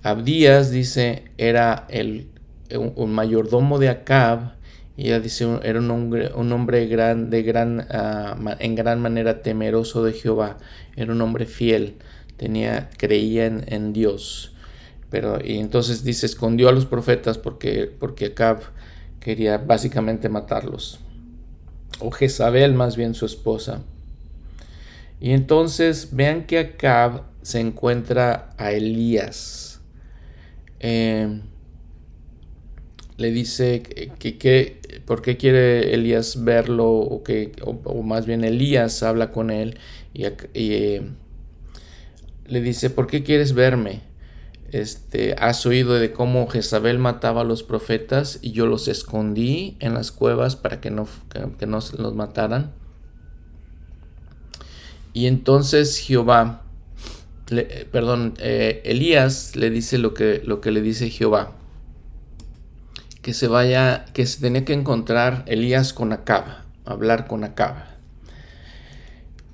Abdías, 0.03 0.69
dice, 0.69 1.23
era 1.39 1.87
el, 1.89 2.29
un 2.75 3.11
mayordomo 3.11 3.79
de 3.79 3.89
Acab 3.89 4.53
y 4.97 5.07
ella 5.07 5.19
dice, 5.19 5.45
era 5.63 5.79
un 5.79 5.91
hombre, 5.91 6.31
un 6.35 6.51
hombre 6.53 6.87
gran, 6.87 7.29
de 7.29 7.43
gran, 7.43 7.85
ah, 7.89 8.37
en 8.59 8.75
gran 8.75 9.01
manera 9.01 9.41
temeroso 9.41 10.03
de 10.03 10.13
Jehová, 10.13 10.57
era 10.95 11.11
un 11.11 11.21
hombre 11.21 11.45
fiel, 11.45 11.95
tenía, 12.37 12.89
creía 12.97 13.45
en, 13.45 13.91
Dios. 13.91 14.53
Pero, 15.09 15.39
y 15.43 15.57
entonces 15.57 16.03
dice, 16.03 16.25
escondió 16.25 16.69
a 16.69 16.71
los 16.71 16.85
profetas 16.85 17.37
porque, 17.37 17.91
porque 17.99 18.27
Acab 18.27 18.61
quería 19.19 19.57
básicamente 19.57 20.29
matarlos. 20.29 20.99
O 21.99 22.11
Jezabel, 22.11 22.73
más 22.73 22.95
bien 22.95 23.15
su 23.15 23.25
esposa. 23.25 23.81
Y 25.19 25.31
entonces 25.31 26.09
vean 26.11 26.45
que 26.45 26.59
Acab 26.59 27.23
se 27.41 27.59
encuentra 27.59 28.53
a 28.57 28.71
Elías. 28.71 29.81
Eh, 30.79 31.41
le 33.17 33.31
dice 33.31 33.81
que, 33.81 34.37
que, 34.37 35.01
por 35.05 35.21
qué 35.21 35.37
quiere 35.37 35.93
Elías 35.93 36.43
verlo 36.43 36.89
o 36.91 37.23
que 37.23 37.53
o, 37.63 38.03
más 38.03 38.25
bien 38.25 38.43
Elías 38.43 39.03
habla 39.03 39.31
con 39.31 39.51
él 39.51 39.77
y, 40.13 40.25
eh, 40.53 41.01
le 42.47 42.61
dice 42.61 42.89
por 42.89 43.07
qué 43.07 43.23
quieres 43.23 43.53
verme 43.53 44.01
este 44.71 45.35
has 45.39 45.65
oído 45.65 45.93
de 45.93 46.11
cómo 46.11 46.47
Jezabel 46.47 46.99
mataba 46.99 47.41
a 47.41 47.45
los 47.45 47.63
profetas 47.63 48.39
y 48.41 48.51
yo 48.51 48.65
los 48.65 48.87
escondí 48.87 49.77
en 49.79 49.93
las 49.93 50.11
cuevas 50.11 50.55
para 50.57 50.81
que 50.81 50.91
no 50.91 51.07
que, 51.57 51.65
los 51.67 52.15
mataran 52.15 52.73
y 55.13 55.27
entonces 55.27 55.97
Jehová 55.99 56.63
perdón 57.91 58.33
eh, 58.39 58.81
Elías 58.83 59.55
le 59.55 59.69
dice 59.69 59.99
lo 59.99 60.13
que 60.13 60.41
lo 60.43 60.59
que 60.59 60.71
le 60.71 60.81
dice 60.81 61.09
Jehová 61.09 61.53
que 63.25 63.33
se 63.33 63.47
vaya, 63.47 64.05
que 64.13 64.27
se 64.27 64.39
tenía 64.39 64.65
que 64.65 64.73
encontrar 64.73 65.45
Elías 65.47 65.93
con 65.93 66.13
Acab, 66.13 66.43
hablar 66.85 67.25
con 67.25 67.43
Acab. 67.43 67.73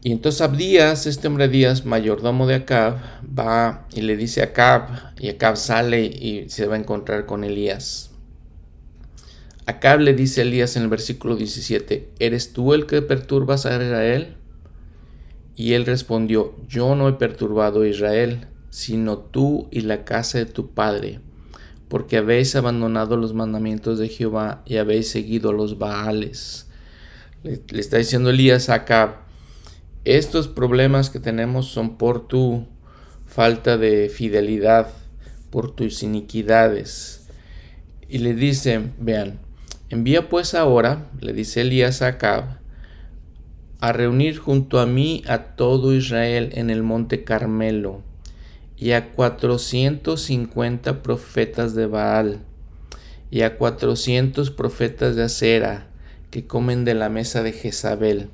Y 0.04 0.12
entonces 0.12 0.42
Abdías, 0.42 1.06
este 1.06 1.30
hombre 1.30 1.48
Díaz, 1.48 1.86
mayordomo 1.86 2.48
de 2.48 2.56
Acab, 2.56 2.98
va 3.24 3.88
y 3.94 4.02
le 4.02 4.18
dice 4.18 4.42
a 4.42 4.48
Acab, 4.48 5.14
y 5.18 5.30
Acab 5.30 5.56
sale 5.56 6.04
y 6.04 6.50
se 6.50 6.68
va 6.68 6.76
a 6.76 6.80
encontrar 6.80 7.26
con 7.26 7.46
Elías. 7.46 8.12
Acab 9.66 10.02
le 10.02 10.16
dice 10.16 10.42
a 10.42 10.44
Elías 10.44 10.76
en 10.76 10.84
el 10.84 10.90
versículo 10.90 11.38
17, 11.38 12.10
¿eres 12.20 12.52
tú 12.52 12.74
el 12.74 12.88
que 12.88 13.02
perturbas 13.02 13.66
a 13.66 13.82
Israel? 13.82 14.36
Y 15.56 15.76
él 15.76 15.86
respondió, 15.86 16.58
yo 16.68 16.94
no 16.96 17.08
he 17.08 17.14
perturbado 17.14 17.84
a 17.84 17.88
Israel, 17.88 18.48
sino 18.70 19.18
tú 19.18 19.70
y 19.72 19.80
la 19.80 20.04
casa 20.04 20.40
de 20.40 20.46
tu 20.46 20.72
padre 20.72 21.22
porque 21.92 22.16
habéis 22.16 22.56
abandonado 22.56 23.18
los 23.18 23.34
mandamientos 23.34 24.00
de 24.00 24.08
Jehová 24.08 24.64
y 24.66 24.78
habéis 24.78 25.10
seguido 25.10 25.52
los 25.52 25.78
Baales. 25.78 26.68
Le, 27.44 27.62
está 27.78 27.98
diciendo 27.98 28.30
Elías 28.30 28.70
acá, 28.70 29.24
estos 30.06 30.48
problemas 30.48 31.10
que 31.10 31.20
tenemos 31.20 31.68
son 31.68 31.98
por 31.98 32.30
tu 32.30 32.66
falta 33.26 33.78
de 33.78 34.08
fidelidad, 34.08 34.88
por 35.50 35.76
tus 35.76 36.02
iniquidades. 36.02 37.28
Y 38.08 38.20
le 38.20 38.36
dice, 38.36 38.92
vean, 38.98 39.42
envía 39.90 40.30
pues 40.30 40.56
ahora, 40.56 41.10
le 41.20 41.34
dice 41.34 41.60
Elías 41.60 42.02
a 42.02 42.08
Acab, 42.08 42.60
a 43.82 43.92
reunir 43.92 44.38
junto 44.38 44.80
a 44.80 44.86
mí 44.86 45.24
a 45.28 45.58
todo 45.58 45.94
Israel 45.94 46.52
en 46.54 46.70
el 46.70 46.84
monte 46.84 47.26
Carmelo 47.26 48.02
y 48.82 48.94
a 48.94 49.12
450 49.12 51.04
profetas 51.04 51.76
de 51.76 51.86
Baal 51.86 52.40
y 53.30 53.44
a 53.44 53.56
400 53.56 54.50
profetas 54.50 55.16
de 55.16 55.22
Acera 55.22 55.88
que 56.32 56.48
comen 56.48 56.84
de 56.84 56.96
la 56.96 57.08
mesa 57.08 57.44
de 57.44 57.54
Jezabel. 57.54 58.30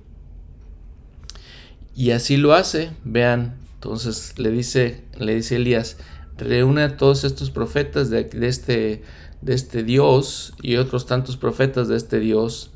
Y 1.93 2.11
así 2.11 2.37
lo 2.37 2.53
hace, 2.53 2.91
vean, 3.03 3.57
entonces 3.73 4.39
le 4.39 4.49
dice, 4.51 5.03
le 5.19 5.35
dice 5.35 5.57
Elías, 5.57 5.97
reúne 6.37 6.83
a 6.83 6.95
todos 6.95 7.25
estos 7.25 7.51
profetas 7.51 8.09
de, 8.09 8.23
de, 8.23 8.47
este, 8.47 9.03
de 9.41 9.53
este 9.53 9.83
Dios 9.83 10.53
y 10.61 10.77
otros 10.77 11.07
tantos 11.07 11.35
profetas 11.35 11.89
de 11.89 11.97
este 11.97 12.21
Dios, 12.21 12.71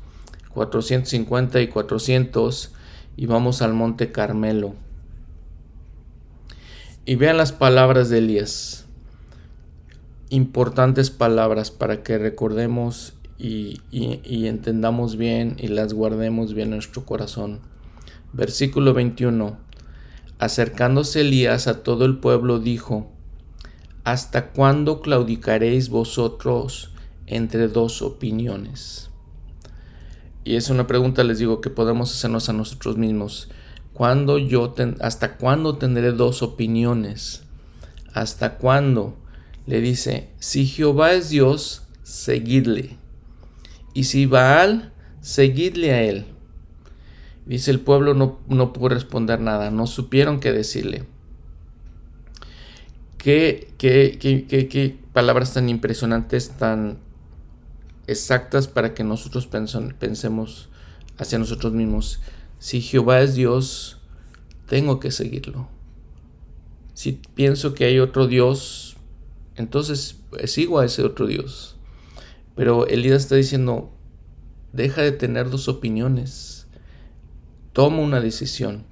450 0.50 1.62
y 1.62 1.68
400, 1.68 2.74
y 3.16 3.24
vamos 3.24 3.62
al 3.62 3.72
monte 3.72 4.12
Carmelo. 4.12 4.74
Y 7.04 7.16
vean 7.16 7.36
las 7.36 7.52
palabras 7.52 8.08
de 8.10 8.18
Elías, 8.18 8.86
importantes 10.30 11.10
palabras 11.10 11.70
para 11.70 12.02
que 12.02 12.16
recordemos 12.16 13.14
y, 13.38 13.80
y 13.90 14.46
entendamos 14.46 15.16
bien 15.16 15.56
y 15.58 15.66
las 15.66 15.94
guardemos 15.94 16.54
bien 16.54 16.68
en 16.68 16.74
nuestro 16.74 17.04
corazón. 17.04 17.60
Versículo 18.32 18.94
21. 18.94 19.58
Acercándose 20.38 21.22
Elías 21.22 21.66
a 21.66 21.82
todo 21.82 22.04
el 22.04 22.18
pueblo, 22.18 22.60
dijo, 22.60 23.10
¿Hasta 24.04 24.50
cuándo 24.50 25.00
claudicaréis 25.00 25.88
vosotros 25.88 26.92
entre 27.26 27.68
dos 27.68 28.02
opiniones? 28.02 29.10
Y 30.44 30.56
es 30.56 30.70
una 30.70 30.88
pregunta, 30.88 31.22
les 31.22 31.38
digo, 31.38 31.60
que 31.60 31.70
podemos 31.70 32.12
hacernos 32.12 32.48
a 32.48 32.52
nosotros 32.52 32.96
mismos. 32.96 33.48
¿Cuándo 33.92 34.38
yo 34.38 34.74
¿Hasta 35.00 35.36
cuándo 35.36 35.76
tendré 35.76 36.12
dos 36.12 36.42
opiniones? 36.42 37.42
¿Hasta 38.14 38.56
cuándo? 38.56 39.16
Le 39.66 39.80
dice, 39.80 40.28
si 40.38 40.66
Jehová 40.66 41.12
es 41.12 41.28
Dios, 41.28 41.82
seguidle. 42.02 42.96
Y 43.94 44.04
si 44.04 44.26
Baal, 44.26 44.92
seguidle 45.20 45.92
a 45.92 46.02
él. 46.02 46.26
Dice 47.46 47.70
el 47.70 47.80
pueblo 47.80 48.14
no, 48.14 48.38
no 48.48 48.72
pudo 48.72 48.90
responder 48.90 49.40
nada, 49.40 49.70
no 49.70 49.86
supieron 49.86 50.40
qué 50.40 50.52
decirle. 50.52 51.04
Qué, 53.18 53.72
qué, 53.78 54.18
qué, 54.20 54.68
qué 54.68 54.96
palabras 55.12 55.54
tan 55.54 55.68
impresionantes, 55.68 56.50
tan 56.50 56.98
exactas 58.06 58.68
para 58.68 58.94
que 58.94 59.04
nosotros 59.04 59.46
pensemos 59.46 60.68
hacia 61.18 61.38
nosotros 61.38 61.72
mismos. 61.72 62.20
Si 62.62 62.80
Jehová 62.80 63.22
es 63.22 63.34
Dios, 63.34 63.98
tengo 64.68 65.00
que 65.00 65.10
seguirlo. 65.10 65.68
Si 66.94 67.20
pienso 67.34 67.74
que 67.74 67.86
hay 67.86 67.98
otro 67.98 68.28
Dios, 68.28 68.96
entonces 69.56 70.20
sigo 70.44 70.78
a 70.78 70.84
ese 70.84 71.02
otro 71.02 71.26
Dios. 71.26 71.74
Pero 72.54 72.86
Elías 72.86 73.22
está 73.22 73.34
diciendo, 73.34 73.90
deja 74.72 75.02
de 75.02 75.10
tener 75.10 75.50
dos 75.50 75.66
opiniones. 75.66 76.68
Toma 77.72 77.98
una 77.98 78.20
decisión. 78.20 78.84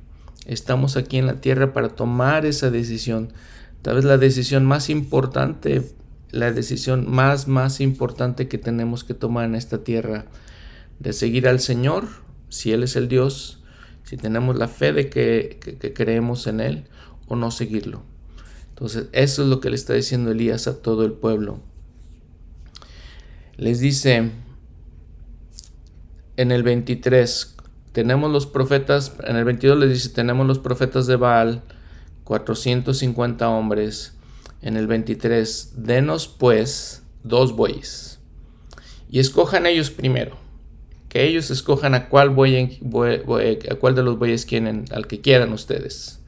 Estamos 0.46 0.96
aquí 0.96 1.18
en 1.18 1.26
la 1.26 1.40
tierra 1.40 1.72
para 1.72 1.90
tomar 1.90 2.46
esa 2.46 2.72
decisión. 2.72 3.32
Tal 3.82 3.94
vez 3.94 4.04
la 4.04 4.18
decisión 4.18 4.66
más 4.66 4.90
importante 4.90 5.94
la 6.32 6.52
decisión 6.52 7.08
más, 7.08 7.48
más 7.48 7.80
importante 7.80 8.48
que 8.48 8.58
tenemos 8.58 9.04
que 9.04 9.14
tomar 9.14 9.44
en 9.44 9.54
esta 9.54 9.82
tierra, 9.82 10.26
de 10.98 11.12
seguir 11.12 11.48
al 11.48 11.60
Señor, 11.60 12.08
si 12.48 12.72
Él 12.72 12.82
es 12.82 12.96
el 12.96 13.08
Dios, 13.08 13.59
si 14.10 14.16
tenemos 14.16 14.56
la 14.56 14.66
fe 14.66 14.92
de 14.92 15.08
que, 15.08 15.92
creemos 15.94 16.48
en 16.48 16.58
Él, 16.58 16.88
o 17.28 17.36
no 17.36 17.52
seguirlo. 17.52 18.02
Entonces, 18.70 19.06
eso 19.12 19.44
es 19.44 19.48
lo 19.48 19.60
que 19.60 19.70
le 19.70 19.76
está 19.76 19.94
diciendo 19.94 20.32
Elías 20.32 20.66
a 20.66 20.82
todo 20.82 21.04
el 21.04 21.12
pueblo. 21.12 21.60
Les 23.56 23.78
dice 23.78 24.32
en 26.36 26.50
el 26.50 26.64
23, 26.64 27.54
tenemos 27.92 28.32
los 28.32 28.46
profetas, 28.46 29.14
en 29.22 29.36
el 29.36 29.44
22 29.44 29.78
les 29.78 29.90
dice, 29.90 30.08
tenemos 30.08 30.44
los 30.44 30.58
profetas 30.58 31.06
de 31.06 31.14
Baal, 31.14 31.62
450 32.24 33.48
hombres, 33.48 34.14
en 34.60 34.76
el 34.76 34.88
23, 34.88 35.74
denos 35.76 36.26
pues 36.26 37.04
dos 37.22 37.54
bueyes 37.54 38.18
y 39.08 39.20
escojan 39.20 39.66
ellos 39.66 39.88
primero. 39.88 40.49
Que 41.10 41.26
ellos 41.26 41.50
escojan 41.50 41.94
a 41.94 42.08
cuál, 42.08 42.30
a 42.30 43.74
cuál 43.74 43.94
de 43.94 44.02
los 44.02 44.18
bueyes 44.18 44.46
quieren, 44.46 44.86
al 44.92 45.06
que 45.06 45.20
quieran 45.20 45.52
ustedes. 45.52 46.20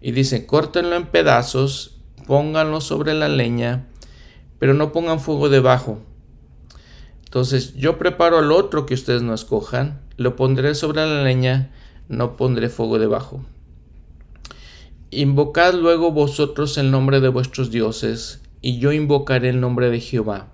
Y 0.00 0.12
dice, 0.12 0.46
córtenlo 0.46 0.96
en 0.96 1.06
pedazos, 1.06 1.98
pónganlo 2.26 2.80
sobre 2.80 3.12
la 3.12 3.28
leña, 3.28 3.88
pero 4.58 4.72
no 4.72 4.92
pongan 4.92 5.20
fuego 5.20 5.50
debajo. 5.50 6.00
Entonces 7.24 7.74
yo 7.74 7.98
preparo 7.98 8.38
al 8.38 8.52
otro 8.52 8.86
que 8.86 8.94
ustedes 8.94 9.20
no 9.22 9.34
escojan, 9.34 10.00
lo 10.16 10.36
pondré 10.36 10.74
sobre 10.74 11.04
la 11.04 11.22
leña, 11.22 11.70
no 12.08 12.36
pondré 12.36 12.68
fuego 12.68 12.98
debajo. 12.98 13.44
Invocad 15.10 15.74
luego 15.74 16.12
vosotros 16.12 16.78
el 16.78 16.90
nombre 16.90 17.20
de 17.20 17.28
vuestros 17.28 17.70
dioses, 17.70 18.40
y 18.62 18.78
yo 18.78 18.92
invocaré 18.92 19.48
el 19.48 19.60
nombre 19.60 19.90
de 19.90 20.00
Jehová. 20.00 20.48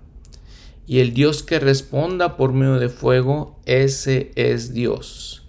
Y 0.85 0.99
el 0.99 1.13
Dios 1.13 1.43
que 1.43 1.59
responda 1.59 2.35
por 2.35 2.53
medio 2.53 2.79
de 2.79 2.89
fuego, 2.89 3.59
ese 3.65 4.31
es 4.35 4.73
Dios. 4.73 5.43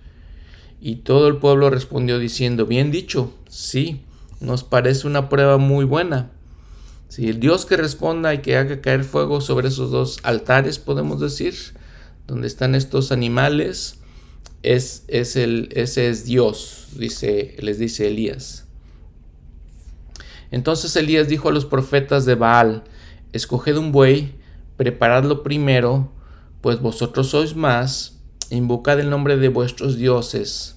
Y 0.80 0.96
todo 0.96 1.28
el 1.28 1.38
pueblo 1.38 1.70
respondió 1.70 2.18
diciendo, 2.18 2.66
bien 2.66 2.90
dicho, 2.90 3.32
sí, 3.48 4.02
nos 4.40 4.62
parece 4.62 5.06
una 5.06 5.28
prueba 5.28 5.56
muy 5.58 5.84
buena. 5.84 6.30
Si 7.08 7.28
el 7.28 7.40
Dios 7.40 7.64
que 7.64 7.76
responda 7.76 8.34
y 8.34 8.38
que 8.38 8.56
haga 8.56 8.80
caer 8.80 9.04
fuego 9.04 9.40
sobre 9.40 9.68
esos 9.68 9.90
dos 9.90 10.18
altares, 10.22 10.78
podemos 10.78 11.20
decir, 11.20 11.54
donde 12.26 12.46
están 12.46 12.74
estos 12.74 13.12
animales, 13.12 13.98
es, 14.62 15.04
es 15.08 15.36
el, 15.36 15.68
ese 15.72 16.08
es 16.08 16.24
Dios, 16.24 16.88
dice, 16.96 17.56
les 17.60 17.78
dice 17.78 18.08
Elías. 18.08 18.66
Entonces 20.50 20.94
Elías 20.96 21.28
dijo 21.28 21.48
a 21.48 21.52
los 21.52 21.66
profetas 21.66 22.24
de 22.24 22.34
Baal, 22.34 22.84
escoged 23.32 23.76
un 23.76 23.92
buey, 23.92 24.34
preparadlo 24.76 25.42
primero, 25.42 26.10
pues 26.60 26.80
vosotros 26.80 27.28
sois 27.28 27.54
más, 27.54 28.20
invocad 28.50 29.00
el 29.00 29.10
nombre 29.10 29.36
de 29.36 29.48
vuestros 29.48 29.96
dioses. 29.96 30.76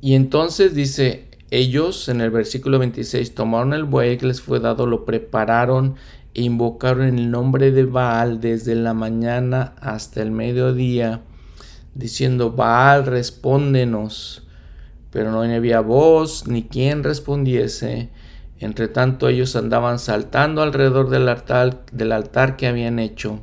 Y 0.00 0.14
entonces 0.14 0.74
dice, 0.74 1.28
ellos 1.50 2.08
en 2.08 2.20
el 2.20 2.30
versículo 2.30 2.78
26 2.78 3.34
tomaron 3.34 3.74
el 3.74 3.84
buey 3.84 4.16
que 4.18 4.26
les 4.26 4.40
fue 4.40 4.60
dado, 4.60 4.86
lo 4.86 5.04
prepararon 5.04 5.96
e 6.32 6.42
invocaron 6.42 7.06
el 7.06 7.30
nombre 7.30 7.72
de 7.72 7.84
Baal 7.84 8.40
desde 8.40 8.74
la 8.74 8.94
mañana 8.94 9.74
hasta 9.80 10.22
el 10.22 10.30
mediodía, 10.30 11.22
diciendo, 11.94 12.52
Baal, 12.52 13.06
respóndenos. 13.06 14.46
Pero 15.10 15.32
no 15.32 15.42
había 15.42 15.80
voz 15.80 16.46
ni 16.46 16.62
quien 16.62 17.02
respondiese. 17.02 18.10
Entre 18.60 18.88
tanto 18.88 19.28
ellos 19.28 19.56
andaban 19.56 19.98
saltando 19.98 20.62
alrededor 20.62 21.08
del 21.08 21.28
altar, 21.28 21.84
del 21.92 22.12
altar 22.12 22.56
que 22.56 22.66
habían 22.66 22.98
hecho. 22.98 23.40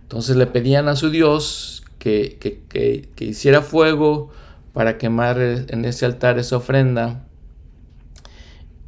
Entonces 0.00 0.36
le 0.36 0.46
pedían 0.46 0.88
a 0.88 0.96
su 0.96 1.10
Dios 1.10 1.84
que, 1.98 2.38
que, 2.38 3.24
hiciera 3.24 3.60
fuego 3.60 4.30
para 4.72 4.98
quemar 4.98 5.38
en 5.40 5.84
ese 5.84 6.06
altar 6.06 6.38
esa 6.38 6.56
ofrenda. 6.56 7.26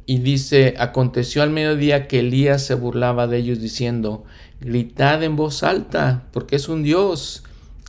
Y 0.07 0.19
dice, 0.19 0.75
aconteció 0.77 1.41
al 1.41 1.51
mediodía 1.51 2.07
que 2.07 2.19
Elías 2.19 2.63
se 2.63 2.75
burlaba 2.75 3.27
de 3.27 3.37
ellos 3.37 3.59
diciendo, 3.59 4.23
gritad 4.59 5.23
en 5.23 5.35
voz 5.35 5.63
alta, 5.63 6.27
porque 6.31 6.57
es 6.57 6.67
un 6.67 6.83
Dios, 6.83 7.43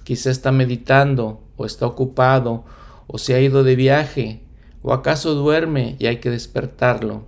quizá 0.05 0.31
está 0.31 0.53
meditando 0.53 1.43
o 1.57 1.67
está 1.67 1.87
ocupado 1.87 2.65
o 3.07 3.19
se 3.19 3.35
ha 3.35 3.41
ido 3.41 3.65
de 3.65 3.77
viaje, 3.77 4.46
o 4.87 4.93
acaso 4.93 5.35
duerme 5.35 5.97
y 5.99 6.07
hay 6.07 6.19
que 6.19 6.31
despertarlo. 6.31 7.27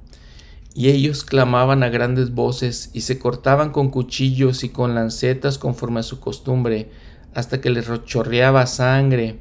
Y 0.76 0.90
ellos 0.90 1.24
clamaban 1.24 1.82
a 1.82 1.88
grandes 1.88 2.32
voces 2.32 2.90
y 2.92 3.00
se 3.00 3.18
cortaban 3.18 3.72
con 3.72 3.90
cuchillos 3.90 4.62
y 4.62 4.68
con 4.68 4.94
lancetas 4.94 5.58
conforme 5.58 5.98
a 5.98 6.04
su 6.04 6.20
costumbre, 6.20 6.92
hasta 7.34 7.60
que 7.60 7.70
les 7.70 7.90
chorreaba 8.04 8.64
sangre. 8.66 9.40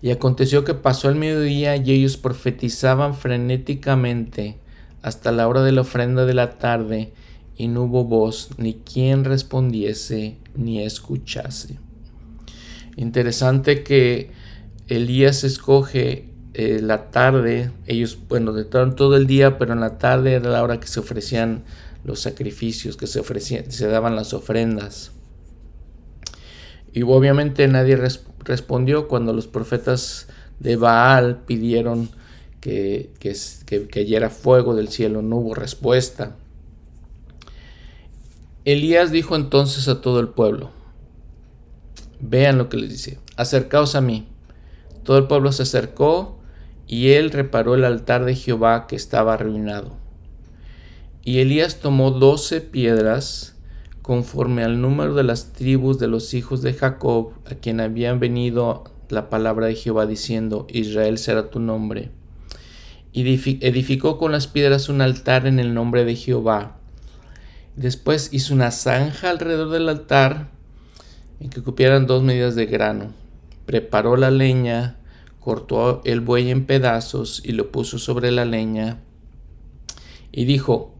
Y 0.00 0.12
aconteció 0.12 0.64
que 0.64 0.72
pasó 0.72 1.10
el 1.10 1.16
mediodía 1.16 1.76
y 1.76 1.92
ellos 1.92 2.16
profetizaban 2.16 3.12
frenéticamente 3.14 4.56
hasta 5.02 5.32
la 5.32 5.46
hora 5.46 5.62
de 5.62 5.72
la 5.72 5.82
ofrenda 5.82 6.24
de 6.24 6.34
la 6.34 6.56
tarde, 6.56 7.12
y 7.54 7.68
no 7.68 7.82
hubo 7.82 8.04
voz, 8.04 8.48
ni 8.56 8.76
quien 8.76 9.24
respondiese, 9.24 10.38
ni 10.54 10.82
escuchase. 10.82 11.78
Interesante 12.96 13.82
que 13.82 14.30
Elías 14.88 15.44
escoge 15.44 16.29
eh, 16.52 16.80
la 16.82 17.10
tarde, 17.10 17.70
ellos, 17.86 18.18
bueno, 18.28 18.52
de 18.52 18.64
todo 18.64 19.16
el 19.16 19.26
día, 19.26 19.56
pero 19.56 19.72
en 19.72 19.80
la 19.80 19.98
tarde 19.98 20.34
era 20.34 20.50
la 20.50 20.62
hora 20.62 20.80
que 20.80 20.88
se 20.88 20.98
ofrecían 20.98 21.62
los 22.02 22.20
sacrificios, 22.20 22.96
que 22.96 23.06
se 23.06 23.20
ofrecían, 23.20 23.70
se 23.70 23.86
daban 23.86 24.16
las 24.16 24.34
ofrendas. 24.34 25.12
Y 26.92 27.02
obviamente 27.02 27.68
nadie 27.68 27.96
respondió 28.44 29.06
cuando 29.06 29.32
los 29.32 29.46
profetas 29.46 30.26
de 30.58 30.74
Baal 30.74 31.42
pidieron 31.46 32.10
que, 32.60 33.12
que, 33.20 33.36
que 33.64 33.86
cayera 33.86 34.28
fuego 34.28 34.74
del 34.74 34.88
cielo, 34.88 35.22
no 35.22 35.36
hubo 35.36 35.54
respuesta. 35.54 36.36
Elías 38.64 39.12
dijo 39.12 39.36
entonces 39.36 39.86
a 39.86 40.00
todo 40.00 40.18
el 40.18 40.28
pueblo, 40.28 40.70
vean 42.18 42.58
lo 42.58 42.68
que 42.68 42.76
les 42.76 42.90
dice, 42.90 43.18
acercaos 43.36 43.94
a 43.94 44.00
mí. 44.00 44.26
Todo 45.04 45.16
el 45.16 45.28
pueblo 45.28 45.52
se 45.52 45.62
acercó 45.62 46.39
y 46.90 47.12
él 47.12 47.30
reparó 47.30 47.76
el 47.76 47.84
altar 47.84 48.24
de 48.24 48.34
Jehová 48.34 48.88
que 48.88 48.96
estaba 48.96 49.34
arruinado. 49.34 49.96
Y 51.22 51.38
Elías 51.38 51.78
tomó 51.78 52.10
doce 52.10 52.60
piedras 52.60 53.54
conforme 54.02 54.64
al 54.64 54.80
número 54.80 55.14
de 55.14 55.22
las 55.22 55.52
tribus 55.52 56.00
de 56.00 56.08
los 56.08 56.34
hijos 56.34 56.62
de 56.62 56.72
Jacob, 56.72 57.34
a 57.48 57.54
quien 57.54 57.80
habían 57.80 58.18
venido 58.18 58.82
la 59.08 59.30
palabra 59.30 59.66
de 59.66 59.76
Jehová 59.76 60.06
diciendo, 60.06 60.66
Israel 60.68 61.18
será 61.18 61.50
tu 61.50 61.60
nombre. 61.60 62.10
Y 63.12 63.22
edificó 63.22 64.18
con 64.18 64.32
las 64.32 64.48
piedras 64.48 64.88
un 64.88 65.00
altar 65.00 65.46
en 65.46 65.60
el 65.60 65.74
nombre 65.74 66.04
de 66.04 66.16
Jehová 66.16 66.80
Después 67.76 68.28
hizo 68.32 68.52
una 68.52 68.72
zanja 68.72 69.30
alrededor 69.30 69.70
del 69.70 69.88
altar 69.88 70.48
en 71.40 71.50
que 71.50 71.62
cupieran 71.62 72.06
dos 72.06 72.22
medidas 72.22 72.54
de 72.54 72.66
grano. 72.66 73.12
Preparó 73.64 74.16
la 74.16 74.30
leña, 74.30 74.96
cortó 75.50 76.00
el 76.04 76.20
buey 76.20 76.50
en 76.50 76.64
pedazos 76.64 77.42
y 77.44 77.52
lo 77.52 77.72
puso 77.72 77.98
sobre 77.98 78.30
la 78.30 78.44
leña. 78.44 79.00
Y 80.30 80.44
dijo, 80.44 80.94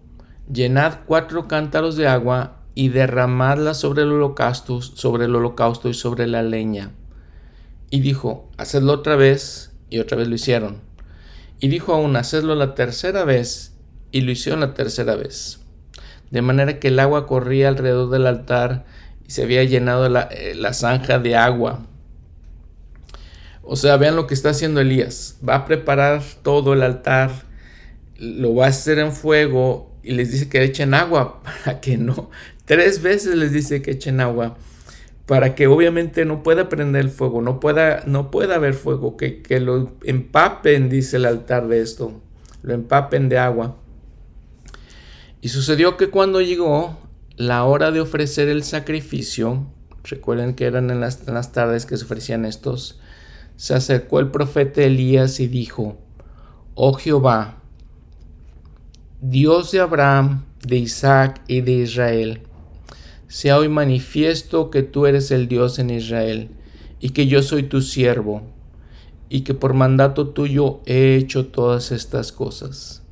llenad 0.53 0.99
cuatro 1.07 1.47
cántaros 1.47 1.95
de 1.95 2.09
agua 2.09 2.63
y 2.75 2.89
derramadla 2.89 3.75
sobre 3.75 4.03
el 4.03 4.13
holocausto, 4.13 4.83
sobre 4.83 5.27
el 5.27 5.37
holocausto 5.37 5.89
y 5.89 5.95
sobre 5.95 6.27
la 6.27 6.43
leña. 6.43 6.91
Y 7.91 8.01
dijo, 8.01 8.51
hacedlo 8.57 8.95
otra 8.95 9.15
vez, 9.15 9.73
y 9.89 10.01
otra 10.01 10.17
vez 10.17 10.27
lo 10.27 10.35
hicieron. 10.35 10.81
Y 11.61 11.69
dijo 11.69 11.95
aún, 11.95 12.17
hacedlo 12.17 12.57
la 12.57 12.75
tercera 12.75 13.25
vez, 13.25 13.77
y 14.11 14.23
lo 14.23 14.33
hicieron 14.33 14.61
la 14.61 14.75
tercera 14.75 15.15
vez 15.15 15.61
de 16.31 16.43
manera 16.43 16.79
que 16.79 16.89
el 16.89 16.99
agua 16.99 17.27
corría 17.27 17.69
alrededor 17.69 18.11
del 18.11 18.27
altar 18.27 18.85
y 19.27 19.31
se 19.31 19.43
había 19.43 19.65
llenado 19.65 20.07
eh, 20.07 20.55
la, 20.55 20.73
zanja 20.73 21.19
de 21.19 21.37
agua. 21.37 21.87
O 23.73 23.77
sea, 23.77 23.97
vean 23.99 24.17
lo 24.17 24.27
que 24.27 24.35
está 24.35 24.51
haciendo 24.51 24.81
Elías. 24.81 25.39
Va 25.49 25.55
a 25.55 25.65
preparar 25.65 26.25
todo 26.43 26.73
el 26.73 26.83
altar, 26.83 27.31
lo 28.19 28.57
va 28.57 28.65
a 28.67 28.71
hacer 28.71 28.99
en 28.99 29.13
fuego 29.13 29.95
y 30.03 30.11
les 30.11 30.33
dice 30.33 30.49
que 30.49 30.65
echen 30.65 30.93
agua 30.93 31.41
para 31.65 31.81
que 31.81 31.97
no. 31.97 32.31
Tres 32.65 33.01
veces 33.01 33.37
les 33.37 33.53
dice 33.53 33.81
que 33.81 33.93
echen 33.93 34.21
agua 34.21 34.59
para 35.27 35.55
que 35.55 35.69
obviamente 35.69 36.25
no 36.25 36.43
pueda 36.43 36.69
prender 36.69 37.03
el 37.03 37.11
fuego, 37.11 37.43
no 37.43 37.61
pueda, 37.61 38.03
no 38.07 38.33
pueda 38.33 38.57
haber 38.57 38.75
fuego, 38.75 39.17
que, 39.17 39.41
que 39.41 39.61
lo 39.61 39.93
empapen, 40.03 40.89
dice 40.89 41.19
el 41.19 41.25
altar 41.25 41.69
de 41.69 41.81
esto, 41.81 42.21
lo 42.65 42.75
empapen 42.75 43.29
de 43.29 43.39
agua. 43.39 43.77
Y 45.41 45.51
sucedió 45.51 45.97
que 45.97 46.09
cuando 46.09 46.41
llegó 46.41 46.99
la 47.37 47.63
hora 47.63 47.93
de 47.93 48.01
ofrecer 48.01 48.49
el 48.49 48.65
sacrificio, 48.65 49.69
recuerden 50.03 50.55
que 50.55 50.65
eran 50.65 50.91
en 50.91 50.99
las, 50.99 51.53
tardes 51.53 51.87
que 51.87 51.97
se 51.97 52.07
ofrecían 52.07 52.45
estos, 52.45 52.99
se 53.61 53.75
acercó 53.75 54.21
el 54.21 54.31
profeta 54.31 54.81
Elías 54.81 55.39
y 55.39 55.47
dijo, 55.47 55.99
Oh 56.75 56.95
Jehová, 56.95 57.59
Dios 59.21 59.71
de 59.71 59.81
Abraham, 59.81 60.47
de 60.67 60.79
Isaac 60.79 61.43
y 61.47 61.61
de 61.61 61.73
Israel, 61.73 62.41
sea 63.29 63.59
hoy 63.59 63.69
manifiesto 63.69 64.71
que 64.71 64.83
tú 64.83 65.05
eres 65.05 65.31
el 65.31 65.47
Dios 65.47 65.79
en 65.79 65.91
Israel 65.91 66.49
y 67.01 67.11
que 67.11 67.27
yo 67.27 67.43
soy 67.43 67.65
tu 67.65 67.83
siervo 67.83 68.41
y 69.29 69.43
que 69.43 69.53
por 69.53 69.75
mandato 69.75 70.29
tuyo 70.29 70.81
he 70.87 71.17
hecho 71.17 71.49
todas 71.49 71.93
estas 71.93 72.33
cosas. 72.33 73.03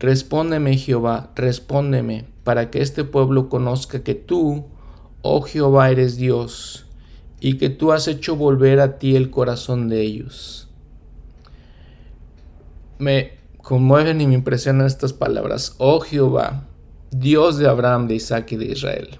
Respóndeme, 0.00 0.76
Jehová, 0.78 1.30
respóndeme, 1.36 2.24
para 2.42 2.72
que 2.72 2.82
este 2.82 3.04
pueblo 3.04 3.48
conozca 3.48 4.02
que 4.02 4.16
tú, 4.16 4.64
oh 5.22 5.42
Jehová, 5.42 5.92
eres 5.92 6.16
Dios, 6.16 6.83
y 7.44 7.58
que 7.58 7.68
tú 7.68 7.92
has 7.92 8.08
hecho 8.08 8.36
volver 8.36 8.80
a 8.80 8.98
ti 8.98 9.16
el 9.16 9.28
corazón 9.28 9.90
de 9.90 10.00
ellos. 10.00 10.66
Me 12.96 13.32
conmueven 13.58 14.22
y 14.22 14.26
me 14.26 14.32
impresionan 14.32 14.86
estas 14.86 15.12
palabras, 15.12 15.74
oh 15.76 16.00
Jehová, 16.00 16.66
Dios 17.10 17.58
de 17.58 17.68
Abraham, 17.68 18.08
de 18.08 18.14
Isaac 18.14 18.52
y 18.52 18.56
de 18.56 18.64
Israel. 18.72 19.18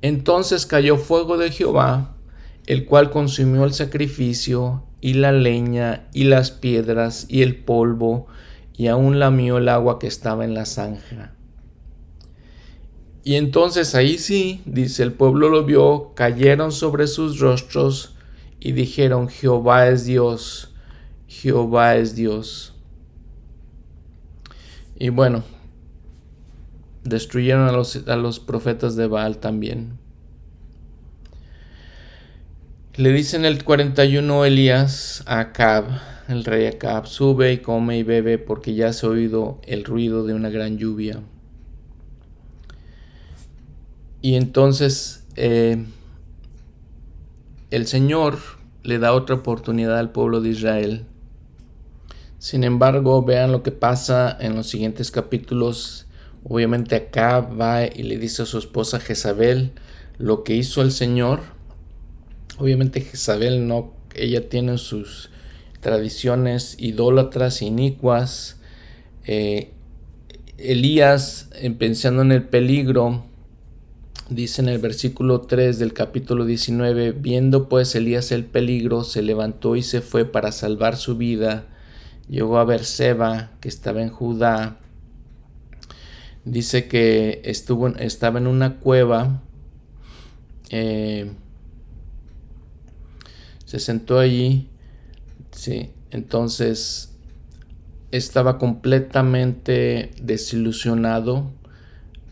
Entonces 0.00 0.64
cayó 0.64 0.96
fuego 0.96 1.36
de 1.36 1.50
Jehová, 1.50 2.16
el 2.64 2.86
cual 2.86 3.10
consumió 3.10 3.64
el 3.64 3.74
sacrificio 3.74 4.84
y 5.02 5.12
la 5.12 5.32
leña 5.32 6.08
y 6.14 6.24
las 6.24 6.50
piedras 6.50 7.26
y 7.28 7.42
el 7.42 7.56
polvo 7.56 8.26
y 8.74 8.86
aún 8.86 9.18
lamió 9.18 9.58
el 9.58 9.68
agua 9.68 9.98
que 9.98 10.06
estaba 10.06 10.46
en 10.46 10.54
la 10.54 10.64
zanja. 10.64 11.34
Y 13.24 13.36
entonces 13.36 13.94
ahí 13.94 14.18
sí, 14.18 14.60
dice, 14.66 15.02
el 15.02 15.14
pueblo 15.14 15.48
lo 15.48 15.64
vio, 15.64 16.12
cayeron 16.14 16.72
sobre 16.72 17.06
sus 17.06 17.40
rostros 17.40 18.14
y 18.60 18.72
dijeron, 18.72 19.28
Jehová 19.28 19.88
es 19.88 20.04
Dios, 20.04 20.74
Jehová 21.26 21.96
es 21.96 22.14
Dios. 22.14 22.74
Y 24.98 25.08
bueno, 25.08 25.42
destruyeron 27.02 27.66
a 27.66 27.72
los, 27.72 27.96
a 28.06 28.16
los 28.16 28.40
profetas 28.40 28.94
de 28.94 29.06
Baal 29.06 29.38
también. 29.38 29.98
Le 32.94 33.10
dicen 33.10 33.46
el 33.46 33.64
41 33.64 34.44
Elías 34.44 35.24
a 35.26 35.40
Acab, 35.40 35.86
el 36.28 36.44
rey 36.44 36.66
Acab, 36.66 37.06
sube 37.06 37.54
y 37.54 37.58
come 37.58 37.96
y 37.96 38.02
bebe 38.02 38.36
porque 38.36 38.74
ya 38.74 38.92
se 38.92 39.06
ha 39.06 39.08
oído 39.08 39.62
el 39.66 39.84
ruido 39.84 40.26
de 40.26 40.34
una 40.34 40.50
gran 40.50 40.76
lluvia. 40.76 41.22
Y 44.24 44.36
entonces 44.36 45.22
eh, 45.36 45.84
el 47.70 47.86
Señor 47.86 48.38
le 48.82 48.98
da 48.98 49.12
otra 49.12 49.34
oportunidad 49.34 49.98
al 49.98 50.12
pueblo 50.12 50.40
de 50.40 50.48
Israel. 50.48 51.04
Sin 52.38 52.64
embargo, 52.64 53.22
vean 53.22 53.52
lo 53.52 53.62
que 53.62 53.70
pasa 53.70 54.34
en 54.40 54.56
los 54.56 54.66
siguientes 54.66 55.10
capítulos. 55.10 56.06
Obviamente 56.42 56.96
Acab 56.96 57.60
va 57.60 57.84
y 57.84 58.02
le 58.02 58.16
dice 58.16 58.44
a 58.44 58.46
su 58.46 58.56
esposa 58.56 58.98
Jezabel 58.98 59.72
lo 60.16 60.42
que 60.42 60.56
hizo 60.56 60.80
el 60.80 60.92
Señor. 60.92 61.40
Obviamente 62.56 63.02
Jezabel 63.02 63.68
no, 63.68 63.92
ella 64.14 64.48
tiene 64.48 64.78
sus 64.78 65.28
tradiciones 65.80 66.76
idólatras, 66.78 67.60
inicuas. 67.60 68.58
Eh, 69.26 69.72
Elías, 70.56 71.50
pensando 71.78 72.22
en 72.22 72.32
el 72.32 72.44
peligro, 72.44 73.26
dice 74.28 74.62
en 74.62 74.68
el 74.68 74.78
versículo 74.78 75.42
3 75.42 75.78
del 75.78 75.92
capítulo 75.92 76.44
19, 76.44 77.12
viendo 77.12 77.68
pues 77.68 77.94
Elías 77.94 78.32
el 78.32 78.44
peligro, 78.44 79.04
se 79.04 79.22
levantó 79.22 79.76
y 79.76 79.82
se 79.82 80.00
fue 80.00 80.24
para 80.24 80.52
salvar 80.52 80.96
su 80.96 81.16
vida. 81.16 81.66
Llegó 82.28 82.58
a 82.58 82.64
Berseba, 82.64 83.50
que 83.60 83.68
estaba 83.68 84.02
en 84.02 84.10
Judá. 84.10 84.78
Dice 86.44 86.88
que 86.88 87.42
estuvo, 87.44 87.88
estaba 87.88 88.38
en 88.38 88.46
una 88.46 88.78
cueva. 88.80 89.42
Eh, 90.70 91.30
se 93.64 93.78
sentó 93.78 94.18
allí 94.18 94.68
Sí, 95.54 95.92
entonces 96.10 97.12
estaba 98.10 98.58
completamente 98.58 100.10
desilusionado, 100.20 101.52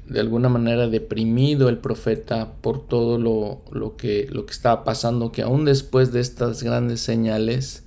de 0.07 0.21
alguna 0.21 0.49
manera 0.49 0.89
deprimido 0.89 1.69
el 1.69 1.79
profeta 1.79 2.55
por 2.61 2.87
todo 2.87 3.19
lo, 3.19 3.63
lo, 3.71 3.97
que, 3.97 4.29
lo 4.31 4.47
que 4.47 4.53
estaba 4.53 4.85
pasando, 4.85 5.33
que 5.33 5.43
aún 5.43 5.65
después 5.65 6.13
de 6.13 6.21
estas 6.21 6.63
grandes 6.63 7.01
señales, 7.01 7.85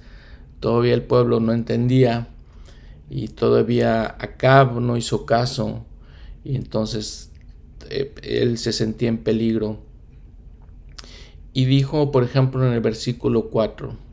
todavía 0.59 0.93
el 0.93 1.03
pueblo 1.03 1.39
no 1.39 1.53
entendía 1.53 2.29
y 3.09 3.27
todavía 3.27 4.05
Acab 4.05 4.79
no 4.79 4.97
hizo 4.97 5.25
caso 5.25 5.85
y 6.43 6.55
entonces 6.55 7.31
eh, 7.89 8.13
él 8.23 8.57
se 8.57 8.71
sentía 8.71 9.09
en 9.09 9.19
peligro. 9.19 9.79
Y 11.53 11.65
dijo, 11.65 12.11
por 12.11 12.23
ejemplo, 12.23 12.65
en 12.65 12.73
el 12.73 12.81
versículo 12.81 13.49
4, 13.49 14.05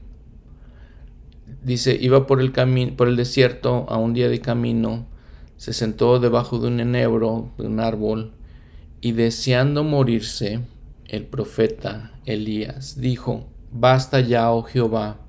Dice, 1.63 1.97
iba 2.01 2.27
por 2.27 2.41
el, 2.41 2.51
por 2.97 3.07
el 3.07 3.17
desierto 3.17 3.87
a 3.89 3.97
un 3.97 4.15
día 4.15 4.29
de 4.29 4.41
camino, 4.41 5.07
se 5.63 5.73
sentó 5.73 6.19
debajo 6.19 6.59
de 6.59 6.67
un 6.67 6.81
enebro, 6.81 7.53
de 7.57 7.69
un 7.69 7.79
árbol, 7.79 8.33
y 9.01 9.13
deseando 9.13 9.85
morirse, 9.85 10.59
el 11.07 11.25
profeta 11.25 12.19
Elías 12.27 13.01
dijo, 13.01 13.47
Basta 13.71 14.19
ya, 14.19 14.51
oh 14.51 14.65
Jehová, 14.65 15.21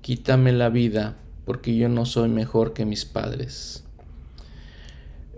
quítame 0.00 0.52
la 0.52 0.70
vida, 0.70 1.18
porque 1.44 1.76
yo 1.76 1.90
no 1.90 2.06
soy 2.06 2.30
mejor 2.30 2.72
que 2.72 2.86
mis 2.86 3.04
padres. 3.04 3.84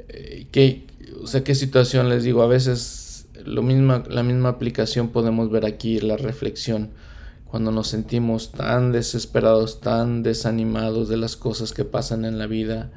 Eh, 0.07 0.47
¿Qué, 0.53 0.87
o 1.21 1.27
sea, 1.27 1.43
qué 1.43 1.57
situación 1.57 2.09
les 2.09 2.23
digo, 2.23 2.41
a 2.43 2.47
veces 2.47 3.27
lo 3.45 3.65
misma, 3.65 4.05
la 4.09 4.23
misma 4.23 4.51
aplicación 4.51 5.09
podemos 5.09 5.51
ver 5.51 5.67
aquí, 5.67 5.99
la 5.99 6.17
reflexión 6.17 6.91
cuando 7.45 7.73
nos 7.73 7.89
sentimos 7.89 8.53
tan 8.53 8.93
desesperados, 8.93 9.81
tan 9.81 10.23
desanimados 10.23 11.09
de 11.09 11.17
las 11.17 11.35
cosas 11.35 11.73
que 11.73 11.85
pasan 11.85 12.25
en 12.25 12.39
la 12.39 12.47
vida, 12.47 12.93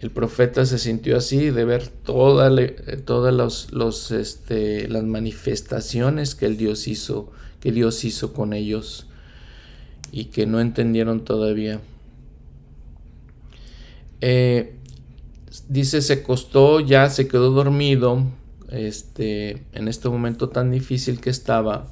El 0.00 0.10
profeta 0.10 0.66
se 0.66 0.78
sintió 0.78 1.16
así 1.16 1.50
de 1.50 1.64
ver 1.64 1.88
todas 1.88 2.52
los, 2.52 3.72
los, 3.72 4.10
este, 4.10 4.88
las 4.88 5.04
manifestaciones 5.04 6.34
que 6.34 6.46
el 6.46 6.56
Dios 6.56 6.88
hizo, 6.88 7.30
que 7.60 7.72
Dios 7.72 8.04
hizo 8.04 8.32
con 8.32 8.52
ellos 8.52 9.06
y 10.12 10.26
que 10.26 10.46
no 10.46 10.60
entendieron 10.60 11.24
todavía. 11.24 11.80
Eh, 14.20 14.74
dice, 15.68 16.02
se 16.02 16.22
costó, 16.22 16.80
ya 16.80 17.08
se 17.08 17.28
quedó 17.28 17.50
dormido, 17.50 18.24
este, 18.70 19.62
en 19.72 19.88
este 19.88 20.08
momento 20.08 20.48
tan 20.48 20.70
difícil 20.70 21.20
que 21.20 21.30
estaba, 21.30 21.86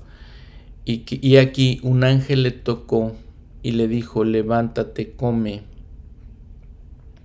y, 0.85 1.05
y 1.09 1.37
aquí 1.37 1.79
un 1.83 2.05
ángel 2.05 2.43
le 2.43 2.51
tocó 2.51 3.15
y 3.63 3.73
le 3.73 3.87
dijo, 3.87 4.25
levántate, 4.25 5.13
come. 5.13 5.72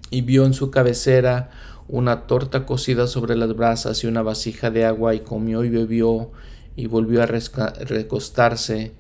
Y 0.09 0.21
vio 0.21 0.45
en 0.45 0.53
su 0.53 0.71
cabecera 0.71 1.49
una 1.87 2.27
torta 2.27 2.65
cocida 2.65 3.07
sobre 3.07 3.35
las 3.35 3.55
brasas 3.55 4.03
y 4.03 4.07
una 4.07 4.21
vasija 4.21 4.71
de 4.71 4.85
agua, 4.85 5.15
y 5.15 5.21
comió 5.21 5.63
y 5.63 5.69
bebió, 5.69 6.31
y 6.75 6.87
volvió 6.87 7.23
a 7.23 7.25
recostarse. 7.25 8.91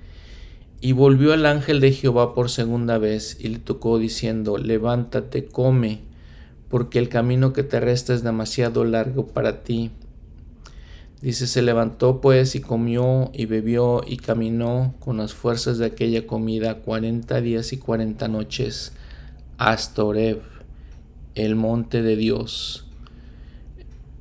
Y 0.79 0.91
volvió 0.91 1.33
el 1.33 1.45
ángel 1.45 1.79
de 1.79 1.91
Jehová 1.91 2.33
por 2.33 2.49
segunda 2.49 2.97
vez, 2.97 3.37
y 3.39 3.49
le 3.49 3.59
tocó 3.59 3.99
diciendo, 3.99 4.57
levántate, 4.57 5.45
come, 5.45 6.01
porque 6.69 6.99
el 6.99 7.09
camino 7.09 7.53
que 7.53 7.63
te 7.63 7.79
resta 7.79 8.13
es 8.13 8.23
demasiado 8.23 8.83
largo 8.83 9.27
para 9.27 9.63
ti. 9.63 9.91
Dice, 11.21 11.47
se 11.47 11.63
levantó 11.63 12.21
pues 12.21 12.53
y 12.53 12.61
comió 12.61 13.31
y 13.33 13.47
bebió 13.47 14.03
y 14.05 14.17
caminó 14.17 14.93
con 14.99 15.17
las 15.17 15.33
fuerzas 15.33 15.79
de 15.79 15.87
aquella 15.87 16.27
comida 16.27 16.75
cuarenta 16.75 17.41
días 17.41 17.73
y 17.73 17.77
cuarenta 17.77 18.27
noches 18.27 18.93
hasta 19.57 20.03
Oreb, 20.03 20.43
el 21.45 21.55
monte 21.55 22.01
de 22.01 22.15
Dios. 22.15 22.85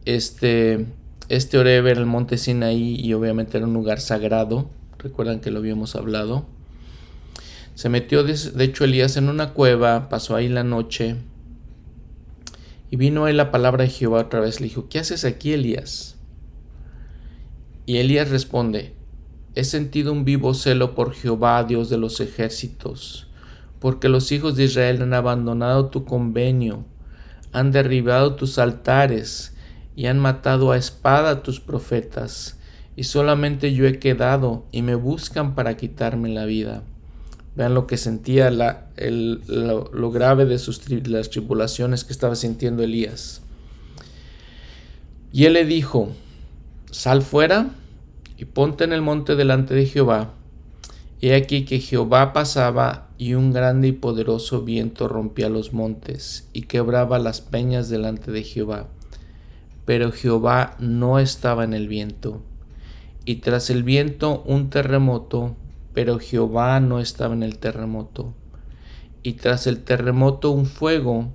Este, 0.04 0.86
este 1.28 1.58
Oreb 1.58 1.86
era 1.86 2.00
el 2.00 2.06
monte 2.06 2.38
Sinaí 2.38 3.00
y 3.00 3.12
obviamente 3.14 3.56
era 3.56 3.66
un 3.66 3.74
lugar 3.74 4.00
sagrado. 4.00 4.70
Recuerdan 4.98 5.40
que 5.40 5.50
lo 5.50 5.58
habíamos 5.58 5.96
hablado. 5.96 6.46
Se 7.74 7.88
metió 7.88 8.22
de 8.22 8.64
hecho 8.64 8.84
Elías 8.84 9.16
en 9.16 9.28
una 9.28 9.52
cueva, 9.52 10.08
pasó 10.08 10.36
ahí 10.36 10.48
la 10.48 10.64
noche 10.64 11.16
y 12.90 12.96
vino 12.96 13.24
ahí 13.24 13.34
la 13.34 13.50
palabra 13.50 13.84
de 13.84 13.90
Jehová 13.90 14.20
otra 14.20 14.40
vez. 14.40 14.60
Le 14.60 14.68
dijo, 14.68 14.88
¿qué 14.88 14.98
haces 14.98 15.24
aquí 15.24 15.52
Elías? 15.52 16.16
Y 17.84 17.98
Elías 17.98 18.30
responde, 18.30 18.94
He 19.54 19.64
sentido 19.64 20.12
un 20.12 20.26
vivo 20.26 20.52
celo 20.52 20.94
por 20.94 21.14
Jehová, 21.14 21.64
Dios 21.64 21.88
de 21.88 21.96
los 21.96 22.20
ejércitos, 22.20 23.26
porque 23.80 24.10
los 24.10 24.30
hijos 24.30 24.54
de 24.54 24.64
Israel 24.64 25.00
han 25.00 25.14
abandonado 25.14 25.86
tu 25.86 26.04
convenio, 26.04 26.84
han 27.56 27.72
derribado 27.72 28.34
tus 28.34 28.58
altares 28.58 29.54
y 29.96 30.08
han 30.08 30.18
matado 30.18 30.72
a 30.72 30.76
espada 30.76 31.30
a 31.30 31.42
tus 31.42 31.58
profetas, 31.58 32.58
y 32.96 33.04
solamente 33.04 33.72
yo 33.72 33.86
he 33.86 33.98
quedado 33.98 34.66
y 34.72 34.82
me 34.82 34.94
buscan 34.94 35.54
para 35.54 35.74
quitarme 35.78 36.28
la 36.28 36.44
vida. 36.44 36.82
Vean 37.54 37.72
lo 37.72 37.86
que 37.86 37.96
sentía, 37.96 38.50
la, 38.50 38.88
lo, 38.98 40.10
grave 40.10 40.44
de 40.44 40.58
sus, 40.58 40.82
las 41.08 41.30
tribulaciones 41.30 42.04
que 42.04 42.12
estaba 42.12 42.36
sintiendo 42.36 42.82
Elías. 42.82 43.40
Y 45.32 45.46
él 45.46 45.54
le 45.54 45.64
dijo, 45.64 46.10
Sal 46.90 47.22
fuera 47.22 47.70
y 48.36 48.44
ponte 48.44 48.84
en 48.84 48.92
el 48.92 49.00
monte 49.00 49.34
delante 49.34 49.72
de 49.72 49.86
Jehová. 49.86 50.34
He 51.22 51.34
aquí 51.34 51.64
que 51.64 51.80
Jehová 51.80 52.34
pasaba 52.34 53.05
y 53.18 53.34
un 53.34 53.52
grande 53.52 53.88
y 53.88 53.92
poderoso 53.92 54.62
viento 54.62 55.08
rompía 55.08 55.48
los 55.48 55.72
montes 55.72 56.48
y 56.52 56.62
quebraba 56.62 57.18
las 57.18 57.40
peñas 57.40 57.88
delante 57.88 58.30
de 58.30 58.42
Jehová. 58.42 58.88
Pero 59.84 60.12
Jehová 60.12 60.76
no 60.78 61.18
estaba 61.18 61.64
en 61.64 61.72
el 61.72 61.88
viento. 61.88 62.42
Y 63.24 63.36
tras 63.36 63.70
el 63.70 63.82
viento 63.82 64.42
un 64.46 64.70
terremoto, 64.70 65.56
pero 65.94 66.18
Jehová 66.18 66.78
no 66.80 67.00
estaba 67.00 67.34
en 67.34 67.42
el 67.42 67.58
terremoto. 67.58 68.34
Y 69.22 69.34
tras 69.34 69.66
el 69.66 69.82
terremoto 69.82 70.50
un 70.50 70.66
fuego, 70.66 71.28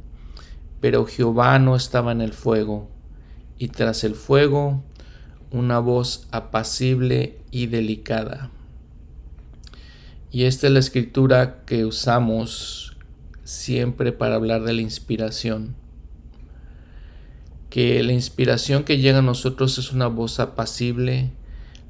pero 0.80 1.06
Jehová 1.06 1.58
no 1.60 1.76
estaba 1.76 2.12
en 2.12 2.22
el 2.22 2.34
fuego. 2.34 2.90
Y 3.58 3.70
tras 3.70 4.04
el 4.04 4.16
fuego 4.16 4.84
una 5.52 5.80
voz 5.80 6.28
apacible 6.32 7.40
y 7.52 7.68
delicada. 7.68 8.52
Y 10.32 10.46
esta 10.46 10.68
es 10.68 10.74
la 10.74 10.80
escritura 10.80 11.64
que 11.66 11.86
usamos 11.86 12.96
siempre 13.44 14.14
para 14.14 14.36
hablar 14.36 14.64
de 14.64 14.72
la 14.72 14.82
inspiración. 14.82 15.76
Que 17.70 18.02
la 18.02 18.14
inspiración 18.14 18.86
que 18.86 18.98
llega 18.98 19.20
a 19.20 19.24
nosotros 19.24 19.78
es 19.78 19.92
una 19.92 20.08
voz 20.08 20.40
apacible, 20.40 21.32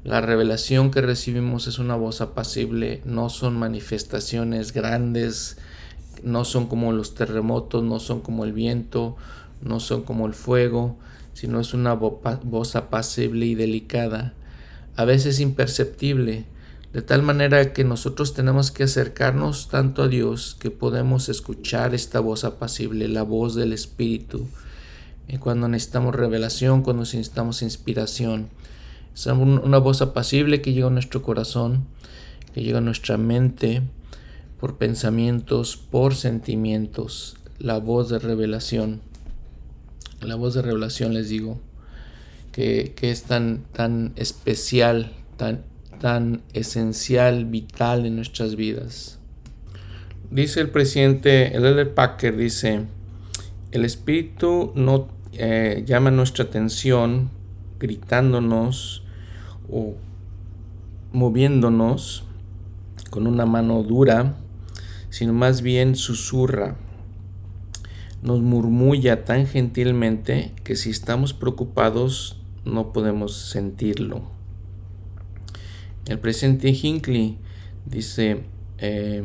la 0.02 0.20
revelación 0.20 0.90
que 0.90 1.00
recibimos 1.00 1.68
es 1.68 1.78
una 1.78 1.94
voz 1.94 2.20
apacible, 2.20 3.00
no 3.04 3.28
son 3.28 3.56
manifestaciones 3.56 4.72
grandes, 4.72 5.58
no 6.24 6.44
son 6.44 6.66
como 6.66 6.92
los 6.92 7.14
terremotos, 7.14 7.84
no 7.84 8.00
son 8.00 8.20
como 8.20 8.44
el 8.44 8.52
viento, 8.52 9.16
no 9.60 9.78
son 9.78 10.02
como 10.02 10.26
el 10.26 10.34
fuego, 10.34 10.98
sino 11.32 11.60
es 11.60 11.74
una 11.74 11.92
voz 11.94 12.74
apacible 12.74 13.46
y 13.46 13.54
delicada, 13.54 14.34
a 14.96 15.04
veces 15.04 15.38
imperceptible, 15.38 16.46
de 16.92 17.02
tal 17.02 17.22
manera 17.22 17.72
que 17.72 17.84
nosotros 17.84 18.34
tenemos 18.34 18.70
que 18.70 18.84
acercarnos 18.84 19.68
tanto 19.68 20.02
a 20.02 20.08
Dios 20.08 20.56
que 20.60 20.70
podemos 20.70 21.28
escuchar 21.28 21.94
esta 21.94 22.20
voz 22.20 22.44
apacible, 22.44 23.08
la 23.08 23.22
voz 23.22 23.54
del 23.54 23.72
Espíritu, 23.72 24.46
y 25.28 25.38
cuando 25.38 25.68
necesitamos 25.68 26.14
revelación, 26.14 26.82
cuando 26.82 27.02
necesitamos 27.02 27.62
inspiración. 27.62 28.48
Es 29.14 29.26
una 29.26 29.78
voz 29.78 30.02
apacible 30.02 30.60
que 30.60 30.72
llega 30.72 30.88
a 30.88 30.90
nuestro 30.90 31.22
corazón, 31.22 31.86
que 32.54 32.62
llega 32.62 32.78
a 32.78 32.82
nuestra 32.82 33.16
mente 33.16 33.82
por 34.60 34.76
pensamientos, 34.76 35.76
por 35.76 36.14
sentimientos, 36.14 37.36
la 37.58 37.78
voz 37.78 38.08
de 38.10 38.18
revelación 38.18 39.00
la 40.26 40.36
voz 40.36 40.54
de 40.54 40.62
revelación 40.62 41.14
les 41.14 41.28
digo, 41.28 41.60
que, 42.52 42.94
es 43.00 43.22
tan, 43.24 43.64
tan 43.72 44.12
especial, 44.16 45.12
tan, 45.36 45.64
tan 46.02 46.42
esencial, 46.52 47.44
vital 47.44 48.06
en 48.06 48.16
nuestras 48.16 48.56
vidas. 48.56 49.20
Dice 50.32 50.60
el 50.60 50.70
presidente, 50.70 51.56
Elder 51.56 51.94
Packer 51.94 52.36
dice, 52.36 52.86
el 53.70 53.84
Espíritu 53.84 54.72
no 54.74 55.06
eh, 55.32 55.84
llama 55.86 56.10
nuestra 56.10 56.46
atención 56.46 57.30
gritándonos 57.78 59.04
o 59.70 59.94
moviéndonos 61.12 62.24
con 63.10 63.28
una 63.28 63.46
mano 63.46 63.84
dura, 63.84 64.34
sino 65.08 65.32
más 65.32 65.62
bien 65.62 65.94
susurra 65.94 66.74
nos 68.22 68.40
murmulla 68.40 69.24
tan 69.24 69.46
gentilmente 69.46 70.52
que 70.64 70.74
si 70.74 70.90
estamos 70.90 71.32
preocupados 71.32 72.40
no 72.64 72.92
podemos 72.92 73.36
sentirlo. 73.36 74.31
El 76.06 76.18
presidente 76.18 76.70
Hinckley 76.70 77.38
dice, 77.86 78.42
eh, 78.78 79.22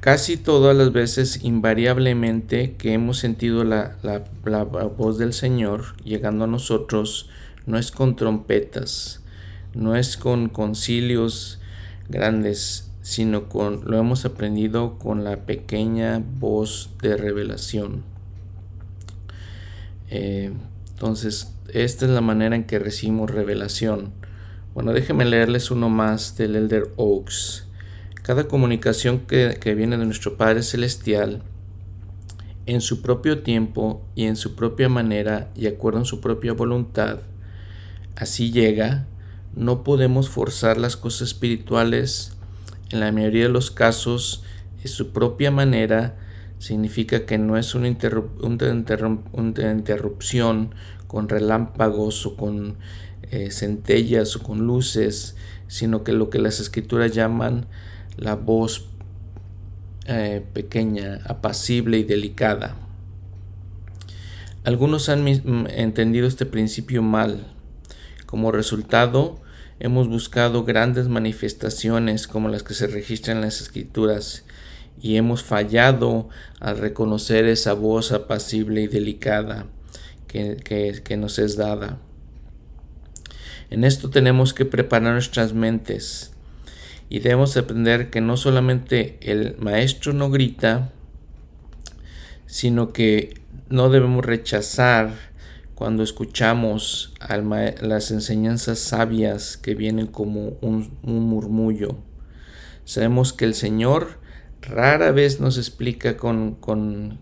casi 0.00 0.36
todas 0.36 0.76
las 0.76 0.92
veces 0.92 1.42
invariablemente 1.42 2.74
que 2.76 2.92
hemos 2.92 3.18
sentido 3.18 3.64
la, 3.64 3.96
la 4.02 4.64
voz 4.64 5.18
del 5.18 5.32
Señor 5.32 5.96
llegando 6.04 6.44
a 6.44 6.48
nosotros, 6.48 7.30
no 7.66 7.78
es 7.78 7.90
con 7.90 8.16
trompetas, 8.16 9.22
no 9.74 9.96
es 9.96 10.16
con 10.16 10.48
concilios 10.48 11.60
grandes, 12.08 12.90
sino 13.02 13.48
con 13.48 13.82
lo 13.84 13.98
hemos 13.98 14.24
aprendido 14.24 14.98
con 14.98 15.24
la 15.24 15.44
pequeña 15.44 16.22
voz 16.38 16.90
de 17.00 17.16
revelación. 17.16 18.04
Eh, 20.10 20.52
entonces, 20.90 21.54
esta 21.72 22.04
es 22.04 22.10
la 22.10 22.20
manera 22.20 22.54
en 22.54 22.64
que 22.64 22.78
recibimos 22.78 23.30
revelación. 23.30 24.12
Bueno, 24.74 24.92
déjenme 24.92 25.24
leerles 25.24 25.70
uno 25.70 25.88
más 25.88 26.36
del 26.36 26.56
Elder 26.56 26.90
Oaks. 26.96 27.66
Cada 28.22 28.48
comunicación 28.48 29.20
que, 29.20 29.58
que 29.60 29.74
viene 29.74 29.98
de 29.98 30.06
nuestro 30.06 30.36
Padre 30.36 30.62
Celestial, 30.62 31.42
en 32.66 32.80
su 32.80 33.02
propio 33.02 33.42
tiempo 33.42 34.06
y 34.14 34.26
en 34.26 34.36
su 34.36 34.54
propia 34.54 34.88
manera 34.88 35.50
y 35.56 35.66
acuerdo 35.66 35.98
en 35.98 36.04
su 36.04 36.20
propia 36.20 36.52
voluntad, 36.52 37.20
así 38.16 38.52
llega. 38.52 39.06
No 39.54 39.84
podemos 39.84 40.30
forzar 40.30 40.78
las 40.78 40.96
cosas 40.96 41.28
espirituales 41.28 42.32
en 42.92 43.00
la 43.00 43.10
mayoría 43.10 43.44
de 43.44 43.48
los 43.48 43.70
casos 43.70 44.44
es 44.84 44.90
su 44.90 45.12
propia 45.12 45.50
manera, 45.50 46.18
significa 46.58 47.24
que 47.24 47.38
no 47.38 47.56
es 47.56 47.74
una, 47.74 47.88
interrupción 47.88 50.74
con 51.06 51.28
relámpagos 51.28 52.26
o 52.26 52.36
con 52.36 52.76
eh, 53.32 53.50
centellas 53.50 54.36
o 54.36 54.42
con 54.42 54.66
luces, 54.66 55.36
sino 55.66 56.04
que 56.04 56.12
lo 56.12 56.28
que 56.28 56.38
las 56.38 56.60
escrituras 56.60 57.12
llaman 57.12 57.64
la 58.18 58.34
voz 58.34 58.90
eh, 60.04 60.44
pequeña, 60.52 61.20
apacible 61.24 61.96
y 61.96 62.04
delicada. 62.04 62.76
Algunos 64.64 65.08
han 65.08 65.26
entendido 65.26 66.28
este 66.28 66.44
principio 66.44 67.00
mal. 67.00 67.46
Como 68.26 68.52
resultado, 68.52 69.40
hemos 69.80 70.08
buscado 70.08 70.64
grandes 70.64 71.08
manifestaciones 71.08 72.28
como 72.28 72.50
las 72.50 72.62
que 72.62 72.74
se 72.74 72.86
registran 72.86 73.38
en 73.38 73.44
las 73.44 73.62
escrituras 73.62 74.44
y 75.00 75.16
hemos 75.16 75.42
fallado 75.42 76.28
al 76.60 76.76
reconocer 76.76 77.46
esa 77.46 77.72
voz 77.72 78.12
apacible 78.12 78.82
y 78.82 78.88
delicada 78.88 79.68
que 80.26 81.16
nos 81.16 81.38
es 81.38 81.56
dada. 81.56 81.98
En 83.72 83.84
esto 83.84 84.10
tenemos 84.10 84.52
que 84.52 84.66
preparar 84.66 85.14
nuestras 85.14 85.54
mentes 85.54 86.32
y 87.08 87.20
debemos 87.20 87.56
aprender 87.56 88.10
que 88.10 88.20
no 88.20 88.36
solamente 88.36 89.16
el 89.22 89.56
maestro 89.60 90.12
no 90.12 90.28
grita, 90.28 90.92
sino 92.44 92.92
que 92.92 93.40
no 93.70 93.88
debemos 93.88 94.26
rechazar 94.26 95.14
cuando 95.74 96.02
escuchamos 96.02 97.14
las 97.80 98.10
enseñanzas 98.10 98.78
sabias 98.78 99.56
que 99.56 99.74
vienen 99.74 100.06
como 100.06 100.48
un, 100.60 100.92
murmullo. 101.00 101.96
Sabemos 102.84 103.32
que 103.32 103.46
el 103.46 103.54
Señor 103.54 104.18
rara 104.60 105.12
vez 105.12 105.40
nos 105.40 105.56
explica 105.56 106.18
con, 106.18 106.58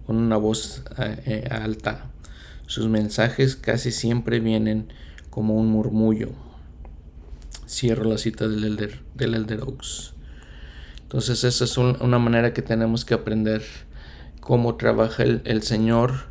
una 0.09 0.36
voz 0.36 0.82
eh, 0.98 1.22
eh, 1.26 1.48
alta. 1.48 2.11
Sus 2.66 2.88
mensajes 2.88 3.55
casi 3.55 3.92
siempre 3.92 4.40
vienen 4.40 4.92
como 5.31 5.55
un 5.55 5.68
murmullo. 5.68 6.31
Cierro 7.68 8.05
la 8.05 8.18
cita 8.18 8.49
del 8.49 8.64
Elder, 8.64 9.01
del 9.14 9.35
elder 9.35 9.62
Oaks. 9.62 10.12
Entonces 11.03 11.45
esa 11.45 11.64
es 11.64 11.78
una 11.78 12.18
manera 12.18 12.53
que 12.53 12.62
tenemos 12.62 13.05
que 13.05 13.14
aprender 13.14 13.62
cómo 14.41 14.76
trabaja 14.76 15.22
el 15.24 15.62
Señor 15.62 16.31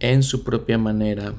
en 0.00 0.22
su 0.22 0.44
propia 0.44 0.78
manera, 0.78 1.34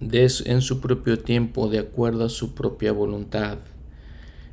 en 0.00 0.62
su 0.62 0.80
propio 0.80 1.18
tiempo, 1.18 1.68
de 1.68 1.78
acuerdo 1.78 2.24
a 2.24 2.28
su 2.28 2.54
propia 2.54 2.92
voluntad. 2.92 3.58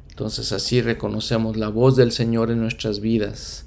Entonces 0.09 0.51
así 0.51 0.81
reconocemos 0.81 1.57
la 1.57 1.69
voz 1.69 1.95
del 1.95 2.11
Señor 2.11 2.51
en 2.51 2.61
nuestras 2.61 2.99
vidas, 2.99 3.65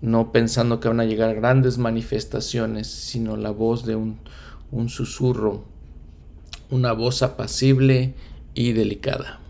no 0.00 0.32
pensando 0.32 0.80
que 0.80 0.88
van 0.88 1.00
a 1.00 1.04
llegar 1.04 1.34
grandes 1.34 1.78
manifestaciones, 1.78 2.86
sino 2.86 3.36
la 3.36 3.50
voz 3.50 3.84
de 3.84 3.96
un, 3.96 4.18
un 4.70 4.88
susurro, 4.88 5.64
una 6.70 6.92
voz 6.92 7.22
apacible 7.22 8.14
y 8.54 8.72
delicada. 8.72 9.40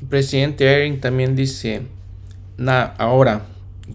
El 0.00 0.08
presidente 0.08 0.64
Eyring 0.66 1.00
también 1.00 1.36
dice, 1.36 1.82
ahora, 2.98 3.46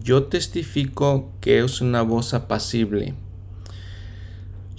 yo 0.04 0.24
testifico 0.24 1.32
que 1.42 1.60
es 1.60 1.82
una 1.82 2.02
voz 2.02 2.34
apacible 2.34 3.14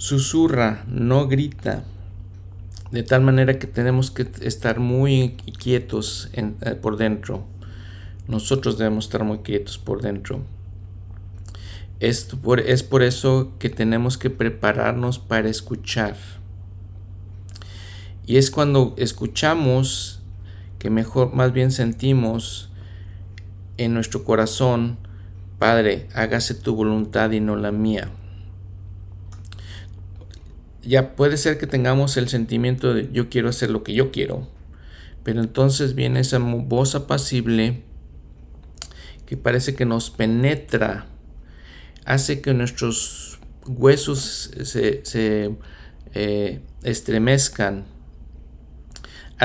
susurra, 0.03 0.83
no 0.89 1.29
grita. 1.29 1.85
De 2.91 3.03
tal 3.03 3.21
manera 3.21 3.57
que 3.57 3.67
tenemos 3.67 4.11
que 4.11 4.27
estar 4.41 4.81
muy 4.81 5.37
quietos 5.57 6.29
eh, 6.33 6.75
por 6.81 6.97
dentro. 6.97 7.45
Nosotros 8.27 8.77
debemos 8.77 9.05
estar 9.05 9.23
muy 9.23 9.37
quietos 9.39 9.77
por 9.77 10.01
dentro. 10.01 10.41
Es 12.01 12.25
por, 12.25 12.59
es 12.59 12.83
por 12.83 13.01
eso 13.01 13.53
que 13.59 13.69
tenemos 13.69 14.17
que 14.17 14.29
prepararnos 14.29 15.19
para 15.19 15.47
escuchar. 15.47 16.17
Y 18.25 18.37
es 18.37 18.51
cuando 18.51 18.93
escuchamos 18.97 20.21
que 20.79 20.89
mejor, 20.89 21.33
más 21.33 21.53
bien 21.53 21.71
sentimos 21.71 22.69
en 23.77 23.93
nuestro 23.93 24.23
corazón, 24.23 24.97
Padre, 25.59 26.07
hágase 26.13 26.53
tu 26.55 26.75
voluntad 26.75 27.31
y 27.31 27.39
no 27.39 27.55
la 27.55 27.71
mía 27.71 28.11
ya 30.85 31.15
puede 31.15 31.37
ser 31.37 31.57
que 31.57 31.67
tengamos 31.67 32.17
el 32.17 32.29
sentimiento 32.29 32.93
de 32.93 33.09
yo 33.11 33.29
quiero 33.29 33.49
hacer 33.49 33.69
lo 33.69 33.83
que 33.83 33.93
yo 33.93 34.11
quiero, 34.11 34.47
pero 35.23 35.41
entonces 35.41 35.95
viene 35.95 36.19
esa 36.19 36.39
voz 36.39 36.95
apacible 36.95 37.83
que 39.25 39.37
parece 39.37 39.75
que 39.75 39.85
nos 39.85 40.09
penetra, 40.09 41.07
hace 42.05 42.41
que 42.41 42.53
nuestros 42.53 43.39
huesos 43.65 44.51
se, 44.63 45.55
eh, 46.13 46.59
estremezcan, 46.83 47.85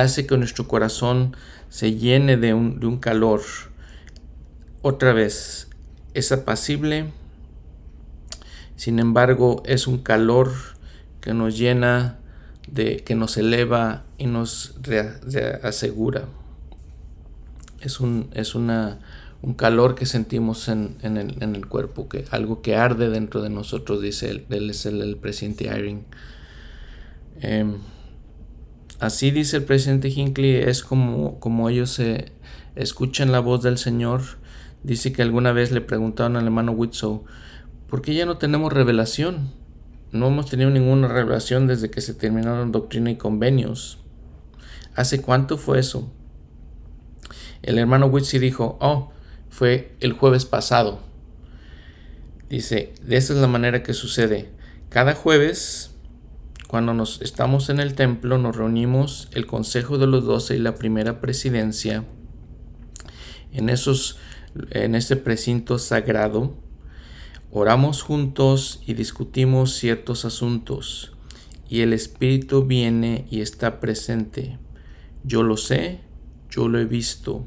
hace 0.01 0.27
que 0.27 0.37
nuestro 0.37 0.69
corazón 0.69 1.37
se 1.69 1.95
llene 1.95 2.37
de 2.37 2.55
un, 2.55 2.81
de 2.81 2.87
un 2.87 2.99
calor. 2.99 3.41
Otra 4.83 5.13
vez, 5.13 5.69
es 6.15 6.33
apacible, 6.33 7.13
sin 8.77 8.99
embargo 8.99 9.63
es 9.67 9.87
un 9.87 9.99
calor 9.99 10.53
que 11.21 11.35
nos 11.35 11.59
llena, 11.59 12.19
de, 12.71 12.99
que 12.99 13.15
nos 13.15 13.37
eleva 13.37 14.05
y 14.19 14.27
nos 14.27 14.75
asegura. 15.63 16.25
Es, 17.81 18.01
un, 18.01 18.31
es 18.35 18.55
una, 18.55 18.99
un 19.43 19.55
calor 19.55 19.95
que 19.95 20.07
sentimos 20.07 20.69
en, 20.69 20.97
el, 21.03 21.67
cuerpo, 21.67 22.09
que, 22.09 22.25
algo 22.31 22.63
que 22.63 22.77
arde 22.77 23.09
dentro 23.09 23.43
de 23.43 23.51
nosotros, 23.51 24.03
dice 24.03 24.31
él, 24.31 24.71
es 24.71 24.87
el, 24.87 25.17
presidente 25.17 25.69
Eyring. 25.69 26.05
Em, 27.41 27.79
así 29.01 29.31
dice 29.31 29.59
el 29.59 29.65
presidente 29.65 30.09
Hinckley, 30.09 30.57
es 30.57 30.83
como, 30.83 31.39
como 31.41 31.69
ellos 31.69 31.91
se 31.91 32.33
escuchan 32.77 33.33
la 33.33 33.41
voz 33.41 33.63
del 33.63 33.79
Señor. 33.79 34.23
Dice 34.83 35.13
que 35.13 35.23
alguna 35.23 35.53
vez 35.53 35.73
le 35.73 35.81
preguntaron 35.81 36.37
al 36.37 36.45
hermano 36.45 36.73
Whitsoe, 36.73 37.21
¿por 37.89 38.03
qué 38.03 38.15
ya 38.15 38.27
no 38.27 38.39
tenemos 38.39 38.73
revelación? 38.73 39.53
No 40.13 40.29
hemos 40.29 40.49
tenido 40.49 40.71
ninguna 40.71 41.09
revelación 41.09 41.67
desde 41.67 41.91
que 41.91 42.01
se 42.01 42.15
terminaron 42.15 42.73
doctrina 42.73 43.11
y 43.11 43.17
convenios. 43.17 43.99
¿Hace 44.95 45.21
cuánto 45.21 45.59
fue 45.59 45.81
eso? 45.81 46.11
El 47.63 47.79
hermano 47.79 48.07
Witsi 48.07 48.39
dijo, 48.39 48.79
oh, 48.81 49.13
fue 49.51 49.95
el 50.01 50.13
jueves 50.13 50.45
pasado. 50.45 51.01
Dice, 52.49 52.95
de 53.03 53.17
esa 53.17 53.35
es 53.35 53.41
la 53.41 53.49
manera 53.49 53.83
que 53.83 53.93
sucede. 53.93 54.51
Cada 54.89 55.15
jueves, 55.15 55.91
cuando 56.69 56.95
nos 56.95 57.21
estamos 57.21 57.69
en 57.69 57.81
el 57.81 57.95
templo, 57.95 58.39
nos 58.39 58.55
reunimos 58.55 59.29
el 59.33 59.47
Consejo 59.47 59.99
de 59.99 60.07
los 60.07 60.25
Doce 60.25 60.55
y 60.55 60.61
la 60.61 60.77
primera 60.77 61.21
presidencia 61.21 62.05
en 63.53 63.69
esos, 63.69 64.19
en 64.71 64.95
ese 64.95 65.17
precinto 65.17 65.81
sagrado 65.81 66.55
Oramos 67.51 68.03
juntos 68.03 68.83
y 68.87 68.93
discutimos 68.93 69.73
ciertos 69.73 70.27
asuntos, 70.27 71.13
y 71.67 71.81
el 71.81 71.95
Espíritu 71.95 72.67
viene 72.67 73.25
y 73.31 73.41
está 73.41 73.81
presente. 73.81 74.59
Yo 75.25 75.43
lo 75.43 75.57
sé, 75.57 76.01
yo 76.51 76.69
lo 76.69 76.79
he 76.79 76.85
visto. 76.85 77.47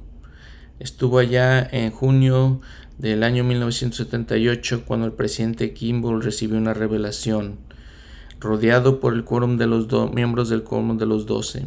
Estuvo 0.79 1.19
allá 1.19 1.61
en 1.71 1.91
junio 1.91 2.61
del 2.97 3.21
año 3.21 3.43
1978 3.43 4.85
cuando 4.87 5.05
el 5.05 5.13
presidente 5.13 5.71
Kimball 5.71 6.23
recibió 6.23 6.57
una 6.57 6.73
revelación, 6.73 7.59
rodeado 8.41 8.99
por 8.99 9.13
el 9.13 9.23
quórum 9.23 9.57
de 9.57 9.67
los 9.67 9.87
miembros 10.13 10.49
del 10.49 10.63
quórum 10.63 10.97
de 10.97 11.05
los 11.05 11.25
doce. 11.25 11.65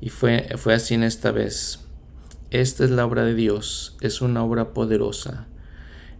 Y 0.00 0.10
fue, 0.10 0.48
fue 0.56 0.74
así 0.74 0.94
en 0.94 1.02
esta 1.02 1.32
vez. 1.32 1.80
Esta 2.50 2.84
es 2.84 2.90
la 2.90 3.04
obra 3.04 3.24
de 3.24 3.34
Dios, 3.34 3.96
es 4.00 4.20
una 4.20 4.44
obra 4.44 4.74
poderosa 4.74 5.48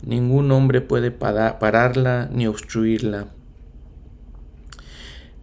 Ningún 0.04 0.50
hombre 0.50 0.80
puede 0.80 1.12
pararla 1.12 2.28
ni 2.32 2.46
obstruirla. 2.46 3.28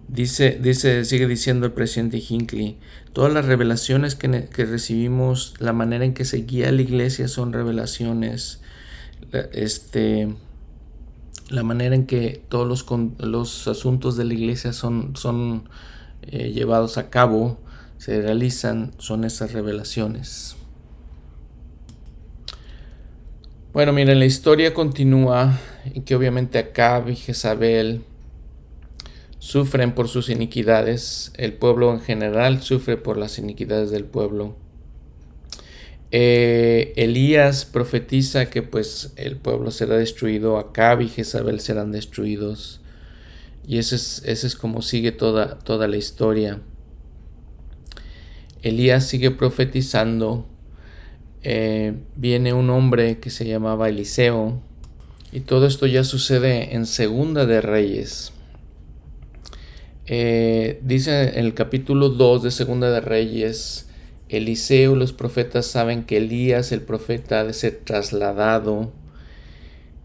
Dice, 0.09 0.59
dice, 0.61 1.05
sigue 1.05 1.27
diciendo 1.27 1.65
el 1.65 1.71
presidente 1.71 2.21
Hinckley, 2.27 2.77
todas 3.13 3.31
las 3.31 3.45
revelaciones 3.45 4.15
que, 4.15 4.49
recibimos, 4.65 5.53
la 5.59 5.71
manera 5.71 6.03
en 6.03 6.13
que 6.13 6.25
se 6.25 6.37
guía 6.37 6.71
la 6.71 6.81
iglesia 6.81 7.27
son 7.27 7.53
revelaciones. 7.53 8.59
Este, 9.53 10.33
la 11.49 11.63
manera 11.63 11.95
en 11.95 12.05
que 12.05 12.41
todos 12.47 12.67
los, 12.67 12.85
los 13.19 13.67
asuntos 13.67 14.15
de 14.15 14.25
la 14.25 14.33
iglesia 14.33 14.71
son, 14.71 15.15
son 15.15 15.67
eh, 16.21 16.51
llevados 16.51 16.97
a 16.97 17.09
cabo, 17.09 17.59
se 17.97 18.21
realizan, 18.21 18.93
son 18.97 19.25
esas 19.25 19.51
revelaciones. 19.51 20.55
Bueno, 23.73 23.93
miren, 23.93 24.19
la 24.19 24.25
historia 24.25 24.73
continúa 24.73 25.59
y 25.93 26.01
que 26.01 26.15
obviamente 26.15 26.57
Acab 26.59 27.09
y 27.09 27.15
Jezabel 27.15 28.01
sufren 29.39 29.93
por 29.93 30.07
sus 30.07 30.29
iniquidades. 30.29 31.31
El 31.35 31.53
pueblo 31.53 31.91
en 31.93 32.01
general 32.01 32.61
sufre 32.61 32.97
por 32.97 33.17
las 33.17 33.37
iniquidades 33.37 33.91
del 33.91 34.05
pueblo. 34.05 34.55
Eh, 36.11 36.93
Elías 36.95 37.65
profetiza 37.65 38.49
que 38.49 38.63
pues 38.63 39.13
el 39.15 39.37
pueblo 39.37 39.71
será 39.71 39.97
destruido, 39.97 40.57
Acab 40.57 41.01
y 41.01 41.09
Jezabel 41.09 41.59
serán 41.59 41.91
destruidos. 41.91 42.81
Y 43.67 43.77
ese 43.77 43.95
es, 43.95 44.23
ese 44.25 44.47
es 44.47 44.55
como 44.55 44.81
sigue 44.81 45.11
toda, 45.11 45.59
toda 45.59 45.87
la 45.87 45.97
historia. 45.97 46.59
Elías 48.61 49.05
sigue 49.05 49.31
profetizando 49.31 50.45
eh, 51.41 51.93
viene 52.15 52.51
un 52.51 52.69
hombre 52.69 53.19
que 53.19 53.29
se 53.29 53.45
llamaba 53.47 53.87
Eliseo 53.87 54.61
y 55.31 55.41
todo 55.41 55.67
esto 55.67 55.85
ya 55.85 56.03
sucede 56.03 56.75
en 56.75 56.85
Segunda 56.85 57.45
de 57.45 57.61
Reyes. 57.61 58.33
Eh, 60.05 60.79
dice 60.83 61.39
en 61.39 61.45
el 61.45 61.53
capítulo 61.53 62.09
2 62.09 62.43
de 62.43 62.51
Segunda 62.51 62.89
de 62.91 62.99
Reyes, 62.99 63.87
Eliseo 64.29 64.95
los 64.95 65.11
profetas 65.11 65.65
saben 65.65 66.03
que 66.03 66.17
Elías 66.17 66.71
el 66.71 66.81
profeta 66.81 67.41
ha 67.41 67.43
de 67.43 67.53
ser 67.53 67.81
trasladado. 67.83 68.91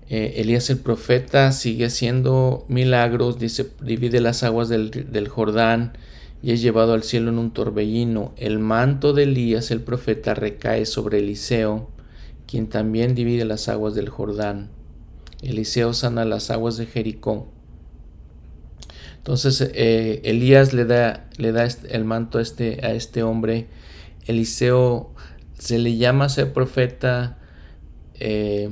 Eh, 0.09 0.35
Elías 0.37 0.68
el 0.70 0.79
profeta 0.79 1.53
sigue 1.53 1.87
haciendo 1.87 2.64
milagros, 2.68 3.39
dice, 3.39 3.70
divide 3.83 4.20
las 4.20 4.43
aguas 4.43 4.68
del, 4.68 4.91
del 4.91 5.29
Jordán 5.29 5.97
y 6.43 6.53
es 6.53 6.61
llevado 6.61 6.93
al 6.93 7.03
cielo 7.03 7.31
en 7.31 7.39
un 7.39 7.53
torbellino. 7.53 8.33
El 8.37 8.59
manto 8.59 9.12
de 9.12 9.22
Elías 9.22 9.70
el 9.70 9.81
profeta 9.81 10.35
recae 10.35 10.85
sobre 10.85 11.20
Eliseo, 11.20 11.89
quien 12.47 12.68
también 12.68 13.14
divide 13.14 13.45
las 13.45 13.68
aguas 13.68 13.95
del 13.95 14.09
Jordán. 14.09 14.70
Eliseo 15.43 15.93
sana 15.93 16.25
las 16.25 16.51
aguas 16.51 16.77
de 16.77 16.87
Jericó. 16.87 17.49
Entonces 19.16 19.70
eh, 19.75 20.20
Elías 20.25 20.75
le 20.75 20.85
da, 20.85 21.29
le 21.39 21.53
da 21.53 21.66
el 21.89 22.05
manto 22.05 22.39
a 22.39 22.43
este, 22.43 22.85
a 22.85 22.93
este 22.93 23.22
hombre. 23.22 23.68
Eliseo 24.27 25.12
se 25.59 25.79
le 25.79 25.97
llama 25.97 26.29
ser 26.29 26.53
profeta. 26.53 27.39
Eh, 28.14 28.70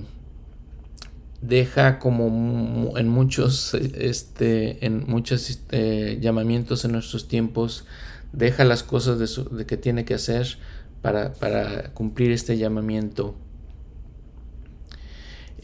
deja 1.42 1.98
como 1.98 2.96
en 2.96 3.08
muchos, 3.08 3.74
este, 3.74 4.86
en 4.86 5.04
muchos 5.06 5.50
este, 5.50 6.18
llamamientos 6.20 6.84
en 6.84 6.92
nuestros 6.92 7.26
tiempos, 7.28 7.84
deja 8.32 8.64
las 8.64 8.82
cosas 8.82 9.18
de, 9.18 9.66
que 9.66 9.76
tiene 9.76 10.04
que 10.04 10.14
hacer 10.14 10.56
para, 11.02 11.90
cumplir 11.94 12.30
este 12.30 12.56
llamamiento. 12.56 13.34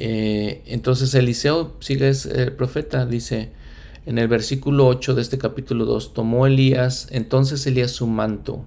Eh, 0.01 0.63
entonces 0.67 1.15
Eliseo 1.15 1.77
sigue 1.81 2.09
el 2.09 2.53
profeta, 2.53 3.07
dice 3.07 3.51
en 4.07 4.19
el 4.19 4.27
versículo 4.27 4.87
8 4.87 5.15
de 5.15 5.23
este 5.23 5.39
capítulo 5.39 5.85
2, 5.85 6.15
tomó 6.15 6.47
Elías, 6.47 7.09
entonces 7.11 7.67
Elías 7.67 7.91
su 7.91 8.07
manto, 8.07 8.65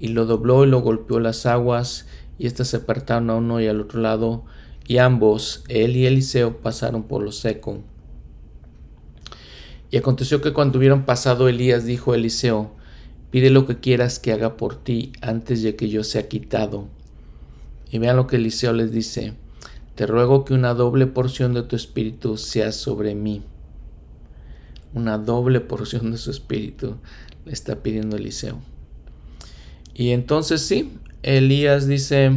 y 0.00 0.08
lo 0.08 0.24
dobló 0.24 0.64
y 0.64 0.68
lo 0.68 0.80
golpeó 0.80 1.20
las 1.20 1.44
aguas, 1.44 2.06
y 2.38 2.46
éstas 2.46 2.68
se 2.68 2.78
apartaron 2.78 3.28
a 3.28 3.36
uno 3.36 3.60
y 3.60 3.66
al 3.66 3.82
otro 3.82 4.00
lado, 4.00 4.44
y 4.88 4.96
ambos, 4.96 5.62
él 5.68 5.94
y 5.94 6.06
Eliseo, 6.06 6.56
pasaron 6.62 7.04
por 7.04 7.22
lo 7.22 7.30
seco. 7.30 7.78
Y 9.90 9.98
aconteció 9.98 10.40
que 10.40 10.54
cuando 10.54 10.78
hubieron 10.78 11.04
pasado 11.04 11.48
Elías 11.48 11.84
dijo 11.84 12.12
a 12.12 12.16
Eliseo, 12.16 12.72
pide 13.30 13.50
lo 13.50 13.66
que 13.66 13.78
quieras 13.78 14.18
que 14.18 14.32
haga 14.32 14.56
por 14.56 14.74
ti 14.74 15.12
antes 15.20 15.62
de 15.62 15.76
que 15.76 15.90
yo 15.90 16.02
sea 16.02 16.28
quitado. 16.28 16.88
Y 17.90 17.98
vean 17.98 18.16
lo 18.16 18.26
que 18.26 18.36
Eliseo 18.36 18.72
les 18.72 18.92
dice, 18.92 19.34
te 19.96 20.06
ruego 20.06 20.46
que 20.46 20.54
una 20.54 20.72
doble 20.72 21.06
porción 21.06 21.52
de 21.52 21.62
tu 21.62 21.76
espíritu 21.76 22.38
sea 22.38 22.72
sobre 22.72 23.14
mí. 23.14 23.42
Una 24.94 25.18
doble 25.18 25.60
porción 25.60 26.10
de 26.10 26.18
su 26.18 26.30
espíritu 26.30 26.96
le 27.44 27.52
está 27.52 27.82
pidiendo 27.82 28.16
Eliseo. 28.16 28.60
Y 29.94 30.10
entonces 30.10 30.62
sí, 30.62 30.92
Elías 31.22 31.86
dice, 31.86 32.32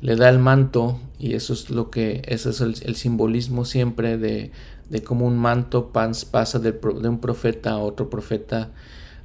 le 0.00 0.16
da 0.16 0.28
el 0.28 0.38
manto 0.38 0.98
y 1.18 1.34
eso 1.34 1.52
es 1.52 1.70
lo 1.70 1.90
que, 1.90 2.22
ese 2.26 2.50
es 2.50 2.60
el, 2.60 2.96
simbolismo 2.96 3.64
siempre 3.64 4.18
de, 4.18 4.50
de, 4.90 5.02
cómo 5.02 5.26
un 5.26 5.38
manto 5.38 5.92
pasa 5.92 6.58
de, 6.58 6.72
de, 6.72 7.08
un 7.08 7.20
profeta 7.20 7.72
a 7.72 7.78
otro 7.78 8.10
profeta. 8.10 8.72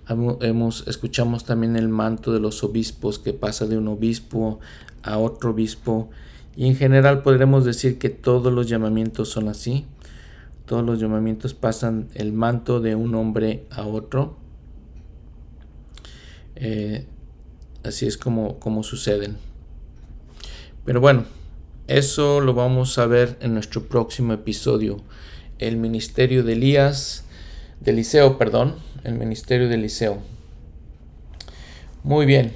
Hemos, 0.07 0.87
escuchamos 0.87 1.45
también 1.45 1.75
el 1.75 1.87
manto 1.87 2.33
de 2.33 2.39
los 2.39 2.63
obispos 2.63 3.19
que 3.19 3.33
pasa 3.33 3.65
de 3.65 3.77
un 3.77 3.87
obispo 3.87 4.59
a 5.03 5.17
otro 5.17 5.51
obispo 5.51 6.09
y 6.55 6.67
en 6.67 6.75
general 6.75 7.23
podremos 7.23 7.63
decir 7.63 7.97
que 7.97 8.09
todos 8.09 8.51
los 8.51 8.67
llamamientos 8.67 9.29
son 9.29 9.47
así. 9.47 9.85
Todos 10.65 10.85
los 10.85 10.99
llamamientos 10.99 11.53
pasan 11.53 12.09
el 12.13 12.33
manto 12.33 12.79
de 12.79 12.95
un 12.95 13.15
hombre 13.15 13.65
a 13.71 13.85
otro. 13.85 14.37
Eh, 16.61 17.05
así 17.83 18.05
es 18.05 18.17
como, 18.17 18.59
como 18.59 18.83
suceden. 18.83 19.35
Pero 20.85 21.01
bueno, 21.01 21.25
eso 21.87 22.39
lo 22.39 22.53
vamos 22.53 22.97
a 22.97 23.07
ver 23.07 23.37
en 23.41 23.53
nuestro 23.53 23.87
próximo 23.87 24.31
episodio. 24.31 25.01
El 25.59 25.77
ministerio 25.77 26.43
de 26.43 26.53
Elías, 26.53 27.25
de 27.79 27.91
Eliseo, 27.91 28.37
perdón, 28.37 28.75
el 29.03 29.15
ministerio 29.15 29.67
de 29.67 29.75
Eliseo. 29.75 30.19
Muy 32.03 32.25
bien. 32.25 32.53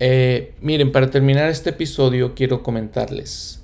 Eh, 0.00 0.54
miren, 0.60 0.92
para 0.92 1.10
terminar 1.10 1.48
este 1.48 1.70
episodio 1.70 2.34
quiero 2.34 2.62
comentarles. 2.62 3.62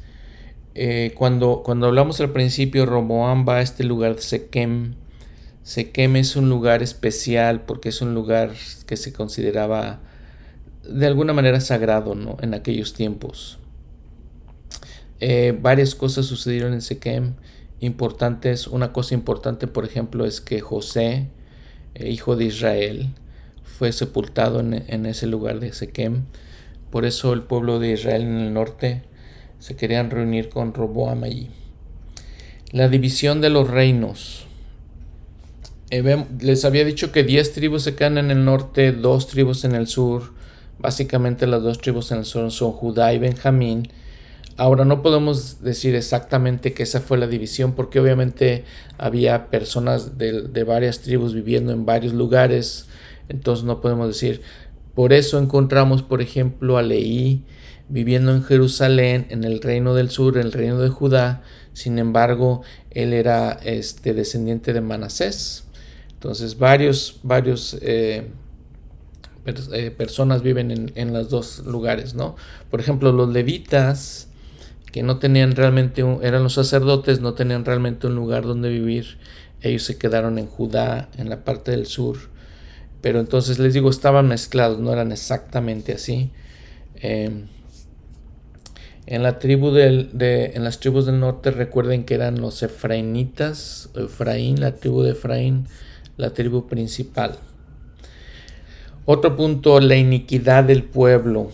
Eh, 0.75 1.13
cuando, 1.17 1.63
cuando 1.65 1.87
hablamos 1.87 2.21
al 2.21 2.31
principio, 2.31 2.87
Roboam 2.87 3.49
va 3.49 3.57
a 3.57 3.63
este 3.63 3.83
lugar 3.83 4.17
de 4.17 4.23
Sequem. 4.23 4.95
Sequem 5.67 6.15
es 6.15 6.37
un 6.37 6.49
lugar 6.49 6.85
especial 6.85 7.63
porque 7.63 7.89
es 7.89 8.01
un 8.01 8.15
lugar 8.15 8.53
que 8.87 8.97
se 8.97 9.13
consideraba 9.13 9.99
de 10.89 11.07
alguna 11.09 11.33
manera 11.33 11.59
sagrado 11.59 12.15
¿no? 12.15 12.37
en 12.41 12.55
aquellos 12.55 12.95
tiempos. 12.95 13.59
Eh, 15.19 15.59
varias 15.61 15.97
cosas 15.97 16.27
sucedieron 16.27 16.73
en 16.73 16.83
Sequem 16.83 17.35
importantes. 17.81 18.69
Una 18.69 18.93
cosa 18.93 19.15
importante, 19.15 19.67
por 19.67 19.85
ejemplo, 19.85 20.25
es 20.25 20.41
que 20.41 20.61
José, 20.61 21.27
eh, 21.97 22.11
hijo 22.11 22.37
de 22.37 22.45
Israel, 22.45 23.09
fue 23.65 23.91
sepultado 23.91 24.61
en, 24.61 25.07
ese 25.07 25.27
lugar 25.27 25.59
de 25.59 25.73
Sequem. 25.73 26.27
Por 26.93 27.05
eso 27.05 27.33
el 27.33 27.43
pueblo 27.43 27.81
de 27.81 27.91
Israel 27.91 28.23
en 28.23 28.39
el 28.39 28.55
norte 28.55 29.03
se 29.59 29.75
querían 29.75 30.13
reunir 30.13 30.49
con 30.49 30.75
Roboam 30.75 31.25
allí. 31.25 31.51
La 32.71 32.89
división 32.89 33.41
de 33.41 33.51
los 33.51 33.69
reinos. 33.69 34.47
Eh, 35.91 36.27
les 36.41 36.65
había 36.65 36.85
dicho 36.85 37.13
que 37.13 37.25
10 37.25 37.53
tribus 37.53 37.83
se 37.83 37.95
quedan 37.95 38.19
en 38.19 38.31
el 38.31 38.45
norte, 38.45 38.93
dos 38.93 39.29
tribus 39.29 39.65
en 39.65 39.75
el 39.75 39.87
sur. 39.87 40.35
Básicamente 40.79 41.47
las 41.47 41.63
dos 41.63 41.79
tribus 41.79 42.13
en 42.13 42.19
el 42.19 42.25
sur 42.25 42.51
son 42.51 42.73
Judá 42.73 43.13
y 43.13 43.19
Benjamín 43.19 43.89
Ahora 44.59 44.87
no 44.87 45.03
podemos 45.03 45.61
decir 45.63 45.95
exactamente 45.95 46.73
que 46.73 46.83
esa 46.83 47.03
fue 47.03 47.19
la 47.19 47.27
división 47.27 47.75
porque 47.75 48.01
obviamente 48.01 48.65
había 48.97 49.51
personas 49.51 50.17
de, 50.17 50.65
varias 50.65 51.01
tribus 51.01 51.35
viviendo 51.35 51.75
en 51.75 51.85
varios 51.85 52.15
lugares, 52.15 52.87
entonces 53.29 53.67
no 53.67 53.83
podemos 53.83 54.09
decir. 54.09 54.41
Por 54.95 55.13
eso 55.13 55.39
encontramos, 55.39 56.03
por 56.03 56.23
ejemplo, 56.23 56.79
a 56.79 56.83
Leí 56.83 57.45
viviendo 57.91 58.33
en 58.33 58.43
Jerusalén, 58.43 59.27
en 59.29 59.45
el 59.45 59.61
reino 59.61 59.95
del 59.95 60.09
sur, 60.09 60.39
en 60.39 60.47
el 60.47 60.53
reino 60.53 60.81
de 60.81 60.89
Judá. 60.89 61.43
Sin 61.75 61.99
embargo, 61.99 62.63
él 62.91 63.13
era 63.13 63.53
este, 63.63 64.15
descendiente 64.15 64.73
de 64.73 64.81
Manasés. 64.81 65.66
Entonces, 66.17 66.59
varios, 66.59 67.21
varios 67.23 67.79
eh, 67.83 68.29
eh, 69.47 69.91
personas 69.91 70.43
viven 70.43 70.71
en, 70.71 70.93
en, 70.97 71.13
los 71.13 71.31
dos 71.31 71.61
lugares, 71.67 72.15
¿no? 72.15 72.37
Por 72.71 72.81
ejemplo, 72.81 73.13
los 73.13 73.29
levitas 73.29 74.29
que 74.97 75.03
no 75.03 75.19
tenían 75.19 75.55
realmente, 75.55 76.03
eran 76.23 76.43
los 76.43 76.55
sacerdotes, 76.55 77.21
no 77.21 77.35
tenían 77.35 77.67
realmente 77.67 78.07
un 78.07 78.15
lugar 78.15 78.45
donde 78.45 78.71
vivir. 78.71 79.19
Ellos 79.61 79.83
se 79.83 79.99
quedaron 79.99 80.39
en 80.39 80.47
Judá, 80.47 81.11
en 81.19 81.29
la 81.29 81.45
parte 81.45 81.71
del 81.73 81.85
sur. 81.85 82.17
Pero 83.03 83.21
entonces 83.21 83.59
les 83.59 83.75
digo, 83.75 83.91
estaban 83.91 84.27
mezclados, 84.27 84.79
no 84.79 84.91
eran 84.93 85.13
exactamente 85.13 85.93
así. 85.93 86.31
Em, 86.95 87.47
en 89.07 89.23
la 89.23 89.39
tribu 89.39 89.71
del, 89.71 90.17
de, 90.17 90.53
en 90.55 90.65
las 90.65 90.81
tribus 90.81 91.05
del 91.05 91.21
norte 91.21 91.51
recuerden 91.51 92.05
que 92.05 92.15
eran 92.15 92.41
los 92.41 92.63
efraínitas, 92.63 93.91
Efraín, 93.95 94.61
la 94.61 94.77
tribu 94.77 95.03
de 95.03 95.13
Efraín, 95.13 95.69
la 96.17 96.33
tribu 96.33 96.67
principal. 96.67 97.39
Otro 99.05 99.37
punto, 99.37 99.81
la 99.81 99.97
iniquidad 99.97 100.65
del 100.65 100.83
pueblo 100.83 101.51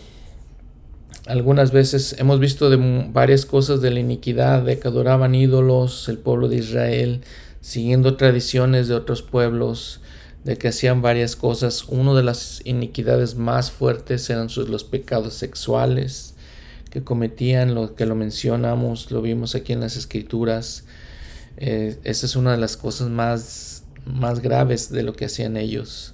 algunas 1.25 1.71
veces 1.71 2.15
hemos 2.19 2.39
visto 2.39 2.69
de 2.69 3.07
varias 3.11 3.45
cosas 3.45 3.81
de 3.81 3.91
la 3.91 3.99
iniquidad, 3.99 4.63
de 4.63 4.77
que 4.77 4.89
adoraban 4.89 5.35
ídolos 5.35 6.09
el 6.09 6.17
pueblo 6.17 6.49
de 6.49 6.57
Israel, 6.57 7.21
siguiendo 7.61 8.17
tradiciones 8.17 8.89
de 8.89 8.95
otros 8.95 9.21
pueblos, 9.21 10.01
de 10.43 10.57
que 10.57 10.67
hacían 10.67 11.01
varias 11.01 11.37
cosas. 11.37 11.85
Una 11.87 12.13
de 12.13 12.23
las 12.23 12.61
iniquidades 12.65 13.35
más 13.35 13.71
fuertes 13.71 14.29
eran 14.29 14.49
los 14.67 14.83
pecados 14.83 15.33
sexuales 15.35 16.33
que 16.89 17.03
cometían, 17.03 17.73
lo 17.73 17.95
que 17.95 18.05
lo 18.05 18.15
mencionamos, 18.15 19.09
lo 19.09 19.21
vimos 19.21 19.55
aquí 19.55 19.71
en 19.71 19.79
las 19.79 19.95
escrituras. 19.95 20.83
Eh, 21.55 21.97
esa 22.03 22.25
es 22.25 22.35
una 22.35 22.51
de 22.51 22.57
las 22.57 22.75
cosas 22.75 23.09
más, 23.09 23.72
más 24.05 24.41
graves 24.41 24.91
de 24.91 25.03
lo 25.03 25.13
que 25.13 25.25
hacían 25.25 25.57
ellos, 25.57 26.13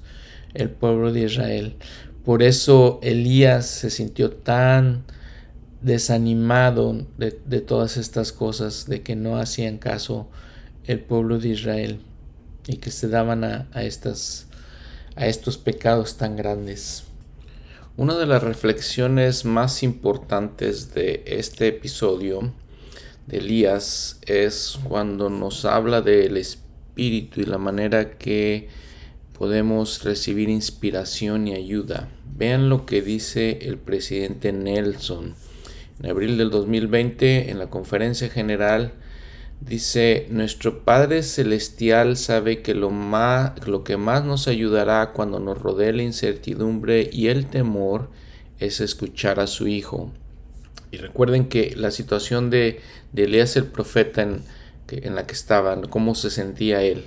el 0.54 0.70
pueblo 0.70 1.12
de 1.12 1.22
Israel. 1.22 1.76
Por 2.24 2.44
eso 2.44 3.00
Elías 3.02 3.66
se 3.66 3.90
sintió 3.90 4.32
tan 4.32 5.04
desanimado 5.82 7.06
de, 7.18 7.62
todas 7.62 7.98
estas 7.98 8.32
cosas, 8.32 8.88
de 8.88 9.02
que 9.02 9.16
no 9.16 9.38
hacían 9.38 9.78
caso 9.78 10.30
el 10.86 11.00
pueblo 11.00 11.40
de 11.40 11.50
Israel 11.50 12.02
y 12.68 12.78
que 12.78 12.92
se 12.92 13.08
daban 13.08 13.44
a, 13.44 13.68
estas, 13.76 14.48
a 15.16 15.28
estos 15.28 15.58
pecados 15.58 16.18
tan 16.18 16.36
grandes. 16.36 17.04
Una 17.96 18.18
de 18.18 18.26
las 18.26 18.44
reflexiones 18.44 19.46
más 19.46 19.84
importantes 19.84 20.94
de 20.94 21.24
este 21.26 21.68
episodio 21.68 22.54
de 23.28 23.38
Elías 23.38 24.20
es 24.26 24.80
cuando 24.84 25.30
nos 25.30 25.66
habla 25.66 26.02
del 26.02 26.38
espíritu 26.38 26.69
y 27.00 27.30
la 27.46 27.58
manera 27.58 28.18
que 28.18 28.68
podemos 29.38 30.04
recibir 30.04 30.50
inspiración 30.50 31.48
y 31.48 31.54
ayuda. 31.54 32.10
Vean 32.36 32.68
lo 32.68 32.86
que 32.86 33.02
dice 33.02 33.60
el 33.62 33.78
presidente 33.78 34.52
Nelson. 34.52 35.36
En 36.02 36.10
abril 36.10 36.38
del 36.38 36.50
2020, 36.50 37.50
en 37.50 37.58
la 37.58 37.70
conferencia 37.70 38.30
general, 38.30 38.94
dice, 39.62 40.28
nuestro 40.30 40.84
Padre 40.84 41.24
Celestial 41.24 42.18
sabe 42.18 42.62
que 42.62 42.74
lo, 42.74 42.90
más, 42.90 43.66
lo 43.66 43.84
que 43.84 43.98
más 43.98 44.26
nos 44.26 44.48
ayudará 44.48 45.12
cuando 45.12 45.40
nos 45.40 45.58
rodee 45.58 45.94
la 45.94 46.04
incertidumbre 46.04 47.10
y 47.12 47.28
el 47.28 47.46
temor 47.46 48.10
es 48.60 48.82
escuchar 48.82 49.40
a 49.40 49.48
su 49.48 49.68
Hijo. 49.68 50.12
Y 50.92 50.98
recuerden 50.98 51.48
que 51.48 51.76
la 51.78 51.92
situación 51.92 52.50
de, 52.50 52.82
de 53.14 53.24
Elías 53.24 53.56
el 53.56 53.66
profeta 53.66 54.22
en, 54.22 54.42
en 54.92 55.16
la 55.16 55.26
que 55.26 55.34
estaba, 55.34 55.80
cómo 55.90 56.16
se 56.16 56.30
sentía 56.30 56.82
él, 56.82 57.06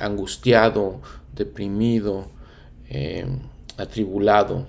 angustiado, 0.00 1.00
deprimido, 1.34 2.28
eh, 2.88 3.26
atribulado. 3.76 4.68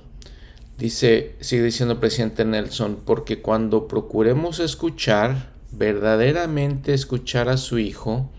Dice, 0.78 1.36
sigue 1.40 1.64
diciendo 1.64 1.94
el 1.94 2.00
presidente 2.00 2.46
Nelson, 2.46 3.02
porque 3.06 3.42
cuando 3.42 3.88
procuremos 3.88 4.60
escuchar, 4.60 5.52
verdaderamente 5.72 6.94
escuchar 6.94 7.50
a 7.50 7.58
su 7.58 7.80
Hijo, 7.80 8.30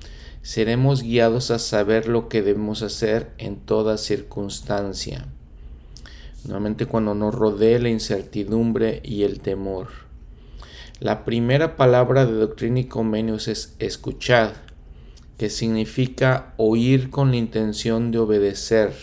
seremos 0.42 1.02
guiados 1.02 1.50
a 1.50 1.58
saber 1.58 2.08
lo 2.08 2.28
que 2.28 2.42
debemos 2.42 2.82
hacer 2.82 3.30
en 3.38 3.56
toda 3.56 3.96
circunstancia. 3.98 5.26
Nuevamente 6.44 6.84
cuando 6.86 7.14
nos 7.14 7.34
rodee 7.34 7.78
la 7.78 7.88
incertidumbre 7.88 9.00
y 9.02 9.22
el 9.22 9.40
temor. 9.40 10.03
La 11.04 11.22
primera 11.26 11.76
palabra 11.76 12.24
de 12.24 12.32
doctrina 12.32 12.80
y 12.80 12.84
convenios 12.84 13.46
es 13.46 13.76
escuchad, 13.78 14.52
que 15.36 15.50
significa 15.50 16.54
oír 16.56 17.10
con 17.10 17.30
la 17.30 17.36
intención 17.36 18.10
de 18.10 18.20
obedecer 18.20 18.94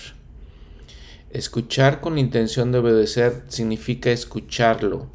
Escuchar 1.29 2.01
con 2.01 2.17
intención 2.17 2.71
de 2.71 2.79
obedecer 2.79 3.43
significa 3.49 4.09
escucharlo, 4.09 5.09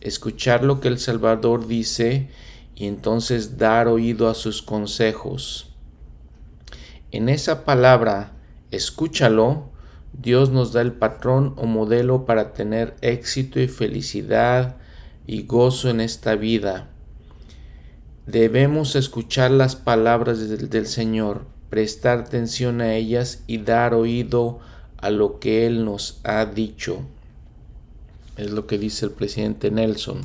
escuchar 0.00 0.62
lo 0.62 0.78
que 0.78 0.86
el 0.86 1.00
Salvador 1.00 1.66
dice 1.66 2.28
y 2.76 2.86
entonces 2.86 3.58
dar 3.58 3.88
oído 3.88 4.28
a 4.28 4.36
sus 4.36 4.62
consejos. 4.62 5.74
En 7.10 7.28
esa 7.28 7.64
palabra, 7.64 8.30
escúchalo, 8.70 9.70
Dios 10.12 10.50
nos 10.50 10.72
da 10.72 10.82
el 10.82 10.92
patrón 10.92 11.54
o 11.56 11.66
modelo 11.66 12.26
para 12.26 12.52
tener 12.52 12.94
éxito 13.00 13.58
y 13.58 13.66
felicidad 13.66 14.76
y 15.26 15.44
gozo 15.44 15.90
en 15.90 16.00
esta 16.00 16.34
vida. 16.36 16.88
Debemos 18.26 18.94
escuchar 18.94 19.50
las 19.50 19.74
palabras 19.74 20.48
del, 20.48 20.86
Señor, 20.86 21.44
prestar 21.70 22.20
atención 22.20 22.80
a 22.80 22.94
ellas 22.94 23.42
y 23.46 23.58
dar 23.58 23.94
oído 23.94 24.60
a 24.98 25.10
lo 25.10 25.40
que 25.40 25.66
Él 25.66 25.84
nos 25.84 26.20
ha 26.22 26.44
dicho. 26.44 27.00
Es 28.36 28.50
lo 28.50 28.66
que 28.66 28.78
dice 28.78 29.06
el 29.06 29.12
presidente 29.12 29.70
Nelson. 29.70 30.20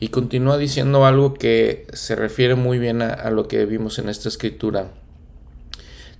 Y 0.00 0.08
continúa 0.08 0.58
diciendo 0.58 1.06
algo 1.06 1.34
que 1.34 1.86
se 1.92 2.16
refiere 2.16 2.54
muy 2.54 2.78
bien 2.78 3.02
a, 3.02 3.30
lo 3.30 3.48
que 3.48 3.64
vimos 3.66 3.98
en 3.98 4.08
esta 4.08 4.28
escritura. 4.28 4.92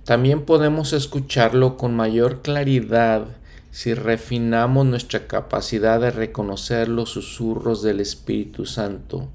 También 0.05 0.43
podemos 0.45 0.93
escucharlo 0.93 1.77
con 1.77 1.95
mayor 1.95 2.41
claridad 2.41 3.27
si 3.71 3.93
refinamos 3.93 4.85
nuestra 4.85 5.27
capacidad 5.27 5.99
de 5.99 6.11
reconocer 6.11 6.89
los 6.89 7.11
susurros 7.11 7.81
del 7.81 7.99
Espíritu 7.99 8.65
Santo. 8.65 9.29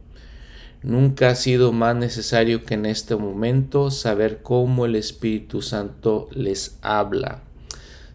Nunca 0.82 1.30
ha 1.30 1.34
sido 1.34 1.72
más 1.72 1.96
necesario 1.96 2.64
que 2.64 2.74
en 2.74 2.84
este 2.84 3.16
momento 3.16 3.90
saber 3.90 4.42
cómo 4.42 4.84
el 4.84 4.96
Espíritu 4.96 5.62
Santo 5.62 6.28
les 6.32 6.78
habla. 6.82 7.42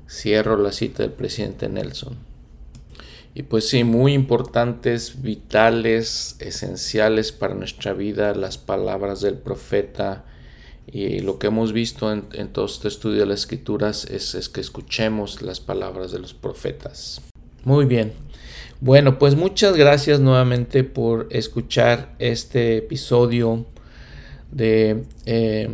Cierro 0.08 0.58
la 0.58 0.72
cita 0.72 1.04
del 1.04 1.14
presidente 1.14 1.70
Nelson. 1.70 2.30
Y 3.34 3.44
pues 3.44 3.70
sí, 3.70 3.84
muy 3.84 4.14
importantes, 4.14 5.22
vitales, 5.22 6.36
esenciales 6.40 7.32
para 7.32 7.56
nuestra 7.56 7.94
vida 7.94 8.36
las 8.36 8.58
palabras 8.58 9.22
del 9.22 9.36
profeta. 9.36 10.26
Y 10.92 11.20
lo 11.20 11.38
que 11.38 11.48
hemos 11.48 11.72
visto 11.72 12.12
en, 12.12 12.48
todo 12.50 12.66
este 12.66 12.88
estudio 12.88 13.20
de 13.22 13.26
las 13.28 13.42
escrituras 13.42 14.06
es, 14.06 14.50
que 14.50 14.62
escuchemos 14.62 15.42
las 15.42 15.60
palabras 15.60 16.12
de 16.12 16.20
los 16.20 16.34
profetas. 16.34 17.22
Muy 17.64 17.86
bien. 17.86 18.14
Bueno, 18.82 19.20
pues 19.20 19.36
muchas 19.36 19.76
gracias 19.76 20.20
nuevamente 20.20 20.84
por 20.84 21.28
escuchar 21.30 22.16
este 22.18 22.78
episodio 22.78 23.66
de 24.52 25.04
eh, 25.26 25.70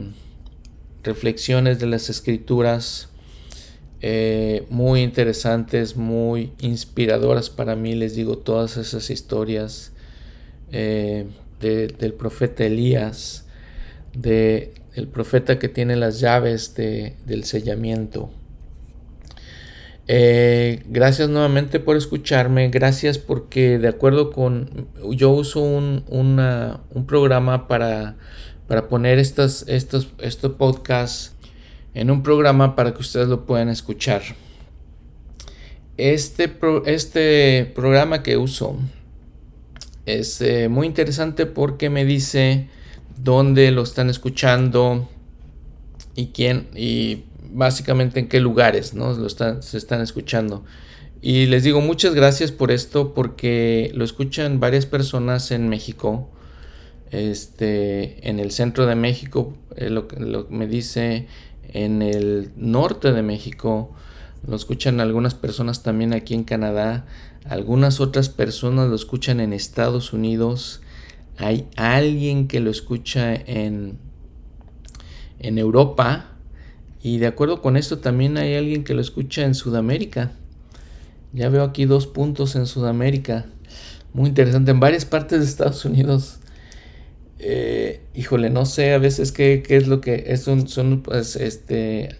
reflexiones 1.03 1.79
de 1.79 1.85
las 1.85 2.09
escrituras. 2.09 3.09
Eh, 4.01 4.65
muy 4.69 5.01
interesantes, 5.01 5.95
muy 5.95 6.51
inspiradoras 6.59 7.49
para 7.49 7.75
mí, 7.75 7.95
les 7.95 8.15
digo, 8.15 8.37
todas 8.37 8.75
esas 8.77 9.09
historias 9.09 9.93
eh, 10.71 11.25
del 11.59 12.13
profeta 12.13 12.65
Elías, 12.65 13.44
de 14.15 14.73
el 14.93 15.07
profeta 15.07 15.59
que 15.59 15.69
tiene 15.69 15.95
las 15.95 16.19
llaves 16.19 16.73
del 16.75 17.43
sellamiento. 17.43 18.31
Eh, 20.07 20.83
gracias 20.87 21.29
nuevamente 21.29 21.79
por 21.79 21.97
escucharme, 21.97 22.69
gracias 22.69 23.17
porque 23.17 23.79
de 23.79 23.87
acuerdo 23.87 24.31
con, 24.31 24.87
yo 25.11 25.31
uso 25.31 25.61
un, 25.61 26.03
un 26.07 27.05
programa 27.07 27.67
para, 27.67 28.15
para 28.67 28.87
poner 28.87 29.19
estos, 29.19 29.65
estos, 29.67 30.09
estos 30.19 30.53
podcasts 30.53 31.33
en 31.93 32.11
un 32.11 32.23
programa 32.23 32.75
para 32.75 32.93
que 32.93 33.01
ustedes 33.01 33.27
lo 33.27 33.45
puedan 33.45 33.69
escuchar. 33.69 34.21
Este, 35.97 36.51
este 36.85 37.71
programa 37.73 38.21
que 38.21 38.37
uso 38.37 38.77
es 40.05 40.41
eh, 40.41 40.67
muy 40.67 40.87
interesante 40.87 41.45
porque 41.45 41.89
me 41.89 42.03
dice 42.03 42.67
dónde 43.17 43.71
lo 43.71 43.83
están 43.83 44.09
escuchando 44.09 45.07
y 46.15 46.27
quién 46.27 46.67
y 46.75 47.23
básicamente 47.51 48.19
en 48.19 48.27
qué 48.27 48.39
lugares 48.39 48.93
¿no? 48.93 49.13
lo 49.13 49.27
están, 49.27 49.63
se 49.63 49.77
están 49.77 50.01
escuchando. 50.01 50.63
Y 51.21 51.47
les 51.47 51.63
digo 51.63 51.81
muchas 51.81 52.13
gracias 52.13 52.51
por 52.51 52.71
esto 52.71 53.13
porque 53.13 53.91
lo 53.95 54.05
escuchan 54.05 54.59
varias 54.59 54.85
personas 54.85 55.51
en 55.51 55.69
México. 55.69 56.29
Este, 57.11 58.27
en 58.29 58.39
el 58.39 58.51
centro 58.51 58.85
de 58.85 58.95
México, 58.95 59.53
eh, 59.75 59.89
lo 59.89 60.07
lo, 60.19 60.47
me 60.49 60.67
dice 60.67 61.27
en 61.69 62.01
el 62.01 62.51
norte 62.57 63.11
de 63.11 63.21
México, 63.21 63.93
lo 64.47 64.55
escuchan 64.55 64.99
algunas 64.99 65.33
personas 65.33 65.81
también 65.83 66.13
aquí 66.13 66.33
en 66.33 66.43
Canadá, 66.43 67.05
algunas 67.45 67.99
otras 67.99 68.29
personas 68.29 68.89
lo 68.89 68.95
escuchan 68.95 69.39
en 69.39 69.53
Estados 69.53 70.13
Unidos, 70.13 70.81
hay 71.37 71.67
alguien 71.75 72.47
que 72.47 72.59
lo 72.59 72.71
escucha 72.71 73.33
en, 73.33 73.97
en 75.39 75.57
Europa 75.57 76.31
y 77.01 77.17
de 77.17 77.27
acuerdo 77.27 77.61
con 77.61 77.77
esto 77.77 77.99
también 77.99 78.37
hay 78.37 78.55
alguien 78.55 78.83
que 78.83 78.93
lo 78.93 79.01
escucha 79.01 79.43
en 79.43 79.55
Sudamérica. 79.55 80.31
Ya 81.33 81.49
veo 81.49 81.63
aquí 81.63 81.85
dos 81.85 82.07
puntos 82.07 82.55
en 82.55 82.65
Sudamérica. 82.65 83.45
Muy 84.13 84.29
interesante. 84.29 84.71
En 84.71 84.79
varias 84.79 85.05
partes 85.05 85.39
de 85.39 85.45
Estados 85.45 85.83
Unidos 85.83 86.39
eh, 87.39 88.01
híjole, 88.13 88.49
no 88.49 88.65
sé 88.65 88.93
a 88.93 88.97
veces 88.97 89.31
qué, 89.31 89.61
es 89.67 89.87
lo 89.87 89.99
que 90.01 90.25
es 90.27 90.47
un, 90.47 90.67
son, 90.67 91.01
pues, 91.01 91.35
este, 91.35 92.15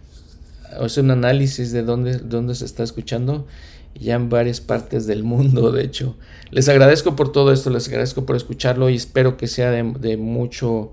es 0.82 0.98
un 0.98 1.12
análisis 1.12 1.72
de 1.72 1.84
dónde, 1.84 2.18
dónde 2.20 2.54
se 2.56 2.66
está 2.66 2.84
escuchando 2.84 3.48
ya 3.96 4.16
en 4.16 4.30
varias 4.30 4.62
partes 4.62 5.08
del 5.08 5.24
mundo, 5.24 5.72
de 5.72 5.84
hecho. 5.84 6.16
Les 6.52 6.70
agradezco 6.70 7.16
por 7.16 7.32
todo 7.32 7.52
esto, 7.52 7.70
les 7.70 7.88
agradezco 7.88 8.26
por 8.26 8.36
escucharlo 8.36 8.90
y 8.90 8.96
espero 8.96 9.38
que 9.38 9.48
sea 9.48 9.72
de, 9.72 10.18
mucho, 10.18 10.92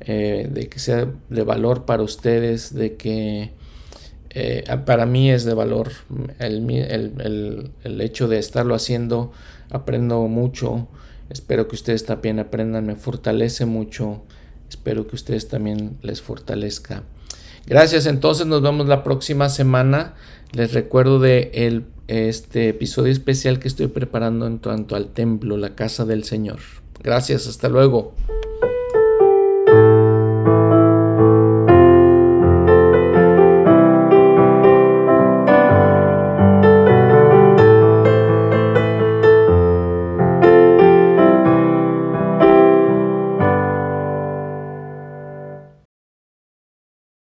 eh, 0.00 0.48
de 0.50 0.68
que 0.68 0.78
sea 0.78 1.08
de 1.28 1.42
valor 1.42 1.84
para 1.84 2.02
ustedes, 2.02 2.74
de 2.74 2.96
que 2.96 3.52
eh, 4.30 4.64
para 4.84 5.06
mí 5.06 5.30
es 5.30 5.44
de 5.44 5.54
valor 5.54 5.90
el, 6.38 6.70
el, 6.70 7.70
el 7.82 8.00
hecho 8.00 8.28
de 8.28 8.38
estarlo 8.38 8.74
haciendo, 8.74 9.32
aprendo 9.70 10.20
mucho. 10.28 10.88
Espero 11.30 11.66
que 11.68 11.74
ustedes 11.74 12.04
también 12.04 12.38
aprendan, 12.38 12.86
me 12.86 12.96
fortalece 12.96 13.64
mucho. 13.64 14.22
Espero 14.68 15.06
que 15.06 15.16
ustedes 15.16 15.48
también 15.48 15.96
les 16.02 16.20
fortalezca. 16.20 17.04
Gracias, 17.66 18.06
entonces 18.06 18.46
nos 18.46 18.60
vemos 18.60 18.86
la 18.88 19.02
próxima 19.02 19.48
semana. 19.48 20.14
Les 20.52 20.72
recuerdo 20.72 21.18
de 21.18 21.50
el, 21.54 21.86
este 22.08 22.68
episodio 22.68 23.12
especial 23.12 23.58
que 23.58 23.68
estoy 23.68 23.88
preparando 23.88 24.46
en 24.46 24.58
cuanto 24.58 24.96
al 24.96 25.12
templo, 25.12 25.56
la 25.56 25.74
casa 25.74 26.04
del 26.04 26.24
Señor. 26.24 26.58
Gracias, 27.02 27.46
hasta 27.46 27.68
luego. 27.68 28.14